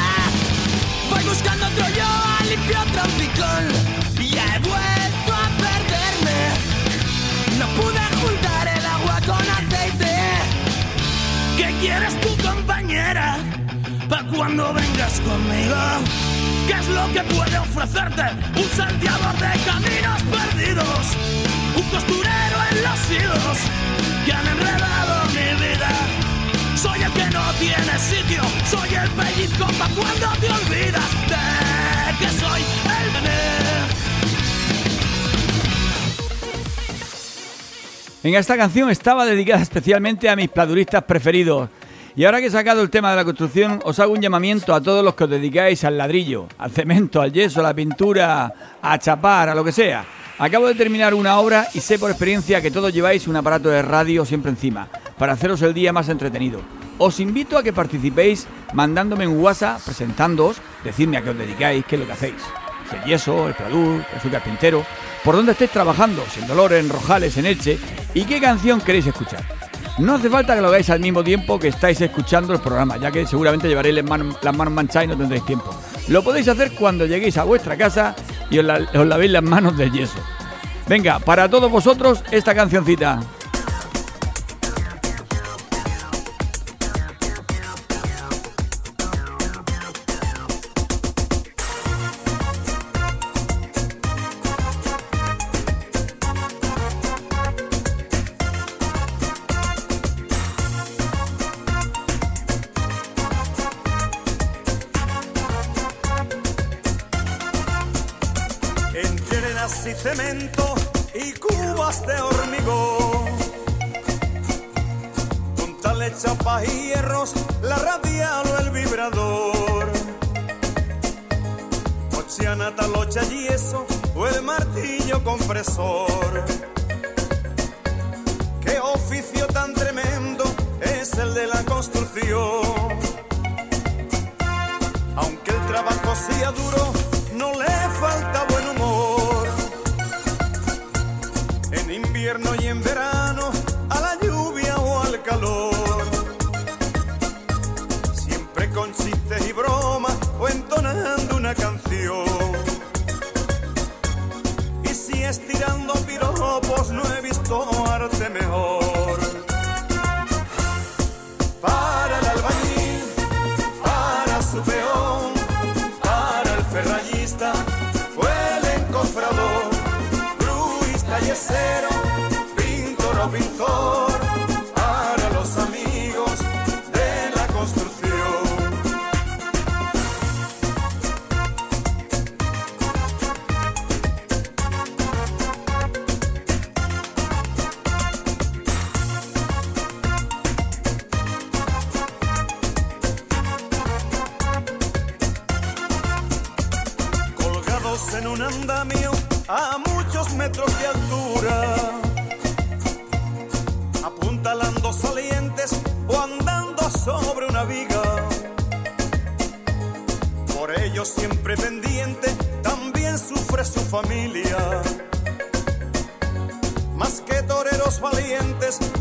Voy 1.10 1.24
buscando 1.24 1.68
otro 1.68 1.88
yo 1.90 2.50
limpio 2.50 2.80
trompicón. 2.94 4.03
Y 4.03 4.03
¿Qué 11.84 11.90
quieres 11.90 12.18
tu 12.22 12.30
compañera? 12.42 13.38
Pa' 14.08 14.24
cuando 14.34 14.74
vengas 14.74 15.20
conmigo. 15.20 15.76
¿Qué 16.66 16.76
es 16.80 16.88
lo 16.88 17.12
que 17.12 17.22
puede 17.36 17.58
ofrecerte? 17.58 18.24
Un 18.56 18.70
salteador 18.70 19.36
de 19.36 19.52
caminos 19.66 20.22
perdidos. 20.32 21.06
Un 21.76 21.84
costurero 21.90 22.58
en 22.72 22.84
los 22.84 23.12
hilos 23.12 23.58
que 24.26 24.32
han 24.32 24.48
enredado 24.48 25.26
mi 25.36 25.48
vida. 25.62 25.90
Soy 26.82 27.04
el 27.04 27.12
que 27.12 27.30
no 27.32 27.52
tiene 27.60 28.00
sitio. 28.00 28.44
Soy 28.72 28.96
el 28.96 29.10
pellizco 29.10 29.66
pa' 29.78 29.90
cuando 29.90 30.28
te 30.40 30.48
olvidas 30.48 31.12
de 31.28 32.18
que 32.18 32.30
soy 32.40 32.62
Venga, 38.24 38.40
esta 38.40 38.56
canción 38.56 38.90
estaba 38.90 39.26
dedicada 39.26 39.62
especialmente 39.62 40.30
a 40.30 40.38
mis 40.38 40.48
pladuristas 40.48 41.04
preferidos. 41.04 41.70
Y 42.16 42.24
ahora 42.24 42.40
que 42.40 42.46
he 42.46 42.52
sacado 42.52 42.82
el 42.82 42.90
tema 42.90 43.10
de 43.10 43.18
la 43.18 43.26
construcción, 43.26 43.82
os 43.84 44.00
hago 44.00 44.14
un 44.14 44.22
llamamiento 44.22 44.74
a 44.74 44.80
todos 44.80 45.04
los 45.04 45.14
que 45.14 45.26
os 45.26 45.30
dedicáis 45.30 45.84
al 45.84 45.98
ladrillo, 45.98 46.48
al 46.58 46.72
cemento, 46.72 47.20
al 47.22 47.34
yeso, 47.34 47.60
a 47.60 47.64
la 47.64 47.74
pintura, 47.74 48.54
a 48.82 48.98
chapar, 48.98 49.50
a 49.50 49.56
lo 49.56 49.66
que 49.66 49.74
sea. 49.74 50.06
Acabo 50.40 50.68
de 50.68 50.76
terminar 50.76 51.14
una 51.14 51.38
obra 51.38 51.68
y 51.74 51.82
sé 51.82 52.00
por 52.00 52.12
experiencia 52.12 52.62
que 52.62 52.72
todos 52.72 52.94
lleváis 52.94 53.28
un 53.28 53.36
aparato 53.36 53.68
de 53.68 53.82
radio 53.82 54.24
siempre 54.24 54.52
encima, 54.52 54.88
para 55.18 55.34
haceros 55.34 55.62
el 55.62 55.74
día 55.74 55.92
más 55.92 56.08
entretenido. 56.08 56.62
Os 57.00 57.20
invito 57.20 57.58
a 57.58 57.64
que 57.64 57.74
participéis 57.74 58.48
mandándome 58.72 59.28
un 59.28 59.42
WhatsApp 59.42 59.82
presentándoos, 59.84 60.62
decidme 60.86 61.18
a 61.18 61.24
qué 61.24 61.32
os 61.32 61.38
dedicáis, 61.38 61.84
qué 61.84 61.96
es 61.96 62.00
lo 62.00 62.08
que 62.08 62.14
hacéis. 62.14 62.63
El 62.92 63.04
yeso, 63.06 63.48
el 63.48 63.54
pladur, 63.54 64.04
el 64.24 64.32
carpintero, 64.32 64.86
por 65.24 65.36
dónde 65.36 65.54
estéis 65.54 65.72
trabajando, 65.72 66.24
si 66.32 66.42
en 66.42 66.48
Dolores, 66.48 66.84
en 66.84 66.90
Rojales, 66.90 67.38
en 67.38 67.46
Elche, 67.46 67.80
y 68.14 68.24
qué 68.26 68.40
canción 68.42 68.82
queréis 68.82 69.08
escuchar. 69.08 69.44
No 70.00 70.16
hace 70.16 70.30
falta 70.30 70.56
que 70.56 70.62
lo 70.62 70.70
hagáis 70.70 70.90
al 70.90 71.00
mismo 71.00 71.24
tiempo 71.24 71.60
que 71.60 71.68
estáis 71.68 72.02
escuchando 72.02 72.52
el 72.54 72.60
programa, 72.60 72.98
ya 72.98 73.12
que 73.12 73.26
seguramente 73.28 73.68
llevaréis 73.68 73.96
las 73.96 74.06
manos, 74.06 74.72
manchadas 74.72 75.06
y 75.06 75.08
no 75.10 75.18
tendréis 75.18 75.46
tiempo. 75.46 75.74
Lo 76.08 76.24
podéis 76.24 76.48
hacer 76.48 76.72
cuando 76.74 77.06
lleguéis 77.06 77.38
a 77.38 77.44
vuestra 77.44 77.78
casa 77.78 78.16
y 78.50 78.58
os, 78.60 78.66
la- 78.66 78.80
lavéis 78.80 79.32
las 79.32 79.44
manos 79.44 79.78
del 79.78 79.92
yeso. 79.92 80.18
Venga, 80.88 81.20
para 81.20 81.48
todos 81.48 81.72
vosotros 81.72 82.24
esta 82.32 82.54
cancioncita. 82.56 83.20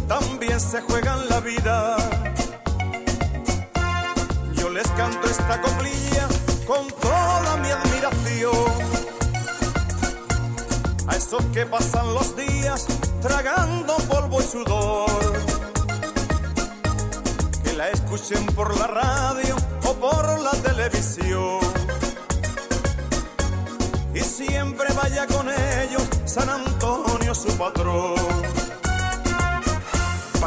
También 0.08 0.60
se 0.60 0.80
juegan 0.82 1.28
la 1.28 1.40
vida. 1.40 1.96
Yo 4.54 4.68
les 4.70 4.88
canto 4.88 5.28
esta 5.28 5.60
coplilla 5.60 6.28
con 6.66 6.86
toda 6.88 7.56
mi 7.58 7.70
admiración. 7.70 8.52
A 11.06 11.16
esos 11.16 11.44
que 11.46 11.66
pasan 11.66 12.14
los 12.14 12.36
días 12.36 12.86
tragando 13.20 13.96
polvo 14.08 14.40
y 14.40 14.44
sudor. 14.44 15.32
Que 17.64 17.72
la 17.74 17.88
escuchen 17.88 18.46
por 18.54 18.76
la 18.78 18.86
radio 18.86 19.56
o 19.84 19.94
por 19.94 20.40
la 20.40 20.52
televisión. 20.62 21.60
Y 24.14 24.20
siempre 24.20 24.92
vaya 24.94 25.26
con 25.26 25.48
ellos 25.48 26.02
San 26.26 26.48
Antonio 26.48 27.34
su 27.34 27.48
patrón. 27.56 28.61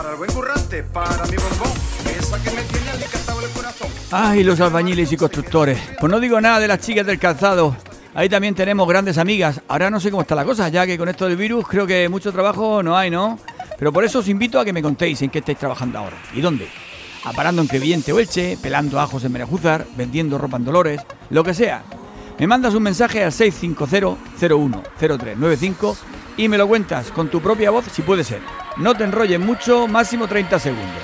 Para 0.05 0.13
el 0.13 0.19
buen 0.19 0.31
currante, 0.33 0.83
para 0.83 1.25
mi 1.25 1.35
bombón, 1.35 1.71
esa 2.15 2.37
que 2.43 2.51
me 2.51 2.61
tiene 2.61 2.91
alicatado 2.91 3.43
el 3.43 3.49
corazón. 3.49 3.87
Ay, 4.11 4.43
los 4.43 4.61
albañiles 4.61 5.11
y 5.11 5.17
constructores. 5.17 5.79
Pues 5.99 6.11
no 6.11 6.19
digo 6.19 6.39
nada 6.39 6.59
de 6.59 6.67
las 6.67 6.79
chicas 6.79 7.07
del 7.07 7.17
calzado. 7.17 7.75
Ahí 8.13 8.29
también 8.29 8.53
tenemos 8.53 8.87
grandes 8.87 9.17
amigas. 9.17 9.61
Ahora 9.67 9.89
no 9.89 9.99
sé 9.99 10.11
cómo 10.11 10.21
está 10.21 10.35
la 10.35 10.45
cosa, 10.45 10.69
ya 10.69 10.85
que 10.85 10.99
con 10.99 11.09
esto 11.09 11.25
del 11.25 11.35
virus 11.35 11.67
creo 11.67 11.87
que 11.87 12.07
mucho 12.07 12.31
trabajo 12.31 12.83
no 12.83 12.95
hay, 12.95 13.09
¿no? 13.09 13.39
Pero 13.79 13.91
por 13.91 14.05
eso 14.05 14.19
os 14.19 14.27
invito 14.27 14.59
a 14.59 14.65
que 14.65 14.73
me 14.73 14.83
contéis 14.83 15.23
en 15.23 15.31
qué 15.31 15.39
estáis 15.39 15.57
trabajando 15.57 15.97
ahora 15.97 16.17
y 16.35 16.41
dónde. 16.41 16.67
Aparando 17.23 17.63
en 17.63 17.67
Crevillente 17.67 18.13
o 18.13 18.19
Elche, 18.19 18.59
pelando 18.61 18.99
ajos 18.99 19.23
en 19.23 19.31
Menejúzar, 19.31 19.87
vendiendo 19.97 20.37
ropa 20.37 20.57
en 20.57 20.65
Dolores, 20.65 21.01
lo 21.31 21.43
que 21.43 21.55
sea. 21.55 21.81
Me 22.37 22.45
mandas 22.45 22.75
un 22.75 22.83
mensaje 22.83 23.23
al 23.23 23.31
650-010395 23.31 25.97
y 26.37 26.47
me 26.47 26.59
lo 26.59 26.67
cuentas 26.67 27.09
con 27.09 27.29
tu 27.29 27.41
propia 27.41 27.71
voz 27.71 27.85
si 27.91 28.03
puede 28.03 28.23
ser. 28.23 28.41
No 28.77 28.93
te 28.95 29.05
enrolles 29.05 29.39
mucho, 29.39 29.87
máximo 29.87 30.27
30 30.27 30.59
segundos. 30.59 31.01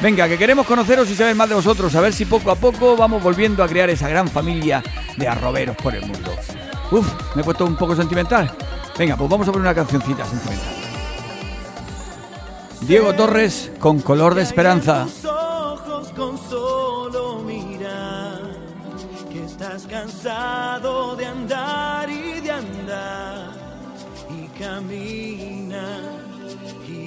Venga, 0.00 0.28
que 0.28 0.36
queremos 0.36 0.66
conoceros 0.66 1.08
y 1.10 1.14
saber 1.14 1.34
más 1.34 1.48
de 1.48 1.54
vosotros, 1.54 1.94
a 1.94 2.00
ver 2.00 2.12
si 2.12 2.24
poco 2.24 2.50
a 2.50 2.56
poco 2.56 2.96
vamos 2.96 3.22
volviendo 3.22 3.62
a 3.62 3.68
crear 3.68 3.88
esa 3.90 4.08
gran 4.08 4.28
familia 4.28 4.82
de 5.16 5.28
arroberos 5.28 5.76
por 5.76 5.94
el 5.94 6.02
mundo. 6.02 6.32
Uf, 6.90 7.06
me 7.34 7.42
he 7.42 7.44
puesto 7.44 7.64
un 7.64 7.76
poco 7.76 7.96
sentimental. 7.96 8.50
Venga, 8.98 9.16
pues 9.16 9.30
vamos 9.30 9.48
a 9.48 9.52
poner 9.52 9.66
una 9.66 9.74
cancioncita 9.74 10.24
sentimental. 10.24 10.74
Diego 12.82 13.14
Torres 13.14 13.72
con 13.78 14.00
color 14.00 14.34
de 14.34 14.42
esperanza. 14.42 15.04
tus 15.04 15.24
ojos 15.24 16.12
con 16.12 16.36
solo 16.36 17.38
mirar 17.38 18.42
que 19.32 19.44
estás 19.44 19.86
cansado 19.86 21.16
de 21.16 21.24
andar 21.24 22.10
y 22.10 22.40
de 22.40 22.50
andar 22.50 23.52
y 24.28 24.46
camina 24.58 25.63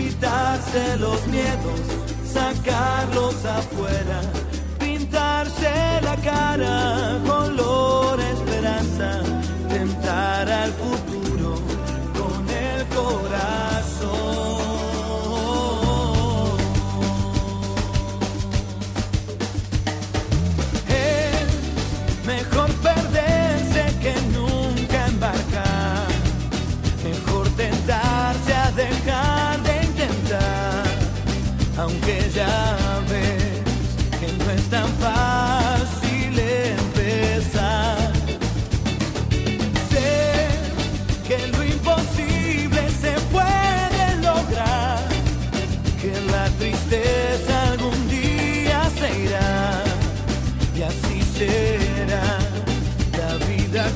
quitarse 0.00 0.96
los 0.96 1.26
miedos, 1.26 1.80
sacarlos 2.24 3.44
afuera, 3.44 4.20
pintarse 4.78 6.00
la 6.02 6.16
cara 6.16 7.18
color 7.26 7.60
esperanza, 7.60 7.99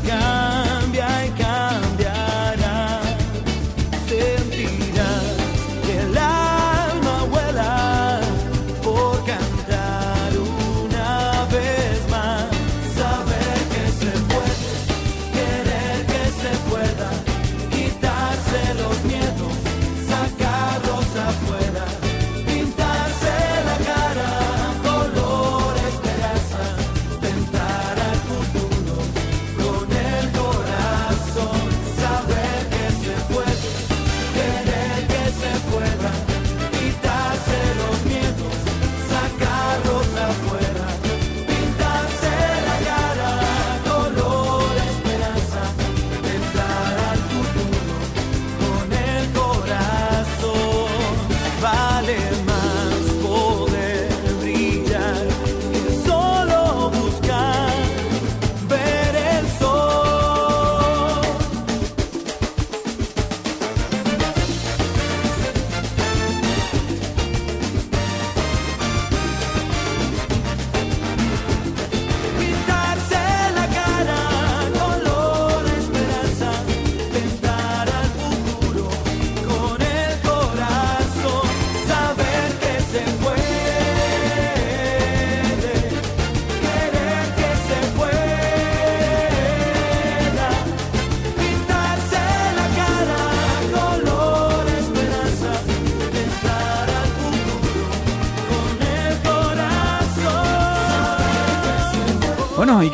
vida 0.03 0.24
cambia 0.24 0.24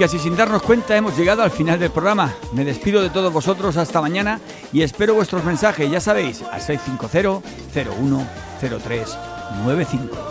Bueno, 0.00 0.16
y 0.16 0.18
sin 0.18 0.34
darnos 0.34 0.62
cuenta 0.62 0.96
hemos 0.96 1.14
llegado 1.14 1.42
al 1.42 1.50
final 1.50 1.78
del 1.78 1.90
programa. 1.90 2.34
Me 2.54 2.64
despido 2.64 3.02
de 3.02 3.10
todos 3.10 3.30
vosotros 3.30 3.76
hasta 3.76 4.00
mañana 4.00 4.40
y 4.72 4.80
espero 4.80 5.12
vuestros 5.12 5.44
mensajes, 5.44 5.90
ya 5.90 6.00
sabéis, 6.00 6.40
al 6.40 6.62
650 6.62 7.42
01 7.74 8.26
03 8.82 9.18
95. 9.62 10.06
esperanza. 10.06 10.29